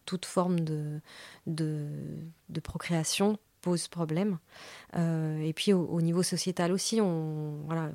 toute 0.07 0.25
forme 0.25 0.61
de 0.61 1.01
procréation 2.63 3.39
pose 3.61 3.89
problème. 3.89 4.39
et 4.97 5.53
puis 5.55 5.73
au, 5.73 6.01
niveau 6.01 6.23
sociétal 6.23 6.73
aussi, 6.73 7.01
on, 7.01 7.63
voilà, 7.67 7.91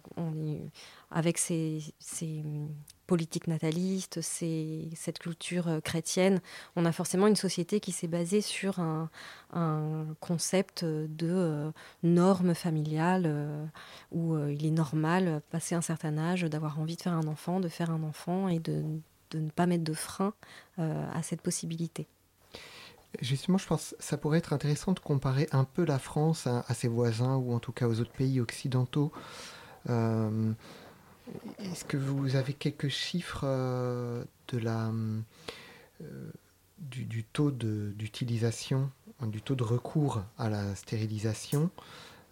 avec 1.12 1.38
ces, 1.38 1.80
ces, 2.00 2.44
politique 3.06 3.48
nataliste, 3.48 4.22
c'est 4.22 4.90
cette 4.96 5.20
culture 5.20 5.68
euh, 5.68 5.80
chrétienne. 5.80 6.42
On 6.76 6.86
a 6.86 6.92
forcément 6.92 7.28
une 7.28 7.36
société 7.36 7.80
qui 7.80 7.92
s'est 7.92 8.08
basée 8.08 8.42
sur 8.42 8.80
un, 8.80 9.10
concept 10.20 10.84
de 10.84 11.30
euh, 11.30 11.72
normes 12.04 12.54
familiales 12.54 13.24
euh, 13.26 13.66
où 14.12 14.38
il 14.38 14.66
est 14.66 14.72
normal, 14.72 15.42
passer 15.50 15.76
un 15.76 15.82
certain 15.82 16.18
âge, 16.18 16.44
d'avoir 16.44 16.80
envie 16.80 16.96
de 16.96 17.02
faire 17.02 17.14
un 17.14 17.28
enfant, 17.28 17.60
de 17.60 17.70
faire 17.70 17.92
un 17.92 18.04
enfant 18.04 18.48
et 18.50 18.60
de, 18.60 18.84
ne 19.34 19.50
pas 19.50 19.66
mettre 19.66 19.84
de 19.84 19.94
frein 19.94 20.34
à 20.78 21.22
cette 21.24 21.42
possibilité. 21.42 22.08
Justement, 23.22 23.58
je 23.58 23.68
pense 23.68 23.96
que 23.98 24.04
ça 24.04 24.18
pourrait 24.18 24.40
être 24.40 24.54
intéressant 24.54 24.94
de 24.94 25.00
comparer 25.00 25.48
un 25.52 25.64
peu 25.64 25.86
la 25.86 26.00
France 26.00 26.48
à, 26.48 26.74
ses 26.74 26.88
voisins 26.88 27.36
ou 27.36 27.54
en 27.54 27.60
tout 27.60 27.72
cas 27.72 27.88
aux 27.88 28.00
autres 28.00 28.12
pays 28.12 28.40
occidentaux. 28.40 29.12
Est-ce 31.60 31.86
que 31.86 31.98
vous 31.98 32.36
avez 32.36 32.54
quelques 32.54 32.90
chiffres 32.90 33.42
euh, 33.44 34.24
de 34.50 34.58
la, 34.58 34.92
euh, 36.02 36.32
du, 36.78 37.24
taux 37.24 37.52
d'utilisation, 37.52 38.92
du 39.24 39.42
taux 39.42 39.56
de 39.56 39.64
recours 39.64 40.24
à 40.38 40.50
la 40.50 40.76
stérilisation 40.76 41.70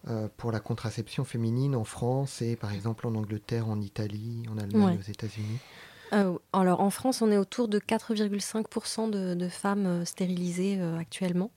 euh, 0.07 0.27
pour 0.37 0.51
la 0.51 0.59
contraception 0.59 1.23
féminine 1.23 1.75
en 1.75 1.85
France 1.85 2.41
et 2.41 2.55
par 2.55 2.73
exemple 2.73 3.07
en 3.07 3.15
Angleterre, 3.15 3.67
en 3.67 3.79
Italie, 3.81 4.43
en 4.49 4.57
Allemagne, 4.57 4.99
aux 4.99 5.09
États-Unis? 5.09 5.59
Alors 6.53 6.79
en 6.79 6.89
France, 6.89 7.21
on 7.21 7.31
est 7.31 7.37
autour 7.37 7.67
de 7.67 7.79
4,5% 7.79 9.09
de, 9.09 9.47
femmes 9.49 10.05
stérilisées 10.05 10.79
actuellement, 10.99 11.51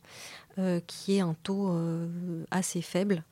qui 0.87 1.17
est 1.17 1.21
un 1.21 1.35
taux 1.43 1.71
assez 2.51 2.83
faible. 2.83 3.23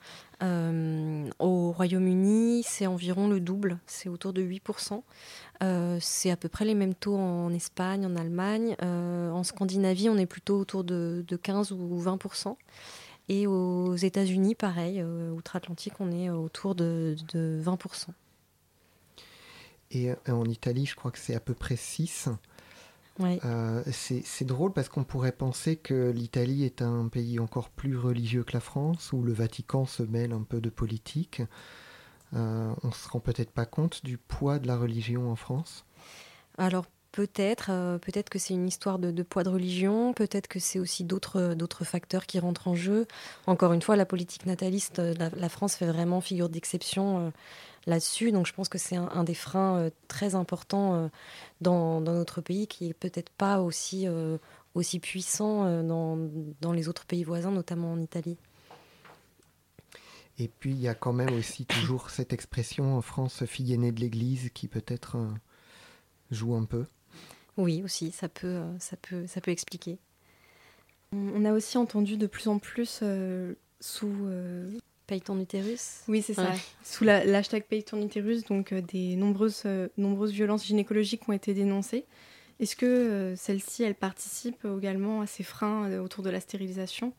Euh, 0.42 1.28
au 1.38 1.72
Royaume-Uni, 1.72 2.62
c'est 2.64 2.86
environ 2.86 3.28
le 3.28 3.40
double, 3.40 3.78
c'est 3.86 4.08
autour 4.08 4.32
de 4.32 4.42
8%. 4.42 5.02
Euh, 5.62 5.98
c'est 6.00 6.30
à 6.30 6.36
peu 6.36 6.48
près 6.48 6.64
les 6.64 6.74
mêmes 6.74 6.94
taux 6.94 7.16
en 7.16 7.52
Espagne, 7.52 8.04
en 8.04 8.16
Allemagne. 8.16 8.76
Euh, 8.82 9.30
en 9.30 9.42
Scandinavie, 9.42 10.08
on 10.08 10.18
est 10.18 10.26
plutôt 10.26 10.58
autour 10.58 10.84
de, 10.84 11.24
15 11.42 11.72
ou 11.72 12.00
20%. 12.02 12.56
Et 13.28 13.46
aux 13.46 13.94
États-Unis, 13.94 14.54
pareil, 14.54 15.02
outre-Atlantique, 15.02 15.94
on 15.98 16.12
est 16.12 16.28
autour 16.28 16.74
de, 16.74 17.16
de 17.32 17.60
20%. 17.64 18.08
Et 19.95 20.11
en 20.28 20.45
Italie, 20.45 20.86
je 20.86 20.97
crois 20.97 21.11
que 21.11 21.18
c'est 21.18 21.34
à 21.34 21.40
peu 21.40 21.55
près 21.55 21.76
6. 21.76 22.28
Euh, 23.20 23.82
c'est 23.92 24.45
drôle 24.45 24.72
parce 24.72 24.88
qu'on 24.88 25.05
pourrait 25.05 25.32
penser 25.32 25.76
que 25.76 26.11
l'Italie 26.11 26.64
est 26.64 26.82
un 26.82 27.09
pays 27.09 27.38
encore 27.38 27.70
plus 27.70 27.97
religieux 27.97 28.42
que 28.42 28.53
la 28.53 28.61
France, 28.61 29.12
où 29.12 29.22
le 29.22 29.32
Vatican 29.32 29.86
se 29.86 30.03
mêle 30.03 30.32
un 30.32 30.42
peu 30.42 30.61
de 30.61 30.70
politique. 30.70 31.42
Euh, 32.34 32.74
on 32.82 32.88
ne 32.88 32.92
se 32.92 33.09
rend 33.09 33.20
peut-être 33.20 33.53
pas 33.53 33.66
compte 33.66 34.05
du 34.05 34.18
poids 34.18 34.59
de 34.59 34.66
la 34.66 34.76
religion 34.76 35.30
en 35.30 35.36
France 35.36 35.84
Alors 36.59 36.86
peut-être, 37.12 37.68
euh, 37.70 37.99
peut-être 37.99 38.28
que 38.28 38.40
c'est 38.40 38.55
une 38.55 38.66
histoire 38.66 38.99
de, 38.99 39.22
poids 39.22 39.45
de 39.45 39.51
religion, 39.51 40.12
peut-être 40.12 40.49
que 40.49 40.59
c'est 40.59 40.80
aussi 40.80 41.05
d'autres 41.05 41.84
facteurs 41.84 42.26
qui 42.26 42.40
rentrent 42.40 42.66
en 42.66 42.74
jeu. 42.74 43.07
Encore 43.47 43.72
une 43.72 43.82
fois, 43.82 43.95
la 43.95 44.07
politique 44.07 44.47
nataliste, 44.47 44.99
la 44.99 45.49
France 45.49 45.76
fait 45.76 45.86
vraiment 45.86 46.20
figure 46.20 46.49
d'exception 46.49 47.32
là-dessus. 47.87 48.32
Donc 48.32 48.47
je 48.47 48.53
pense 48.53 48.68
que 48.68 48.78
c'est 48.78 48.97
un, 48.97 49.24
des 49.24 49.35
freins 49.35 49.78
euh, 49.78 49.91
très 50.09 50.35
importants 50.35 50.95
euh, 50.95 51.09
dans, 51.61 52.01
notre 52.01 52.41
pays 52.41 52.66
qui 52.66 52.89
est 52.89 52.95
peut-être 52.95 53.30
pas 53.30 53.61
aussi, 53.61 54.07
euh, 54.07 54.39
aussi 54.74 55.01
puissant 55.01 55.82
dans, 55.82 56.18
dans, 56.61 56.72
les 56.72 56.89
autres 56.89 57.07
pays 57.07 57.24
voisins, 57.24 57.51
notamment 57.51 57.93
en 57.93 58.01
Italie. 58.01 58.37
Et 60.39 60.49
puis 60.49 60.70
il 60.70 60.80
y 60.80 60.89
a 60.89 60.95
quand 60.95 61.12
même 61.12 61.32
aussi 61.35 61.64
toujours 61.66 62.11
cette 62.11 62.32
expression 62.32 62.97
en 62.97 63.03
France 63.03 63.45
fille 63.47 63.72
aînée 63.72 63.93
de 63.93 64.01
l'Église 64.01 64.51
qui 64.53 64.68
peut-être 64.68 65.16
joue 66.30 66.55
un 66.55 66.64
peu. 66.64 66.87
Oui, 67.57 67.82
aussi, 67.85 68.11
ça 68.11 68.28
peut, 68.28 68.62
ça 68.80 68.97
peut, 68.97 69.28
ça 69.28 69.41
peut 69.41 69.53
expliquer. 69.53 69.99
On 71.12 71.45
a 71.45 71.53
aussi 71.53 71.78
entendu 71.78 72.16
de 72.16 72.26
plus 72.26 72.49
en 72.49 72.59
plus 72.59 73.05
sous 73.78 74.28
Paye 75.07 75.20
ton 75.20 75.38
utérus 75.38 76.02
Oui, 76.09 76.22
c'est 76.22 76.34
ça. 76.34 76.52
Sous 76.82 77.05
l'hashtag 77.05 77.64
Paye 77.64 77.84
ton 77.84 78.00
utérus, 78.00 78.44
donc 78.44 78.72
euh, 78.72 78.80
des 78.80 79.16
nombreuses, 79.16 79.62
euh, 79.66 79.88
nombreuses 79.98 80.32
violences 80.32 80.64
gynécologiques 80.64 81.28
ont 81.28 81.32
été 81.32 81.52
dénoncées. 81.52 82.07
Est-ce 82.61 82.74
que 82.74 82.86
euh, 82.86 83.36
celles-ci, 83.36 83.82
elles 83.82 83.94
participent 83.94 84.66
également 84.78 85.20
à 85.20 85.26
ces 85.26 85.42
freins 85.42 85.98
autour 85.98 86.24
de 86.24 86.30
la 86.30 86.40
stérilisation? 86.40 87.12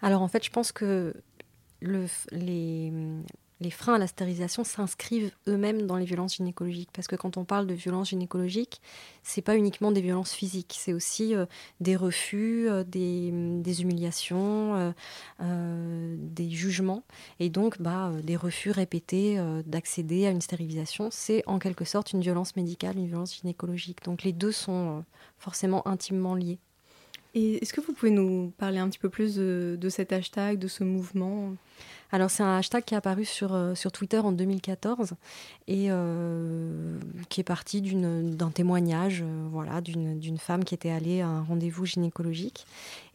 Alors 0.00 0.22
en 0.22 0.28
fait, 0.28 0.44
je 0.44 0.50
pense 0.50 0.72
que 0.72 1.14
le, 1.80 2.06
les, 2.32 2.92
les 3.60 3.70
freins 3.70 3.94
à 3.94 3.98
la 3.98 4.06
stérilisation 4.06 4.64
s'inscrivent 4.64 5.32
eux-mêmes 5.48 5.86
dans 5.86 5.96
les 5.96 6.04
violences 6.04 6.36
gynécologiques. 6.36 6.90
Parce 6.92 7.06
que 7.06 7.16
quand 7.16 7.36
on 7.36 7.44
parle 7.44 7.66
de 7.66 7.74
violences 7.74 8.10
gynécologiques, 8.10 8.80
c'est 9.22 9.42
pas 9.42 9.56
uniquement 9.56 9.92
des 9.92 10.02
violences 10.02 10.32
physiques, 10.32 10.76
c'est 10.78 10.92
aussi 10.92 11.34
euh, 11.34 11.46
des 11.80 11.96
refus, 11.96 12.68
euh, 12.68 12.84
des, 12.84 13.82
humiliations, 13.82 14.92
euh, 15.40 16.16
des 16.18 16.50
jugements, 16.50 17.02
et 17.40 17.48
donc 17.48 17.80
bah, 17.80 18.12
des 18.22 18.36
refus 18.36 18.70
répétés 18.70 19.38
d'accéder 19.64 20.26
à 20.26 20.30
une 20.30 20.40
stérilisation. 20.40 21.08
C'est 21.10 21.42
en 21.46 21.58
quelque 21.58 21.84
sorte 21.84 22.12
une 22.12 22.20
violence 22.20 22.56
médicale, 22.56 22.96
une 22.96 23.06
violence 23.06 23.36
gynécologique. 23.36 24.02
Donc 24.04 24.22
les 24.22 24.32
deux 24.32 24.52
sont 24.52 25.04
forcément 25.38 25.86
intimement 25.88 26.34
liés. 26.34 26.58
Est-ce 27.36 27.72
que 27.72 27.82
vous 27.82 27.92
pouvez 27.92 28.10
nous 28.10 28.52
parler 28.56 28.78
un 28.78 28.88
petit 28.88 28.98
peu 28.98 29.10
plus 29.10 29.36
de 29.36 29.88
cet 29.88 30.12
hashtag, 30.12 30.58
de 30.58 30.68
ce 30.68 30.84
mouvement? 30.84 31.52
Alors 32.12 32.30
c'est 32.30 32.42
un 32.42 32.58
hashtag 32.58 32.84
qui 32.84 32.94
est 32.94 32.96
apparu 32.96 33.24
sur, 33.24 33.54
euh, 33.54 33.74
sur 33.74 33.90
Twitter 33.90 34.18
en 34.18 34.30
2014 34.30 35.14
et 35.66 35.86
euh, 35.90 36.98
qui 37.28 37.40
est 37.40 37.44
parti 37.44 37.82
d'un 37.82 38.50
témoignage 38.50 39.22
euh, 39.22 39.46
voilà, 39.50 39.80
d'une 39.80 40.38
femme 40.38 40.64
qui 40.64 40.74
était 40.74 40.90
allée 40.90 41.20
à 41.20 41.28
un 41.28 41.42
rendez-vous 41.42 41.84
gynécologique 41.84 42.64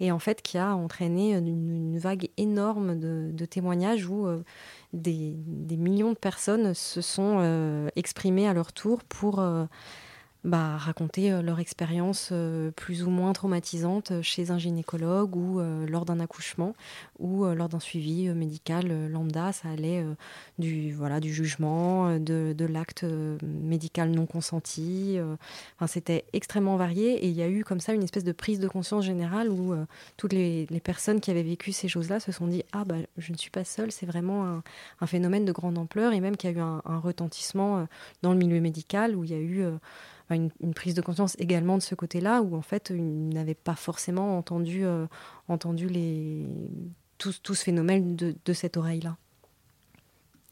et 0.01 0.11
en 0.11 0.19
fait 0.19 0.41
qui 0.41 0.57
a 0.57 0.75
entraîné 0.75 1.35
une, 1.35 1.97
vague 1.99 2.29
énorme 2.37 2.99
de, 2.99 3.45
témoignages 3.45 4.07
où 4.07 4.27
des, 4.93 5.33
des, 5.35 5.77
millions 5.77 6.11
de 6.11 6.17
personnes 6.17 6.73
se 6.73 7.01
sont 7.01 7.89
exprimées 7.95 8.47
à 8.47 8.53
leur 8.53 8.73
tour 8.73 9.03
pour 9.03 9.43
bah, 10.43 10.77
raconter 10.77 11.41
leur 11.43 11.59
expérience 11.59 12.33
plus 12.75 13.03
ou 13.03 13.11
moins 13.11 13.31
traumatisante 13.33 14.21
chez 14.23 14.49
un 14.49 14.57
gynécologue 14.57 15.35
ou 15.35 15.61
lors 15.87 16.03
d'un 16.03 16.19
accouchement 16.19 16.73
ou 17.19 17.45
lors 17.45 17.69
d'un 17.69 17.79
suivi 17.79 18.27
médical 18.29 19.09
lambda. 19.09 19.51
Ça 19.51 19.69
allait 19.69 20.03
du, 20.57 20.93
voilà, 20.93 21.19
du 21.19 21.31
jugement, 21.31 22.17
de, 22.19 22.65
l'acte 22.65 23.05
médical 23.43 24.09
non 24.09 24.25
consenti. 24.25 25.19
Enfin, 25.77 25.87
C'était 25.87 26.25
extrêmement 26.33 26.75
varié 26.75 27.23
et 27.23 27.27
il 27.27 27.35
y 27.35 27.43
a 27.43 27.47
eu 27.47 27.63
comme 27.63 27.79
ça 27.79 27.93
une 27.93 28.03
espèce 28.03 28.23
de 28.23 28.31
prise 28.31 28.59
de 28.59 28.67
conscience 28.67 29.05
générale 29.05 29.49
où 29.49 29.75
toutes 30.17 30.33
les, 30.33 30.65
personnes 30.83 31.21
qui 31.21 31.29
avaient 31.29 31.43
vécu 31.43 31.71
ces 31.71 31.87
choses-là 31.87 32.19
se 32.19 32.31
sont 32.31 32.47
dit 32.47 32.63
Ah, 32.71 32.83
bah, 32.83 32.95
je 33.17 33.31
ne 33.31 33.37
suis 33.37 33.51
pas 33.51 33.63
seule, 33.63 33.91
c'est 33.91 34.07
vraiment 34.07 34.45
un, 34.45 34.63
un, 35.01 35.05
phénomène 35.05 35.45
de 35.45 35.51
grande 35.51 35.77
ampleur 35.77 36.13
et 36.13 36.19
même 36.19 36.35
qu'il 36.35 36.49
y 36.49 36.53
a 36.53 36.57
eu 36.57 36.61
un, 36.61 36.81
un 36.85 36.97
retentissement 36.97 37.87
dans 38.23 38.31
le 38.31 38.39
milieu 38.39 38.59
médical 38.59 39.15
où 39.15 39.23
il 39.23 39.29
y 39.29 39.35
a 39.35 39.39
eu 39.39 39.65
une, 40.29 40.51
prise 40.73 40.93
de 40.93 41.01
conscience 41.01 41.35
également 41.39 41.77
de 41.77 41.81
ce 41.81 41.95
côté-là, 41.95 42.41
où 42.41 42.55
en 42.55 42.61
fait, 42.61 42.91
ils 42.95 43.29
n'avaient 43.29 43.53
pas 43.53 43.75
forcément 43.75 44.37
entendu, 44.37 44.85
euh, 44.85 45.07
entendu 45.47 45.87
les, 45.87 46.45
tout, 47.17 47.33
tout, 47.43 47.55
ce 47.55 47.63
phénomène 47.63 48.15
de, 48.15 48.35
de 48.45 48.53
cette 48.53 48.77
oreille-là. 48.77 49.17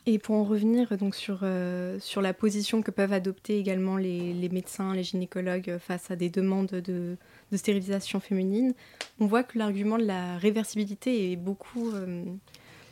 Et 0.05 0.17
pour 0.17 0.36
en 0.36 0.43
revenir 0.43 0.97
donc 0.97 1.13
sur, 1.13 1.41
euh, 1.43 1.99
sur 1.99 2.22
la 2.22 2.34
position 2.34 2.82
que 2.82 2.89
peuvent 2.89 3.13
adopter 3.13 3.59
également 3.59 3.95
les, 3.95 4.34
les, 4.34 4.49
médecins, 4.49 4.93
les 4.93 5.03
gynécologues 5.03 5.78
face 5.78 6.09
à 6.09 6.15
des 6.15 6.30
demandes 6.30 6.67
de, 6.67 7.15
de 7.51 7.57
stérilisation 7.57 8.20
féminine, 8.20 8.74
on 9.20 9.28
voit 9.28 9.43
que 9.43 9.57
l'argument 9.57 9.97
de 9.97 10.05
la 10.05 10.38
réversibilité 10.38 11.32
est 11.32 11.36
beaucoup, 11.36 11.91
euh, 11.91 12.24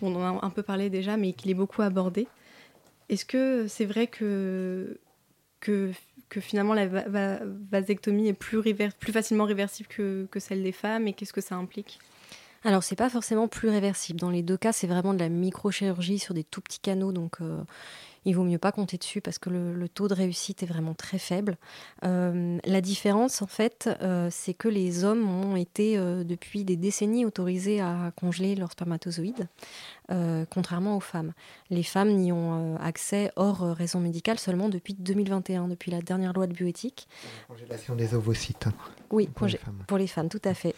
on 0.01 0.15
en 0.15 0.37
a 0.37 0.45
un 0.45 0.49
peu 0.49 0.63
parlé 0.63 0.89
déjà, 0.89 1.17
mais 1.17 1.33
qu'il 1.33 1.49
est 1.49 1.55
beaucoup 1.55 1.81
abordé. 1.81 2.27
Est-ce 3.09 3.25
que 3.25 3.67
c'est 3.67 3.85
vrai 3.85 4.07
que, 4.07 4.99
que 5.59 5.91
que 6.29 6.41
finalement 6.41 6.73
la 6.73 6.87
vasectomie 7.71 8.27
est 8.27 8.33
plus, 8.33 8.61
facilement 9.11 9.45
réversible 9.45 9.89
que, 9.89 10.27
celle 10.39 10.63
des 10.63 10.71
femmes 10.71 11.07
et 11.07 11.13
qu'est-ce 11.13 11.33
que 11.33 11.41
ça 11.41 11.55
implique? 11.55 11.99
Alors, 12.67 12.83
c'est 12.83 12.97
pas 12.97 13.09
forcément 13.09 13.47
plus 13.47 13.69
réversible. 13.69 14.19
Dans 14.19 14.29
les 14.29 14.43
deux 14.43 14.57
cas, 14.57 14.73
c'est 14.73 14.87
vraiment 14.87 15.13
de 15.13 15.19
la 15.19 15.29
microchirurgie 15.29 16.19
sur 16.19 16.33
des 16.33 16.43
tout 16.43 16.59
petits 16.59 16.81
canaux, 16.81 17.13
donc 17.13 17.37
euh, 17.39 17.63
il 18.25 18.35
vaut 18.35 18.43
mieux 18.43 18.57
pas 18.57 18.73
compter 18.73 18.97
dessus 18.97 19.21
parce 19.21 19.37
que 19.37 19.49
le, 19.49 19.87
taux 19.87 20.09
de 20.09 20.13
réussite 20.13 20.63
est 20.63 20.65
vraiment 20.65 20.93
très 20.93 21.17
faible. 21.17 21.55
Euh, 22.03 22.57
la 22.65 22.81
différence, 22.81 23.41
en 23.41 23.47
fait, 23.47 23.89
euh, 24.01 24.27
c'est 24.29 24.53
que 24.53 24.67
les 24.67 25.05
hommes 25.05 25.29
ont 25.29 25.55
été 25.55 25.97
depuis 25.97 26.65
des 26.65 26.75
décennies 26.75 27.23
autorisés 27.23 27.79
à 27.79 28.11
congeler 28.17 28.53
leurs 28.55 28.73
spermatozoïdes, 28.73 29.47
contrairement 30.49 30.97
aux 30.97 31.01
femmes. 31.01 31.31
Les 31.69 31.83
femmes 31.83 32.17
n'y 32.17 32.33
ont 32.33 32.75
accès 32.81 33.31
hors 33.37 33.61
raison 33.61 34.01
médicale 34.01 34.39
seulement 34.39 34.67
depuis 34.67 34.93
2021, 34.93 35.69
depuis 35.69 35.89
la 35.89 36.01
dernière 36.01 36.33
loi 36.33 36.47
de 36.47 36.53
bioéthique. 36.53 37.07
La 37.23 37.55
congélation 37.55 37.95
des 37.95 38.13
ovocytes. 38.13 38.67
Hein, 38.67 38.73
oui, 39.09 39.27
pour, 39.27 39.47
les 39.47 39.59
pour 39.87 39.97
les 39.97 40.07
femmes, 40.07 40.27
tout 40.27 40.41
à 40.43 40.53
fait. 40.53 40.75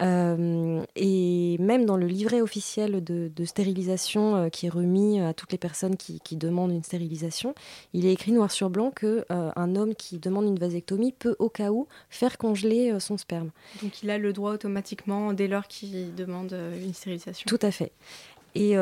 Euh, 0.00 0.82
et 0.96 1.56
même 1.58 1.84
dans 1.84 1.96
le 1.96 2.06
livret 2.06 2.40
officiel 2.40 3.02
de, 3.02 3.44
stérilisation 3.44 4.36
euh, 4.36 4.48
qui 4.48 4.66
est 4.66 4.70
remis 4.70 5.20
à 5.20 5.34
toutes 5.34 5.52
les 5.52 5.58
personnes 5.58 5.96
qui, 5.96 6.20
demandent 6.36 6.72
une 6.72 6.82
stérilisation, 6.82 7.54
il 7.92 8.06
est 8.06 8.12
écrit 8.12 8.32
noir 8.32 8.50
sur 8.50 8.70
blanc 8.70 8.90
que 8.90 9.24
euh, 9.30 9.50
un 9.56 9.76
homme 9.76 9.94
qui 9.94 10.18
demande 10.18 10.46
une 10.46 10.58
vasectomie 10.58 11.12
peut 11.12 11.36
au 11.38 11.48
cas 11.48 11.70
où 11.70 11.86
faire 12.08 12.38
congeler 12.38 12.98
son 13.00 13.18
sperme. 13.18 13.50
Donc 13.82 14.02
il 14.02 14.10
a 14.10 14.18
le 14.18 14.32
droit 14.32 14.52
automatiquement 14.52 15.32
dès 15.32 15.48
lors 15.48 15.66
qu'il 15.66 16.14
demande 16.14 16.56
une 16.82 16.94
stérilisation. 16.94 17.44
Tout 17.46 17.58
à 17.62 17.70
fait. 17.70 17.92
Et, 18.54 18.72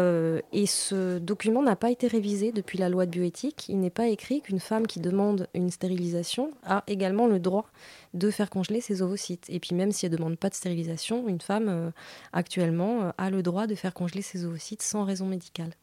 et, 0.53 0.67
ce 0.67 1.19
document 1.19 1.63
n'a 1.63 1.77
pas 1.77 1.91
été 1.91 2.07
révisé 2.07 2.53
depuis 2.53 2.79
la 2.79 2.89
loi 2.89 3.05
de 3.05 3.11
bioéthique. 3.11 3.67
Il 3.69 3.81
n'est 3.81 3.91
pas 3.91 4.09
écrit 4.09 4.41
qu'une 4.41 4.61
femme 4.61 4.87
qui 4.87 5.01
demande 5.01 5.47
une 5.55 5.71
stérilisation 5.71 6.53
a 6.65 6.85
également 6.87 7.27
le 7.27 7.39
droit 7.39 7.67
de 8.15 8.31
faire 8.31 8.51
congeler 8.51 8.81
ses 8.81 9.03
ovocytes. 9.03 9.47
Et 9.49 9.61
puis 9.61 9.75
même 9.75 9.93
si 9.93 10.07
elle 10.07 10.13
ne 10.13 10.17
demande 10.17 10.39
pas 10.39 10.49
de 10.49 10.55
stérilisation, 10.55 11.29
une 11.29 11.41
femme 11.41 11.69
euh, 11.69 11.91
actuellement 12.33 13.03
euh, 13.03 13.11
a 13.19 13.31
le 13.31 13.43
droit 13.43 13.67
de 13.67 13.75
faire 13.75 13.95
congeler 13.95 14.23
ses 14.23 14.45
ovocytes 14.45 14.83
sans 14.83 15.05
raison 15.05 15.27
médicale. 15.27 15.75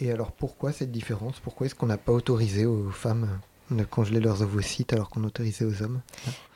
Et, 0.00 0.10
alors 0.10 0.32
pourquoi 0.32 0.72
cette 0.72 0.90
différence? 0.90 1.40
Pourquoi 1.40 1.66
est-ce 1.66 1.74
qu'on 1.74 1.86
n'a 1.86 1.98
pas 1.98 2.12
autorisé 2.12 2.66
aux 2.66 2.90
femmes 2.90 3.38
de 3.70 3.84
congeler 3.84 4.20
leurs 4.20 4.42
ovocytes 4.42 4.92
alors 4.92 5.10
qu'on 5.10 5.24
autorisait 5.24 5.64
aux 5.64 5.82
hommes 5.82 6.00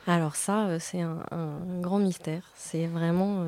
Alors 0.07 0.35
ça, 0.35 0.67
euh, 0.67 0.77
c'est 0.79 1.01
un, 1.01 1.23
grand 1.81 1.99
mystère. 1.99 2.51
C'est 2.55 2.87
vraiment 2.87 3.45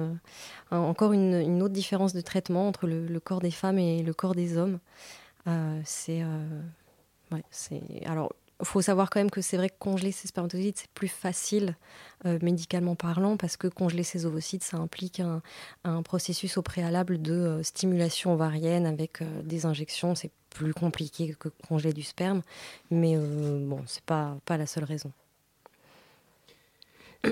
encore 0.72 1.14
une, 1.14 1.62
autre 1.62 1.74
différence 1.74 2.14
de 2.14 2.22
traitement 2.22 2.68
entre 2.68 2.88
le, 2.88 3.20
corps 3.20 3.42
des 3.42 3.52
femmes 3.52 3.80
et 3.80 4.04
le 4.04 4.14
corps 4.14 4.36
des 4.36 4.58
hommes. 4.58 4.80
c'est 5.86 6.24
ouais, 7.32 7.44
alors 8.06 8.34
faut 8.64 8.82
savoir 8.82 9.10
quand 9.10 9.20
même 9.20 9.32
que 9.32 9.42
c'est 9.42 9.58
vrai 9.58 9.70
que 9.70 9.76
congeler 9.80 10.12
ses 10.12 10.28
spermatozoïdes, 10.28 10.78
c'est 10.78 10.90
plus 10.92 11.08
facile 11.08 11.76
euh, 12.26 12.38
médicalement 12.42 12.96
parlant, 12.96 13.38
parce 13.38 13.58
que 13.58 13.68
congeler 13.68 14.04
ses 14.04 14.26
ovocytes, 14.26 14.64
ça 14.64 14.78
implique 14.78 15.22
un, 15.22 16.02
processus 16.04 16.58
au 16.58 16.62
préalable 16.62 17.22
de 17.22 17.34
euh, 17.34 17.64
stimulation 17.64 18.34
ovarienne 18.34 18.86
avec 18.86 19.22
euh, 19.22 19.42
des 19.44 19.66
injections. 19.66 20.16
C'est 20.16 20.32
plus 20.50 20.74
compliqué 20.74 21.36
que 21.40 21.50
congeler 21.68 21.94
du 21.94 22.04
sperme, 22.04 22.42
mais 22.90 23.16
bon, 23.18 23.82
c'est 23.88 24.04
pas, 24.04 24.38
pas 24.44 24.58
la 24.58 24.66
seule 24.66 24.84
raison. 24.84 25.10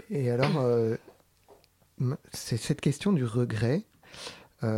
Et 0.09 0.31
alors, 0.31 0.63
c'est 2.31 2.55
cette 2.55 2.79
question 2.79 3.11
du 3.11 3.25
regret, 3.25 3.83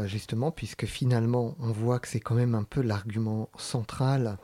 justement, 0.06 0.50
puisque 0.50 0.88
finalement, 0.88 1.56
on 1.60 1.72
voit 1.72 2.00
que 2.00 2.08
c'est 2.08 2.20
quand 2.20 2.34
même 2.34 2.56
un 2.56 2.64
peu 2.64 2.82
l'argument 2.82 3.48
central 3.60 4.40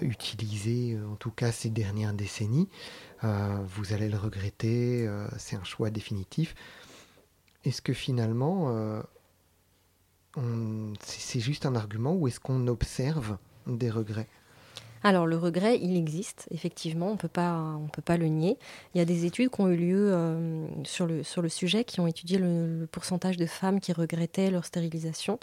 utilisé 0.00 0.94
euh, 0.94 1.08
en 1.08 1.16
tout 1.16 1.30
cas 1.30 1.52
ces 1.52 1.70
dernières 1.70 2.14
décennies. 2.14 2.68
Euh, 3.24 3.58
vous 3.66 3.92
allez 3.92 4.08
le 4.08 4.16
regretter, 4.16 5.08
c'est 5.38 5.56
un 5.56 5.64
choix 5.64 5.90
définitif. 5.90 6.54
Est-ce 7.64 7.82
que 7.82 7.92
finalement, 7.92 9.02
c'est 11.00 11.40
juste 11.40 11.66
un 11.66 11.76
argument 11.76 12.14
ou 12.14 12.26
est-ce 12.26 12.40
qu'on 12.40 12.66
observe 12.66 13.38
des 13.66 13.90
regrets? 13.90 14.28
Alors 15.04 15.26
le 15.26 15.36
regret, 15.36 15.78
il 15.80 15.96
existe, 15.96 16.48
effectivement, 16.50 17.08
on 17.08 17.12
ne 17.12 17.16
peut 17.16 17.28
pas 18.02 18.16
le 18.16 18.26
nier. 18.26 18.58
Il 18.94 18.98
y 18.98 19.00
a 19.00 19.04
des 19.04 19.24
études 19.24 19.50
qui 19.50 19.60
ont 19.60 19.68
eu 19.68 19.76
lieu 19.76 20.12
euh, 20.12 20.66
sur, 20.84 21.06
le, 21.06 21.22
sur 21.22 21.42
le 21.42 21.48
sujet, 21.48 21.84
qui 21.84 22.00
ont 22.00 22.06
étudié 22.06 22.38
le, 22.38 22.88
pourcentage 22.90 23.36
de 23.36 23.46
femmes 23.46 23.80
qui 23.80 23.92
regrettaient 23.92 24.50
leur 24.50 24.64
stérilisation. 24.64 25.38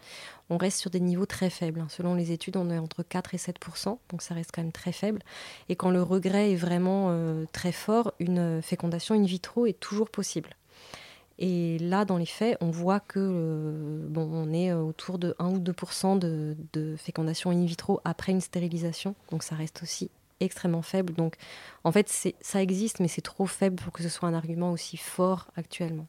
On 0.50 0.58
reste 0.58 0.80
sur 0.80 0.90
des 0.90 1.00
niveaux 1.00 1.26
très 1.26 1.50
faibles. 1.50 1.80
Hein. 1.82 1.88
Selon 1.90 2.16
les 2.16 2.32
études, 2.32 2.58
on 2.58 2.70
est 2.70 2.78
entre 2.78 3.04
4 3.04 3.36
et 3.36 3.38
7% 3.38 3.90
donc 4.10 4.22
ça 4.22 4.34
reste 4.34 4.52
quand 4.54 4.62
même 4.62 4.72
très 4.72 4.92
faible. 4.92 5.22
Et 5.70 5.76
quand 5.76 5.90
le 5.90 6.02
regret 6.02 6.52
est 6.52 6.56
vraiment 6.56 7.08
euh, 7.10 7.46
très 7.52 7.72
fort, 7.72 8.14
une 8.20 8.62
fécondation 8.62 9.16
in 9.16 9.24
vitro 9.24 9.66
est 9.66 9.80
toujours 9.80 10.10
possible. 10.10 10.56
Et 11.42 11.80
là, 11.80 12.04
dans 12.04 12.18
les 12.18 12.26
faits, 12.26 12.58
on 12.60 12.70
voit 12.70 13.00
que 13.00 13.18
euh, 13.18 14.06
bon, 14.10 14.30
on 14.30 14.52
est 14.52 14.72
euh, 14.72 14.82
autour 14.82 15.18
de 15.18 15.36
1 15.40 15.52
ou 15.52 15.60
2 15.60 15.74
de, 16.20 16.58
de, 16.74 16.96
fécondation 16.98 17.50
in 17.50 17.64
vitro 17.64 18.02
après 18.04 18.34
une 18.34 18.42
stérilisation. 18.42 19.16
Donc 19.32 19.44
ça 19.44 19.56
reste 19.56 19.82
aussi 19.82 20.12
extrêmement 20.42 20.82
faible. 20.82 21.14
Donc 21.14 21.38
en 21.86 21.94
fait, 21.94 22.10
ça 22.42 22.62
existe, 22.62 23.00
mais 23.00 23.08
c'est 23.08 23.22
trop 23.22 23.46
faible 23.46 23.78
pour 23.78 23.94
que 23.94 24.04
ce 24.04 24.10
soit 24.10 24.28
un 24.28 24.34
argument 24.34 24.74
aussi 24.74 24.98
fort 24.98 25.48
actuellement. 25.56 26.08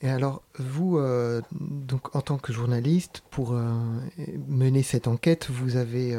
Et 0.00 0.08
alors, 0.08 0.42
vous, 0.58 0.96
euh, 0.96 1.42
donc, 1.52 2.16
en 2.16 2.22
tant 2.22 2.38
que 2.38 2.52
journaliste, 2.52 3.22
pour 3.30 3.52
mener 4.48 4.82
cette 4.82 5.06
enquête, 5.06 5.50
vous 5.50 5.76
avez, 5.76 6.18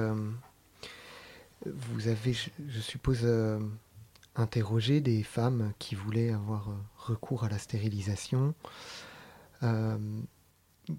vous 1.66 2.08
avez 2.08 2.34
je 2.34 2.80
suppose, 2.80 3.28
interrogé 4.36 5.02
des 5.02 5.24
femmes 5.24 5.74
qui 5.80 5.96
voulaient 5.96 6.32
avoir 6.32 6.70
recours 6.98 7.44
à 7.44 7.50
la 7.50 7.58
stérilisation. 7.58 8.54
Euh, 9.64 9.98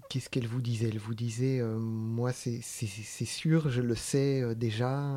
qu'est-ce 0.09 0.29
qu'elle 0.29 0.47
vous 0.47 0.61
disait 0.61 0.89
Elle 0.89 0.99
vous 0.99 1.13
disait, 1.13 1.59
euh, 1.59 1.77
moi 1.77 2.31
c'est 2.33 2.61
sûr, 2.61 3.69
je 3.69 3.81
le 3.81 3.95
sais 3.95 4.41
euh, 4.41 4.55
déjà. 4.55 5.15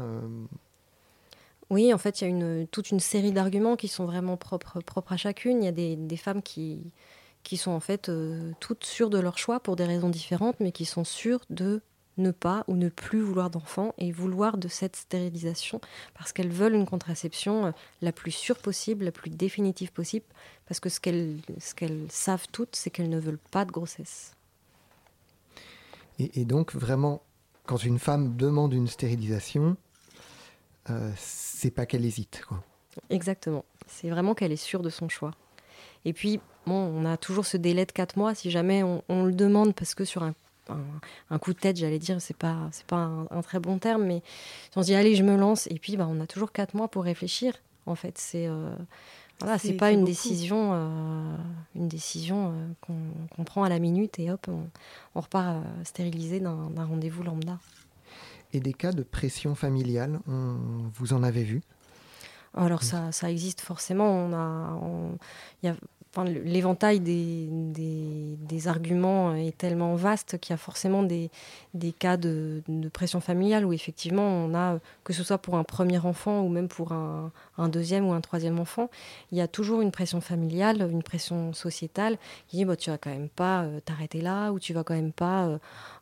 Oui, 1.71 1.95
en 1.95 1.99
fait, 1.99 2.21
il 2.21 2.25
y 2.25 2.27
a 2.27 2.31
une, 2.31 2.67
toute 2.67 2.91
une 2.91 3.01
série 3.01 3.33
d'arguments 3.33 3.77
qui 3.77 3.89
sont 3.89 4.05
vraiment 4.05 4.37
propres, 4.37 4.81
propres 4.81 5.13
à 5.13 5.17
chacune. 5.17 5.63
Il 5.63 5.65
y 5.65 5.69
a 5.69 5.73
des, 5.73 5.95
des 5.95 6.17
femmes 6.17 6.43
qui, 6.43 6.93
qui 7.45 7.57
sont 7.57 7.71
en 7.71 7.81
fait 7.81 8.11
toutes 8.59 8.85
sûres 8.85 9.09
de 9.11 9.21
leur 9.21 9.39
choix 9.39 9.61
pour 9.61 9.77
des 9.77 9.85
raisons 9.85 10.09
différentes, 10.09 10.59
mais 10.59 10.73
qui 10.73 10.85
sont 10.85 11.05
sûres 11.05 11.43
de 11.49 11.81
ne 12.19 12.31
pas 12.31 12.65
ou 12.69 12.77
ne 12.77 12.89
plus 12.89 13.21
vouloir 13.21 13.51
d'enfants 13.51 13.95
et 13.99 14.13
vouloir 14.13 14.59
de 14.59 14.69
cette 14.69 14.97
stérilisation 14.97 15.81
parce 16.15 16.33
qu'elles 16.33 16.51
veulent 16.51 16.75
une 16.75 16.87
contraception 16.87 17.67
euh, 17.67 17.71
la 18.03 18.13
plus 18.13 18.31
sûre 18.31 18.59
possible, 18.59 19.05
la 19.05 19.13
plus 19.13 19.31
définitive 19.31 19.93
possible, 19.93 20.27
parce 20.67 20.81
que 20.81 20.89
ce 20.89 21.01
qu'elles 21.01 21.39
ce 21.59 21.75
qu'elles 21.75 22.07
savent 22.11 22.47
toutes, 22.53 22.77
c'est 22.77 22.91
qu'elles 22.91 23.09
ne 23.09 23.19
veulent 23.19 23.39
pas 23.51 23.65
de 23.65 23.73
grossesse. 23.73 24.35
Et, 26.19 26.45
donc 26.45 26.75
vraiment, 26.75 27.23
quand 27.65 27.83
une 27.83 27.99
femme 27.99 28.37
demande 28.37 28.75
une 28.75 28.89
stérilisation, 28.89 29.77
euh, 30.91 31.11
c'est 31.17 31.71
pas 31.71 31.87
qu'elle 31.87 32.05
hésite. 32.05 32.43
Quoi. 32.47 32.63
Exactement. 33.09 33.65
C'est 33.87 34.11
vraiment 34.11 34.35
qu'elle 34.35 34.53
est 34.53 34.57
sûre 34.57 34.83
de 34.83 34.91
son 34.91 35.09
choix. 35.09 35.31
Et 36.05 36.13
puis, 36.13 36.41
bon, 36.67 36.75
on 36.75 37.07
a 37.07 37.17
toujours 37.17 37.47
ce 37.47 37.57
délai 37.57 37.87
de 37.87 37.93
4 37.93 38.19
mois 38.19 38.35
si 38.35 38.51
jamais 38.51 38.83
on, 38.83 39.03
on 39.09 39.25
le 39.25 39.33
demande 39.33 39.75
parce 39.75 39.95
que 39.95 40.05
sur 40.05 40.23
un 40.23 40.35
un, 41.31 41.39
coup 41.39 41.53
de 41.53 41.59
tête, 41.59 41.77
j'allais 41.77 41.99
dire, 41.99 42.21
c'est 42.21 42.37
pas, 42.37 42.69
c'est 42.73 42.87
pas 42.87 43.11
un, 43.31 43.43
très 43.43 43.61
bon 43.61 43.79
terme, 43.79 44.05
mais 44.05 44.23
on 44.77 44.83
se 44.83 44.87
dit 44.87 44.95
allez, 44.95 45.15
je 45.15 45.23
me 45.23 45.37
lance, 45.37 45.67
et 45.69 45.79
puis 45.79 45.97
bah, 45.97 46.07
on 46.09 46.21
a 46.21 46.27
toujours 46.27 46.53
quatre 46.53 46.75
mois 46.75 46.89
pour 46.89 47.05
réfléchir. 47.05 47.55
En 47.87 47.95
fait, 47.95 48.19
c'est 48.19 48.49
voilà, 49.41 49.59
c'est 49.59 49.73
pas 49.73 49.91
une 49.91 50.05
décision, 50.05 50.73
une 51.75 51.89
décision 51.89 52.55
qu'on 52.83 53.45
prend 53.45 53.65
à 53.65 53.69
la 53.69 53.79
minute 53.79 54.19
et 54.19 54.31
hop, 54.31 54.47
on, 54.49 55.21
repart 55.21 55.65
stérilisé 55.85 56.41
d'un 56.41 56.85
rendez-vous 56.85 57.23
lambda. 57.23 57.59
Et 58.53 58.61
des 58.61 58.75
cas 58.75 58.93
de 58.93 59.03
pression 59.03 59.55
familiale, 59.55 60.21
vous 60.27 61.13
en 61.13 61.23
avez 61.23 61.43
vu? 61.43 61.63
Alors 62.55 62.83
ça, 62.83 63.13
ça, 63.13 63.31
existe 63.31 63.61
forcément. 63.61 64.11
On 64.11 64.33
a, 64.33 64.79
y 65.63 65.69
a 65.69 65.77
l'éventail 66.25 67.01
des, 67.01 67.49
des, 67.51 68.69
arguments 68.69 69.35
est 69.35 69.57
tellement 69.57 69.95
vaste 69.95 70.39
qu'il 70.39 70.53
y 70.53 70.55
a 70.55 70.59
forcément 70.59 71.03
des, 71.03 71.31
des 71.73 71.93
cas 71.93 72.17
de, 72.17 72.63
pression 72.93 73.21
familiale 73.21 73.65
où 73.65 73.73
effectivement 73.73 74.23
on 74.23 74.55
a, 74.55 74.79
que 75.05 75.13
ce 75.13 75.23
soit 75.23 75.39
pour 75.39 75.57
un 75.57 75.65
premier 75.65 75.99
enfant 75.99 76.43
ou 76.43 76.49
même 76.49 76.69
pour 76.69 76.93
un, 76.93 77.31
un, 77.59 77.69
deuxième 77.69 78.07
ou 78.07 78.13
un 78.13 78.21
troisième 78.21 78.59
enfant, 78.59 78.91
il 79.33 79.39
y 79.39 79.41
a 79.41 79.49
toujours 79.49 79.81
une 79.81 79.93
pression 79.93 80.21
familiale, 80.21 80.89
une 80.91 81.03
pression 81.03 81.53
sociétale 81.53 82.19
qui 82.49 82.57
dit 82.57 82.65
bah, 82.65 82.77
tu 82.77 82.91
vas 82.91 82.99
quand 82.99 83.11
même 83.11 83.29
pas 83.29 83.63
euh, 83.63 83.81
t'arrêter 83.81 84.21
là 84.21 84.51
ou 84.51 84.59
tu 84.59 84.75
vas 84.75 84.83
quand 84.83 84.95
même 84.95 85.13
pas 85.13 85.47
euh, 85.47 85.59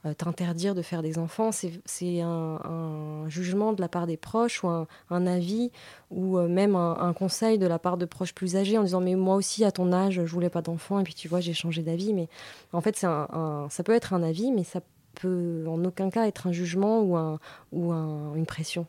euh, 0.06 0.14
t'interdire 0.14 0.74
de 0.74 0.82
faire 0.82 1.02
des 1.02 1.18
enfants. 1.18 1.50
C'est 1.52 2.20
un, 2.20 2.60
un, 2.64 3.28
jugement 3.28 3.72
de 3.72 3.80
la 3.80 3.88
part 3.88 4.06
des 4.06 4.16
proches 4.16 4.64
ou 4.64 4.68
un, 4.68 5.26
avis 5.26 5.70
ou 6.10 6.38
même 6.38 6.74
un, 6.76 7.12
conseil 7.12 7.58
de 7.58 7.66
la 7.66 7.78
part 7.78 7.98
de 7.98 8.06
proches 8.06 8.32
plus 8.32 8.56
âgés 8.56 8.78
en 8.78 8.82
disant 8.82 9.00
mais 9.00 9.14
moi 9.14 9.34
aussi 9.34 9.64
à 9.64 9.72
ton 9.72 9.92
je 10.10 10.22
voulais 10.22 10.50
pas 10.50 10.62
d'enfants 10.62 10.98
et 11.00 11.04
puis 11.04 11.14
tu 11.14 11.28
vois 11.28 11.40
j'ai 11.40 11.54
changé 11.54 11.82
d'avis 11.82 12.14
mais 12.14 12.28
en 12.72 12.80
fait 12.80 12.96
c'est 12.96 13.06
un, 13.06 13.66
ça 13.70 13.82
peut 13.82 13.92
être 13.92 14.12
un 14.12 14.22
avis 14.22 14.52
mais 14.52 14.64
ça 14.64 14.80
peut 15.14 15.64
en 15.66 15.84
aucun 15.84 16.10
cas 16.10 16.26
être 16.26 16.46
un 16.46 16.52
jugement 16.52 17.00
ou, 17.00 17.16
un, 17.16 17.38
ou 17.72 17.92
une 17.92 18.46
pression. 18.46 18.86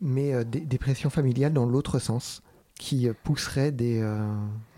Mais 0.00 0.34
euh, 0.34 0.42
des, 0.44 0.78
pressions 0.78 1.10
familiales 1.10 1.52
dans 1.52 1.64
l'autre 1.64 2.00
sens 2.00 2.42
qui 2.74 3.08
pousseraient 3.22 3.70
des, 3.70 4.00
euh, 4.00 4.26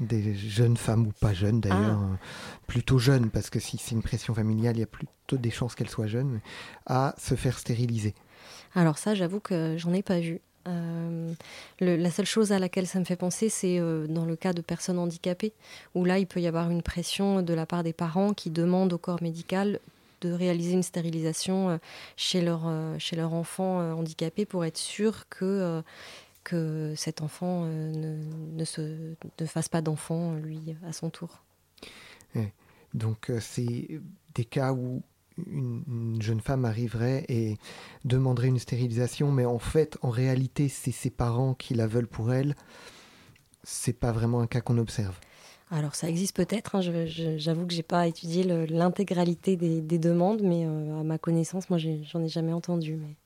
des 0.01 0.35
jeunes 0.35 0.77
femmes 0.77 1.07
ou 1.07 1.13
pas 1.19 1.33
jeunes 1.33 1.61
d'ailleurs, 1.61 2.01
ah. 2.03 2.19
plutôt 2.67 2.99
jeunes 2.99 3.31
parce 3.31 3.49
que 3.49 3.59
si 3.59 3.79
c'est 3.79 3.95
une 3.95 4.03
pression 4.03 4.35
familiale 4.35 4.77
il 4.77 4.81
y 4.81 4.83
a 4.83 4.87
plutôt 4.87 5.39
des 5.39 5.51
chances 5.51 5.75
qu'elles 5.75 5.89
soient 5.89 6.07
jeunes, 6.07 6.41
à 6.85 7.15
se 7.17 7.35
faire 7.35 7.59
stériliser. 7.59 8.15
Alors 8.75 8.99
ça 8.99 9.15
j'avoue 9.15 9.41
que 9.41 9.77
j'en 9.79 9.95
ai 9.95 10.03
pas 10.03 10.21
vu. 10.21 10.43
Euh, 11.83 11.97
la 11.97 12.11
seule 12.11 12.27
chose 12.27 12.53
à 12.53 12.59
laquelle 12.59 12.87
ça 12.87 12.99
me 12.99 13.05
fait 13.05 13.17
penser, 13.17 13.49
c'est 13.49 13.79
euh, 13.79 14.07
dans 14.07 14.25
le 14.25 14.37
cas 14.37 14.53
de 14.53 14.61
personnes 14.61 14.99
handicapées, 14.99 15.53
où 15.95 16.05
là, 16.05 16.19
il 16.19 16.27
peut 16.27 16.41
y 16.41 16.47
avoir 16.47 16.71
une 16.71 16.83
pression 16.83 17.43
de 17.43 17.55
la 17.55 17.67
part 17.67 17.83
des 17.83 17.93
parents 17.93 18.35
qui 18.35 18.51
demandent 18.51 18.93
au 18.93 18.99
corps 18.99 19.23
médical 19.23 19.81
de 20.21 20.33
réaliser 20.33 20.73
une 20.73 20.83
stérilisation 20.83 21.71
euh, 21.71 21.77
chez, 22.17 22.41
leur, 22.41 22.63
chez 22.99 23.17
leur 23.17 23.35
enfant 23.35 23.79
handicapé 23.93 24.47
pour 24.47 24.65
être 24.65 24.79
sûr 24.79 25.29
que, 25.29 25.83
que 26.43 26.95
cet 26.97 27.21
enfant 27.21 27.65
ne, 27.65 28.17
ne, 28.57 28.65
se, 28.65 29.15
ne 29.41 29.47
fasse 29.47 29.69
pas 29.69 29.83
d'enfant, 29.83 30.35
lui, 30.35 30.77
à 30.87 30.93
son 30.93 31.11
tour. 31.11 31.43
Donc, 32.95 33.33
c'est 33.41 34.01
des 34.37 34.45
cas 34.45 34.73
où 34.73 35.03
une, 35.47 36.21
jeune 36.21 36.41
femme 36.41 36.65
arriverait 36.65 37.25
et 37.29 37.57
demanderait 38.05 38.49
une 38.49 38.59
stérilisation, 38.59 39.33
mais 39.33 39.45
en 39.45 39.59
fait, 39.59 39.99
en 40.03 40.11
réalité, 40.11 40.69
c'est 40.69 40.93
ses 40.93 41.11
parents 41.11 41.55
qui 41.55 41.75
la 41.75 41.87
veulent 41.87 42.07
pour 42.07 42.33
elle. 42.33 42.55
C'est 43.63 43.99
pas 43.99 44.13
vraiment 44.13 44.41
un 44.41 44.47
cas 44.47 44.61
qu'on 44.61 44.79
observe. 44.79 45.19
Alors 45.71 45.95
ça 45.95 46.09
existe 46.09 46.37
peut-être, 46.37 46.77
hein, 46.77 46.81
j'avoue 47.37 47.67
que 47.67 47.73
j'ai 47.73 47.83
pas 47.83 48.07
étudié 48.07 48.45
l'intégralité 48.45 49.57
des, 49.57 49.99
demandes, 49.99 50.43
mais 50.43 50.67
euh, 50.67 51.01
à 51.01 51.03
ma 51.03 51.19
connaissance, 51.19 51.71
moi 51.71 51.79
j'en 51.79 52.23
ai, 52.23 52.29
jamais 52.29 52.53
entendu. 52.53 52.95
Mais... 52.97 53.17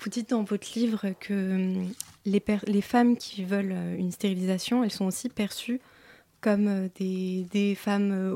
Vous 0.00 0.10
dites 0.10 0.30
dans 0.30 0.42
votre 0.42 0.66
livre 0.74 1.10
que 1.20 1.54
hum, 1.54 1.92
les, 2.24 2.42
les 2.66 2.80
femmes 2.80 3.16
qui 3.16 3.44
veulent 3.44 3.74
euh, 3.74 3.96
une 3.96 4.10
stérilisation, 4.10 4.82
elles 4.82 4.90
sont 4.90 5.04
aussi 5.04 5.28
perçues 5.28 5.80
comme 6.40 6.66
euh, 6.66 6.88
des, 6.98 7.46
des 7.52 7.74
femmes 7.74 8.34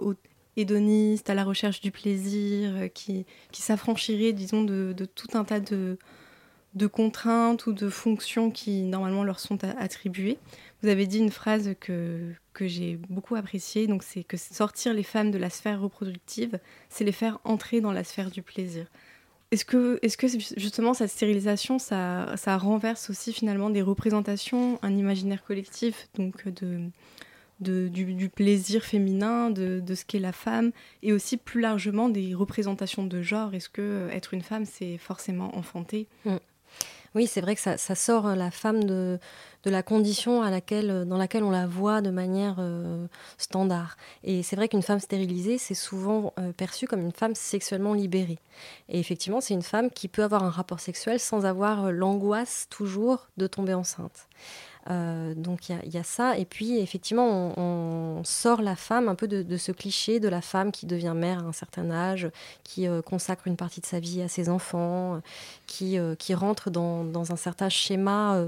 à 1.26 1.34
la 1.34 1.44
recherche 1.44 1.80
du 1.80 1.90
plaisir, 1.90 2.72
euh, 2.74 2.88
qui, 2.88 3.26
qui 3.52 3.62
s'affranchirait, 3.62 4.32
disons, 4.32 4.62
de, 4.64 4.94
tout 5.14 5.28
un 5.34 5.44
tas 5.44 5.61
de, 5.61 5.98
de 6.74 6.86
contraintes 6.86 7.66
ou 7.66 7.72
de 7.72 7.88
fonctions 7.88 8.50
qui 8.50 8.82
normalement 8.82 9.24
leur 9.24 9.40
sont 9.40 9.58
attribuées. 9.64 10.38
Vous 10.82 10.88
avez 10.88 11.06
dit 11.06 11.18
une 11.18 11.30
phrase 11.30 11.74
que, 11.80 12.32
que 12.52 12.66
j'ai 12.66 12.98
beaucoup 13.08 13.36
appréciée, 13.36 13.86
donc 13.86 14.02
c'est 14.02 14.24
que 14.24 14.36
sortir 14.36 14.94
les 14.94 15.02
femmes 15.02 15.30
de 15.30 15.38
la 15.38 15.50
sphère 15.50 15.80
reproductive, 15.80 16.58
c'est 16.88 17.04
les 17.04 17.12
faire 17.12 17.38
entrer 17.44 17.80
dans 17.80 17.92
la 17.92 18.04
sphère 18.04 18.30
du 18.30 18.42
plaisir. 18.42 18.86
Est-ce 19.50 19.64
que, 19.64 19.98
est 20.02 20.16
que 20.16 20.28
justement 20.56 20.94
cette 20.94 21.11
stérilisation, 21.11 21.80
ça, 21.80 22.36
ça 22.36 22.56
renverse 22.56 23.11
aussi 23.11 23.32
finalement 23.32 23.68
des 23.68 23.82
représentations, 23.82 24.78
un 24.82 24.96
imaginaire 24.96 25.42
collectif, 25.42 26.08
donc 26.14 26.46
de, 26.46 26.88
du, 27.61 28.28
plaisir 28.28 28.84
féminin, 28.84 29.50
de, 29.50 29.94
ce 29.94 30.04
qu'est 30.04 30.18
la 30.18 30.32
femme, 30.32 30.72
et 31.02 31.12
aussi 31.12 31.36
plus 31.36 31.61
largement 31.61 32.08
des 32.08 32.34
représentations 32.34 33.04
de 33.04 33.22
genre. 33.22 33.54
Est-ce 33.54 33.68
que 33.68 33.82
euh, 33.82 34.11
être 34.11 34.34
une 34.34 34.42
femme, 34.42 34.64
c'est 34.64 34.98
forcément 34.98 35.56
enfanter 35.56 36.06
mm. 36.24 36.36
Oui, 37.16 37.26
c'est 37.26 37.40
vrai 37.40 37.56
que 37.56 37.61
ça, 37.61 37.76
sort 37.76 38.28
euh, 38.28 38.34
la 38.36 38.52
femme 38.52 38.84
de, 38.84 39.18
la 39.64 39.82
condition 39.82 40.44
euh, 40.44 41.04
dans 41.04 41.16
laquelle 41.18 41.42
on 41.42 41.50
la 41.50 41.66
voit 41.66 42.00
de 42.00 42.11
manière 42.11 42.64
standard. 43.36 43.96
Et 44.22 44.42
c'est 44.42 44.56
vrai 44.56 44.68
qu'une 44.68 44.82
femme 44.82 45.00
stérilisée, 45.00 45.58
c'est 45.58 45.74
souvent 45.74 46.32
perçu 46.56 46.86
comme 46.86 47.00
une 47.00 47.12
femme 47.12 47.34
sexuellement 47.34 47.94
libérée. 47.94 48.38
Et 48.88 49.00
effectivement, 49.00 49.40
c'est 49.40 49.54
une 49.54 49.62
femme 49.62 49.90
qui 49.90 50.06
peut 50.06 50.22
avoir 50.22 50.44
un 50.44 50.50
rapport 50.50 50.80
sexuel 50.80 51.18
sans 51.18 51.44
avoir 51.44 51.90
l'angoisse 51.90 52.68
toujours 52.70 53.28
de 53.36 53.46
tomber 53.48 53.74
enceinte. 53.74 54.28
Euh, 54.89 55.35
donc 55.35 55.68
il 55.68 55.93
y, 55.93 55.99
a 55.99 56.03
ça. 56.03 56.39
Et 56.39 56.45
puis 56.45 56.78
effectivement, 56.78 57.59
on, 57.59 58.22
sort 58.24 58.62
la 58.62 58.76
femme 58.76 59.09
un 59.09 59.14
peu 59.14 59.28
de, 59.28 59.57
ce 59.57 59.72
cliché 59.72 60.20
de 60.20 60.28
la 60.28 60.41
femme 60.41 60.72
qui 60.72 60.87
devient 60.87 61.14
mère 61.14 61.41
à 61.41 61.43
un 61.43 61.53
certain 61.53 61.91
âge, 61.91 62.31
qui 62.64 62.87
euh, 62.87 63.03
consacre 63.03 63.47
une 63.47 63.57
partie 63.57 63.81
de 63.81 63.87
sa 63.87 64.01
vie 64.01 64.22
à 64.22 64.28
ses 64.28 64.49
enfants, 64.49 65.20
qui, 65.66 65.99
euh, 65.99 66.14
rentre 66.31 66.70
dans, 66.70 67.33
un 67.33 67.37
certain 67.37 67.68
schéma 67.68 68.43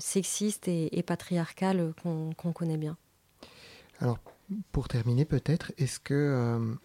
sexiste 0.00 0.68
et, 0.68 1.02
patriarcal 1.06 1.92
qu'on 2.02 2.52
connaît 2.52 2.76
bien. 2.76 2.96
Alors 4.00 4.18
pour 4.72 4.88
terminer 4.88 5.24
peut-être, 5.24 5.72
est-ce 5.78 6.00
que... 6.00 6.76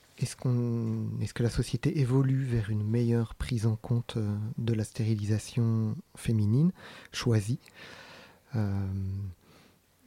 La 1.39 1.49
société 1.49 1.99
évolue 1.99 2.43
vers 2.43 2.69
une 2.69 2.83
meilleure 2.83 3.35
prise 3.35 3.65
en 3.65 3.75
compte 3.75 4.17
de 4.57 4.73
la 4.73 4.83
stérilisation 4.83 5.95
féminine 6.15 6.71
choisie? 7.11 7.59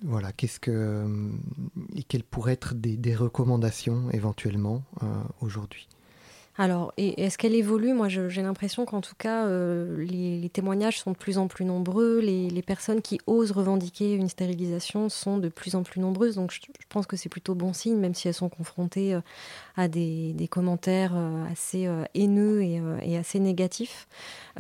Voilà, 0.03 0.33
qu'est-ce 0.33 0.61
que 0.61 1.07
et 1.95 2.03
quelles 2.03 2.25
pourraient 2.25 2.55
être 2.55 2.75
des, 2.75 3.15
recommandations 3.15 4.11
éventuellement 4.13 4.83
euh, 5.03 5.07
aujourd'hui? 5.41 5.89
Alors, 6.57 6.93
est-ce 6.99 7.39
qu'elle 7.39 7.55
évolue? 7.55 7.95
Moi, 7.95 8.09
j'ai 8.09 8.43
l'impression 8.43 8.85
qu'en 8.85 9.01
tout 9.01 9.15
cas, 9.17 9.47
euh, 9.47 10.05
les, 10.05 10.51
témoignages 10.51 10.99
sont 10.99 11.13
de 11.13 11.17
plus 11.17 11.39
en 11.39 11.49
plus 11.49 11.65
nombreux. 11.65 12.19
Les, 12.21 12.63
personnes 12.63 13.01
qui 13.01 13.19
osent 13.27 13.53
revendiquer 13.53 14.15
une 14.15 14.29
stérilisation 14.29 15.09
sont 15.09 15.39
de 15.39 15.49
plus 15.49 15.75
en 15.75 15.83
plus 15.83 16.01
nombreuses. 16.01 16.35
Donc, 16.35 16.53
je, 16.53 16.61
pense 16.89 17.07
que 17.07 17.17
c'est 17.17 17.31
plutôt 17.31 17.55
bon 17.55 17.73
signe, 17.73 17.97
même 17.97 18.15
si 18.15 18.29
elles 18.29 18.35
sont 18.35 18.51
confrontées 18.51 19.19
à 19.81 19.89
des, 19.89 20.49
commentaires 20.51 21.15
assez 21.51 21.89
haineux 22.15 22.63
et, 22.63 23.17
assez 23.17 23.41
négatifs. 23.41 24.09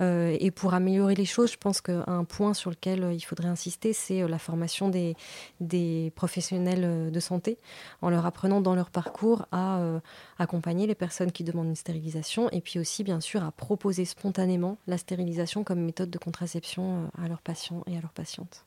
Euh, 0.01 0.37
et 0.41 0.51
pour 0.51 0.75
améliorer 0.75 1.14
les 1.14 1.25
choses, 1.25 1.53
je 1.53 1.57
pense 1.57 1.81
qu'un 1.81 2.25
point 2.25 2.55
sur 2.55 2.71
lequel 2.71 3.03
euh, 3.03 3.12
il 3.12 3.21
faudrait 3.21 3.49
insister, 3.49 3.93
c'est 3.93 4.23
euh, 4.23 4.29
la 4.29 4.39
formation 4.39 4.89
des, 4.89 5.14
professionnels 6.14 7.11
de 7.11 7.21
santé, 7.21 7.59
en 8.03 8.11
leur 8.11 8.27
apprenant 8.27 8.61
dans 8.61 8.75
leur 8.75 8.91
parcours 8.91 9.47
à 9.53 9.81
accompagner 10.39 10.87
les 10.87 10.95
personnes 10.95 11.33
qui 11.33 11.45
demandent 11.45 11.68
une 11.68 11.77
stérilisation, 11.77 12.49
et 12.51 12.61
puis 12.61 12.79
aussi, 12.79 13.05
bien 13.05 13.21
sûr, 13.21 13.45
à 13.45 13.51
proposer 13.53 14.05
spontanément 14.05 14.79
la 14.87 14.99
stérilisation 14.99 15.64
comme 15.64 15.81
méthode 15.81 16.11
de 16.11 16.18
contraception 16.18 17.11
à 17.23 17.29
leurs 17.29 17.43
patients 17.43 17.83
et 17.87 17.97
à 17.97 18.01
leurs 18.01 18.12
patientes. 18.12 18.64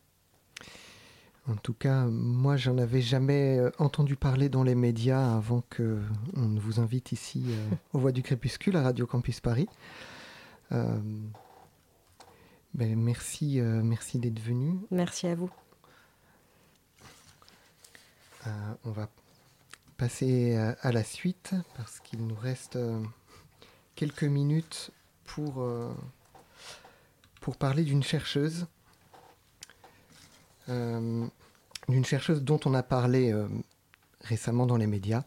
En 1.47 1.55
tout 1.55 1.73
cas, 1.73 2.05
moi, 2.05 2.55
j'en 2.55 2.77
avais 2.77 3.01
jamais 3.01 3.59
entendu 3.77 4.15
parler 4.15 4.47
dans 4.47 4.63
les 4.63 4.75
médias 4.75 5.35
avant 5.35 5.61
que 5.69 5.99
on 6.35 6.47
ne 6.47 6.59
vous 6.59 6.79
invite 6.79 7.11
ici 7.11 7.43
aux 7.91 7.99
Voix 7.99 8.13
du 8.13 8.23
Crépuscule 8.23 8.77
à 8.77 8.81
Radio 8.81 9.05
Campus 9.05 9.41
Paris. 9.41 9.67
Euh, 10.71 10.99
ben, 12.73 12.95
merci, 12.97 13.59
euh, 13.59 13.81
merci 13.83 14.19
d'être 14.19 14.39
venu. 14.39 14.79
Merci 14.89 15.27
à 15.27 15.35
vous. 15.35 15.51
Euh, 18.47 18.73
on 18.83 18.91
va 18.91 19.09
passer 19.97 20.57
à 20.81 20.91
la 20.91 21.03
suite 21.03 21.53
parce 21.77 21.99
qu'il 21.99 22.25
nous 22.25 22.35
reste 22.35 22.77
quelques 23.95 24.23
minutes 24.23 24.91
pour, 25.23 25.65
pour 27.39 27.55
parler 27.55 27.83
d'une 27.83 28.03
chercheuse. 28.03 28.65
D'une 30.67 32.05
chercheuse 32.05 32.43
dont 32.43 32.59
on 32.65 32.73
a 32.73 32.83
parlé 32.83 33.33
récemment 34.21 34.65
dans 34.65 34.77
les 34.77 34.87
médias, 34.87 35.23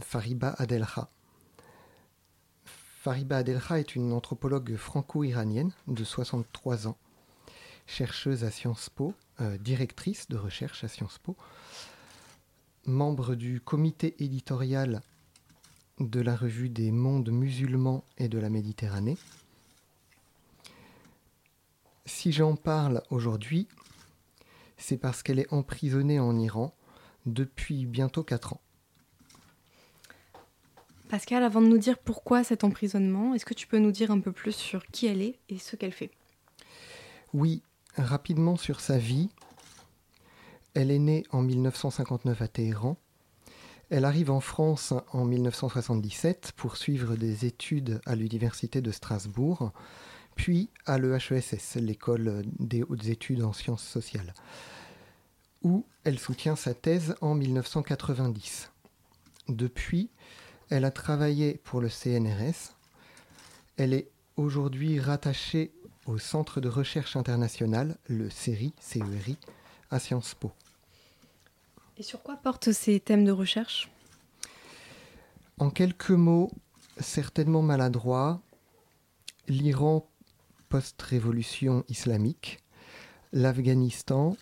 Fariba 0.00 0.54
Adelha. 0.58 1.08
Fariba 3.02 3.38
Adelha 3.38 3.78
est 3.78 3.94
une 3.94 4.12
anthropologue 4.12 4.76
franco-iranienne 4.76 5.72
de 5.86 6.02
63 6.02 6.88
ans, 6.88 6.96
chercheuse 7.86 8.42
à 8.42 8.50
Sciences 8.50 8.90
Po, 8.90 9.14
directrice 9.60 10.28
de 10.28 10.36
recherche 10.36 10.82
à 10.82 10.88
Sciences 10.88 11.18
Po, 11.18 11.36
membre 12.84 13.34
du 13.34 13.60
comité 13.60 14.16
éditorial 14.18 15.02
de 16.00 16.20
la 16.20 16.36
revue 16.36 16.68
des 16.68 16.90
mondes 16.90 17.30
musulmans 17.30 18.04
et 18.18 18.28
de 18.28 18.38
la 18.38 18.50
Méditerranée. 18.50 19.16
Si 22.04 22.32
j'en 22.32 22.54
parle 22.54 23.02
aujourd'hui, 23.10 23.66
c'est 24.76 24.96
parce 24.96 25.22
qu'elle 25.22 25.38
est 25.38 25.52
emprisonnée 25.52 26.18
en 26.18 26.38
Iran 26.38 26.74
depuis 27.24 27.86
bientôt 27.86 28.22
4 28.22 28.54
ans. 28.54 28.60
Pascal, 31.08 31.44
avant 31.44 31.60
de 31.60 31.68
nous 31.68 31.78
dire 31.78 31.98
pourquoi 31.98 32.42
cet 32.42 32.64
emprisonnement, 32.64 33.34
est-ce 33.34 33.44
que 33.44 33.54
tu 33.54 33.66
peux 33.66 33.78
nous 33.78 33.92
dire 33.92 34.10
un 34.10 34.18
peu 34.20 34.32
plus 34.32 34.54
sur 34.54 34.84
qui 34.86 35.06
elle 35.06 35.22
est 35.22 35.38
et 35.48 35.58
ce 35.58 35.76
qu'elle 35.76 35.92
fait? 35.92 36.10
Oui, 37.32 37.62
rapidement 37.96 38.56
sur 38.56 38.80
sa 38.80 38.98
vie. 38.98 39.28
Elle 40.74 40.90
est 40.90 40.98
née 40.98 41.24
en 41.30 41.42
1959 41.42 42.42
à 42.42 42.48
Téhéran. 42.48 42.96
Elle 43.88 44.04
arrive 44.04 44.32
en 44.32 44.40
France 44.40 44.92
en 45.12 45.24
1977 45.24 46.52
pour 46.56 46.76
suivre 46.76 47.14
des 47.14 47.46
études 47.46 48.00
à 48.04 48.16
l'Université 48.16 48.80
de 48.80 48.90
Strasbourg, 48.90 49.72
puis 50.36 50.68
à 50.84 50.98
l'EHESS, 50.98 51.76
l'école 51.76 52.44
des 52.60 52.84
hautes 52.84 53.06
études 53.06 53.42
en 53.42 53.52
sciences 53.52 53.82
sociales, 53.82 54.34
où 55.62 55.84
elle 56.04 56.20
soutient 56.20 56.54
sa 56.54 56.74
thèse 56.74 57.16
en 57.20 57.34
1990. 57.34 58.70
Depuis, 59.48 60.10
elle 60.70 60.84
a 60.84 60.90
travaillé 60.90 61.60
pour 61.64 61.80
le 61.80 61.88
CNRS. 61.88 62.74
Elle 63.76 63.94
est 63.94 64.08
aujourd'hui 64.36 65.00
rattachée 65.00 65.72
au 66.04 66.18
Centre 66.18 66.60
de 66.60 66.68
recherche 66.68 67.16
international, 67.16 67.96
le 68.06 68.30
CERI, 68.30 68.72
CERI, 68.78 69.36
à 69.90 69.98
Sciences 69.98 70.34
Po. 70.34 70.52
Et 71.96 72.02
sur 72.02 72.22
quoi 72.22 72.36
portent 72.36 72.72
ces 72.72 73.00
thèmes 73.00 73.24
de 73.24 73.32
recherche? 73.32 73.90
En 75.58 75.70
quelques 75.70 76.10
mots, 76.10 76.52
certainement 76.98 77.62
maladroits, 77.62 78.40
l'Iran 79.48 80.06
post-révolution 80.68 81.84
islamique, 81.88 82.58
l'Afghanistan, 83.32 84.36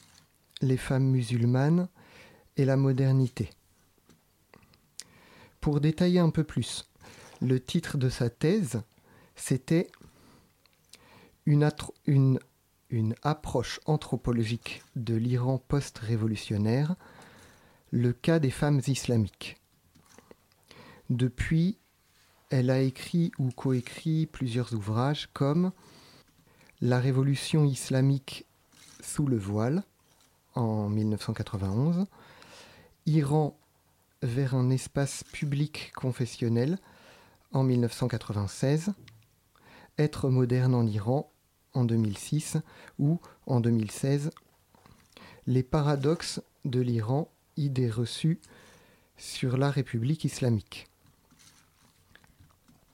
les 0.61 0.77
femmes 0.77 1.11
musulmanes 1.11 1.89
et 2.57 2.65
la 2.65 2.77
modernité. 2.77 3.51
Pour 5.61 5.81
détailler 5.81 6.21
un 6.21 6.31
peu 6.31 6.45
plus, 6.45 6.91
le 7.41 7.61
titre 7.61 7.99
de 7.99 8.09
sa 8.09 8.31
thèse, 8.31 8.83
c'était 9.37 9.89
une, 11.47 11.69
une, 12.07 12.39
une 12.91 13.15
approche 13.23 13.81
anthropologique 13.87 14.83
de 14.97 15.15
l'Iran 15.15 15.59
post-révolutionnaire 15.59 16.97
le 17.91 18.13
cas 18.13 18.39
des 18.39 18.51
femmes 18.51 18.81
islamiques. 18.87 19.57
Depuis, 21.11 21.79
elle 22.51 22.71
a 22.71 22.81
écrit 22.81 23.31
ou 23.39 23.51
coécrit 23.51 24.27
plusieurs 24.27 24.73
ouvrages 24.75 25.29
comme 25.33 25.73
La 26.81 26.99
révolution 26.99 27.65
islamique 27.65 28.47
sous 29.01 29.27
le 29.27 29.39
voile 29.39 29.85
en 30.55 30.89
1991, 30.89 32.07
Iran 33.07 33.57
vers 34.23 34.55
un 34.55 34.71
espace 34.71 35.25
public 35.25 35.93
confessionnel 35.95 36.79
en 37.53 37.63
1996, 37.63 38.93
Être 39.99 40.29
moderne 40.29 40.75
en 40.75 40.87
Iran 40.87 41.31
en 41.75 41.85
2006 41.85 42.57
ou 42.99 43.21
en 43.47 43.61
2016, 43.61 44.31
Les 45.47 45.63
paradoxes 45.63 46.43
de 46.65 46.81
l'Iran 46.81 47.31
idées 47.57 47.91
reçues 47.91 48.41
sur 49.17 49.57
la 49.57 49.71
République 49.71 50.25
islamique. 50.25 50.89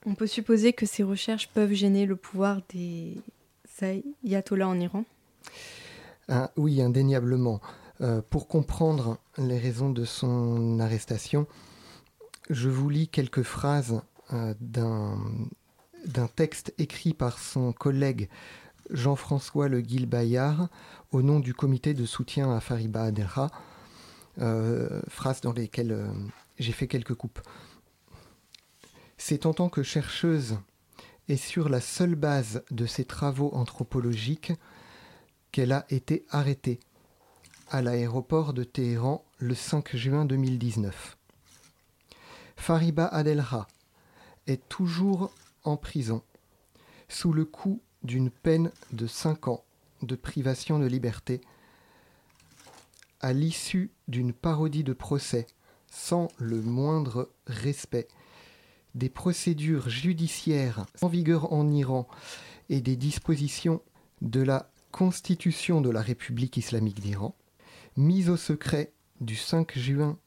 On 0.04 0.14
peut 0.14 0.26
supposer 0.26 0.72
que 0.72 0.86
ces 0.86 1.02
recherches 1.02 1.48
peuvent 1.48 1.72
gêner 1.72 2.06
le 2.06 2.16
pouvoir 2.16 2.60
des 2.70 3.16
ayatollahs 3.82 4.68
en 4.68 4.80
Iran 4.80 5.04
ah, 6.28 6.50
Oui, 6.56 6.80
indéniablement. 6.82 7.60
Euh, 8.00 8.22
pour 8.30 8.48
comprendre 8.48 9.18
les 9.36 9.58
raisons 9.58 9.90
de 9.90 10.04
son 10.04 10.80
arrestation, 10.80 11.46
je 12.48 12.68
vous 12.68 12.88
lis 12.88 13.08
quelques 13.08 13.42
phrases 13.42 14.00
euh, 14.32 14.54
d'un 14.60 16.26
texte 16.34 16.72
écrit 16.78 17.14
par 17.14 17.38
son 17.38 17.72
collègue 17.72 18.28
Jean-François 18.90 19.68
Le 19.68 19.80
Guil-Bayard 19.80 20.68
au 21.12 21.22
nom 21.22 21.40
du 21.40 21.54
comité 21.54 21.94
de 21.94 22.06
soutien 22.06 22.54
à 22.54 22.60
Fariba 22.60 23.04
Adelha 23.04 23.50
euh, 24.40 25.02
phrases 25.08 25.40
dans 25.40 25.52
lesquelles 25.52 25.92
euh, 25.92 26.08
j'ai 26.58 26.72
fait 26.72 26.86
quelques 26.86 27.14
coupes. 27.14 27.40
C'est 29.18 29.44
en 29.44 29.52
tant 29.52 29.68
que 29.68 29.82
chercheuse 29.82 30.58
et 31.28 31.36
sur 31.36 31.68
la 31.68 31.80
seule 31.80 32.14
base 32.14 32.62
de 32.70 32.86
ses 32.86 33.04
travaux 33.04 33.54
anthropologiques 33.54 34.52
qu'elle 35.52 35.72
a 35.72 35.86
été 35.90 36.24
arrêtée 36.30 36.80
à 37.68 37.82
l'aéroport 37.82 38.52
de 38.52 38.64
Téhéran 38.64 39.24
le 39.38 39.54
5 39.54 39.96
juin 39.96 40.24
2019. 40.24 41.16
Fariba 42.56 43.06
Adelha 43.06 43.66
est 44.46 44.68
toujours 44.68 45.32
en 45.64 45.76
prison 45.76 46.22
sous 47.08 47.32
le 47.32 47.44
coup 47.44 47.80
d'une 48.02 48.30
peine 48.30 48.70
de 48.92 49.06
5 49.06 49.48
ans 49.48 49.64
de 50.02 50.16
privation 50.16 50.78
de 50.78 50.86
liberté 50.86 51.40
à 53.20 53.32
l'issue 53.32 53.90
d'une 54.08 54.32
parodie 54.32 54.84
de 54.84 54.92
procès 54.92 55.46
sans 55.90 56.28
le 56.38 56.60
moindre 56.62 57.30
respect 57.46 58.08
des 58.94 59.08
procédures 59.08 59.88
judiciaires 59.88 60.86
en 61.02 61.08
vigueur 61.08 61.52
en 61.52 61.70
Iran 61.70 62.08
et 62.68 62.80
des 62.80 62.96
dispositions 62.96 63.82
de 64.22 64.40
la 64.42 64.70
Constitution 64.92 65.80
de 65.80 65.90
la 65.90 66.02
République 66.02 66.56
islamique 66.56 67.00
d'Iran, 67.00 67.34
mise 67.96 68.28
au 68.28 68.36
secret 68.36 68.92
du 69.20 69.36
5 69.36 69.78
juin 69.78 70.18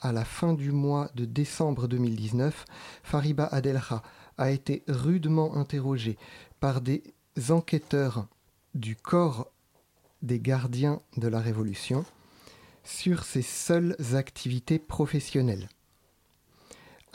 à 0.00 0.12
la 0.12 0.24
fin 0.24 0.54
du 0.54 0.70
mois 0.70 1.10
de 1.14 1.24
décembre 1.24 1.88
2019, 1.88 2.64
Fariba 3.02 3.46
Adelha 3.46 4.02
a 4.36 4.50
été 4.50 4.84
rudement 4.86 5.56
interrogée 5.56 6.16
par 6.60 6.80
des 6.80 7.02
enquêteurs 7.50 8.28
du 8.74 8.94
corps 8.94 9.50
des 10.22 10.40
gardiens 10.40 11.00
de 11.16 11.28
la 11.28 11.40
Révolution 11.40 12.04
sur 12.84 13.24
ses 13.24 13.42
seules 13.42 13.96
activités 14.14 14.78
professionnelles, 14.78 15.68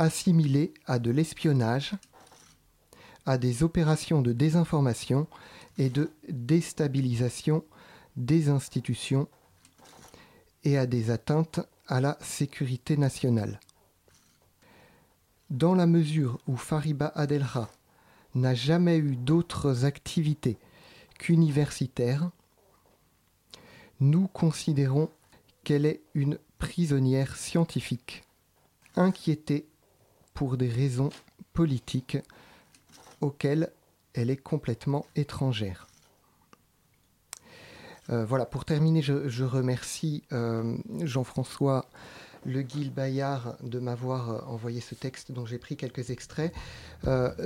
assimilées 0.03 0.73
à 0.85 0.99
de 0.99 1.11
l'espionnage, 1.11 1.93
à 3.25 3.37
des 3.37 3.63
opérations 3.63 4.21
de 4.21 4.33
désinformation 4.33 5.27
et 5.77 5.89
de 5.89 6.11
déstabilisation 6.29 7.63
des 8.15 8.49
institutions 8.49 9.27
et 10.63 10.77
à 10.77 10.85
des 10.85 11.09
atteintes 11.09 11.61
à 11.87 11.99
la 11.99 12.17
sécurité 12.21 12.97
nationale. 12.97 13.59
Dans 15.49 15.75
la 15.75 15.87
mesure 15.87 16.37
où 16.47 16.55
Fariba 16.55 17.11
Adelha 17.15 17.69
n'a 18.35 18.53
jamais 18.53 18.97
eu 18.97 19.15
d'autres 19.15 19.85
activités 19.85 20.57
qu'universitaires, 21.17 22.29
nous 23.99 24.27
considérons 24.27 25.09
qu'elle 25.63 25.85
est 25.85 26.01
une 26.13 26.39
prisonnière 26.57 27.35
scientifique, 27.37 28.23
inquiétée 28.95 29.67
pour 30.33 30.57
des 30.57 30.69
raisons 30.69 31.09
politiques 31.53 32.17
auxquelles 33.21 33.71
elle 34.13 34.29
est 34.29 34.37
complètement 34.37 35.05
étrangère. 35.15 35.87
Euh, 38.09 38.25
voilà, 38.25 38.45
pour 38.45 38.65
terminer, 38.65 39.01
je, 39.01 39.43
remercie 39.43 40.23
euh, 40.33 40.75
Jean-François 41.01 41.85
Le 42.45 42.61
Guil-Bayard 42.61 43.57
de 43.63 43.79
m'avoir 43.79 44.29
euh, 44.29 44.39
envoyé 44.47 44.81
ce 44.81 44.93
texte 44.93 45.31
dont 45.31 45.45
j'ai 45.45 45.57
pris 45.57 45.77
quelques 45.77 46.09
extraits. 46.09 46.53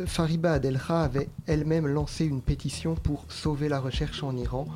Fariba 0.05 0.53
Adelha 0.53 1.03
avait 1.03 1.29
elle-même 1.45 1.87
lancé 1.87 2.25
une 2.25 2.41
pétition 2.41 2.95
pour 2.95 3.25
sauver 3.29 3.69
la 3.69 3.79
recherche 3.79 4.23
en 4.23 4.35
Iran 4.35 4.67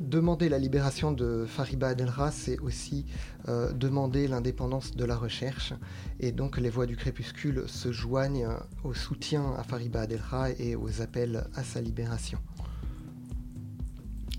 demander 0.00 0.48
la 0.48 0.58
libération 0.58 1.12
de 1.12 1.44
Fariba 1.46 1.88
Adelra, 1.88 2.30
c'est 2.30 2.58
aussi 2.60 3.06
euh, 3.48 3.72
demander 3.72 4.28
l'indépendance 4.28 4.94
de 4.94 5.04
la 5.04 5.16
recherche. 5.16 5.74
Et 6.20 6.32
donc 6.32 6.58
les 6.58 6.70
voix 6.70 6.86
du 6.86 6.96
crépuscule 6.96 7.64
se 7.66 7.92
joignent 7.92 8.48
au 8.84 8.94
soutien 8.94 9.54
à 9.56 9.62
Fariba 9.62 10.02
Adelra 10.02 10.50
et 10.50 10.76
aux 10.76 11.02
appels 11.02 11.46
à 11.54 11.64
sa 11.64 11.80
libération. 11.80 12.38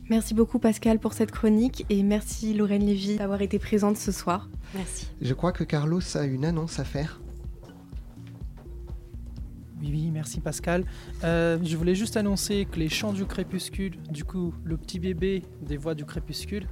Merci 0.09 0.33
beaucoup 0.33 0.57
Pascal 0.57 0.97
pour 0.99 1.13
cette 1.13 1.31
chronique 1.31 1.85
et 1.89 2.01
merci 2.01 2.55
Lorraine 2.55 2.85
Lévy 2.85 3.17
d'avoir 3.17 3.41
été 3.43 3.59
présente 3.59 3.95
ce 3.95 4.11
soir. 4.11 4.49
Merci. 4.73 5.07
Je 5.21 5.33
crois 5.35 5.51
que 5.51 5.63
Carlos 5.63 6.01
a 6.15 6.23
une 6.23 6.45
annonce 6.45 6.79
à 6.79 6.83
faire. 6.83 7.19
Oui, 9.81 9.91
oui, 9.91 10.11
merci 10.11 10.41
Pascal. 10.41 10.83
Euh, 11.23 11.57
je 11.63 11.77
voulais 11.77 11.95
juste 11.95 12.17
annoncer 12.17 12.67
que 12.69 12.77
les 12.79 12.89
chants 12.89 13.13
du 13.13 13.25
crépuscule, 13.25 13.95
du 14.09 14.25
coup, 14.25 14.53
le 14.65 14.75
petit 14.75 14.99
bébé 14.99 15.43
des 15.61 15.77
voix 15.77 15.95
du 15.95 16.03
crépuscule, 16.03 16.67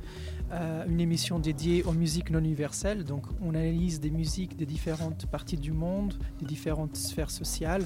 euh, 0.52 0.84
une 0.88 1.00
émission 1.00 1.40
dédiée 1.40 1.84
aux 1.84 1.94
musiques 1.94 2.32
non 2.32 2.40
universelles. 2.40 3.06
Donc, 3.06 3.24
on 3.42 3.50
analyse 3.52 4.02
des 4.02 4.12
musiques 4.12 4.58
des 4.58 4.66
différentes 4.66 5.26
parties 5.28 5.56
du 5.58 5.72
monde, 5.72 6.16
des 6.40 6.46
différentes 6.46 6.98
sphères 6.98 7.32
sociales. 7.32 7.86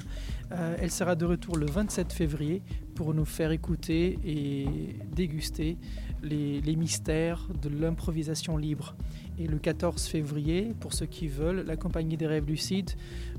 Euh, 0.50 0.76
elle 0.80 0.90
sera 0.90 1.14
de 1.14 1.24
retour 1.24 1.56
le 1.56 1.66
27 1.66 2.12
février 2.12 2.62
pour 2.96 3.14
nous 3.14 3.24
faire 3.24 3.52
écouter 3.52 4.18
et 4.24 4.96
déguster 5.14 5.78
les, 6.22 6.60
les 6.60 6.76
mystères 6.76 7.46
de 7.62 7.68
l'improvisation 7.68 8.56
libre. 8.56 8.96
Et 9.38 9.46
le 9.46 9.58
14 9.58 10.06
février, 10.06 10.74
pour 10.80 10.92
ceux 10.92 11.06
qui 11.06 11.28
veulent, 11.28 11.64
la 11.66 11.76
Compagnie 11.76 12.16
des 12.16 12.26
Rêves 12.26 12.46
Lucides 12.46 12.92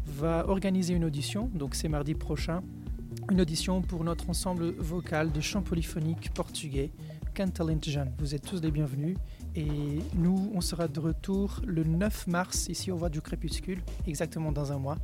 va 0.06 0.48
organiser 0.48 0.94
une 0.94 1.06
audition, 1.06 1.50
donc 1.54 1.76
c'est 1.76 1.88
mardi 1.88 2.14
prochain, 2.16 2.62
une 3.32 3.41
audition 3.41 3.82
pour 3.82 4.04
notre 4.04 4.30
ensemble 4.30 4.74
vocal 4.78 5.32
de 5.32 5.39
chant 5.39 5.62
polyphonique 5.62 6.34
portugais, 6.34 6.91
Cantalentejan. 7.36 8.08
Vous 8.20 8.36
êtes 8.36 8.44
tous 8.44 8.62
les 8.62 8.72
bienvenus 8.72 9.18
et 9.56 10.00
nous, 10.16 10.52
on 10.54 10.62
sera 10.62 10.88
de 10.88 11.00
retour 11.00 11.62
le 11.66 11.84
9 11.84 12.28
mars 12.28 12.68
ici 12.70 12.91
au 12.91 12.98
Voix 12.98 13.10
du 13.10 13.22
Crépuscule, 13.22 13.82
exactement 14.08 14.52
dans 14.52 14.72
un 14.72 14.78
mois. 14.78 14.98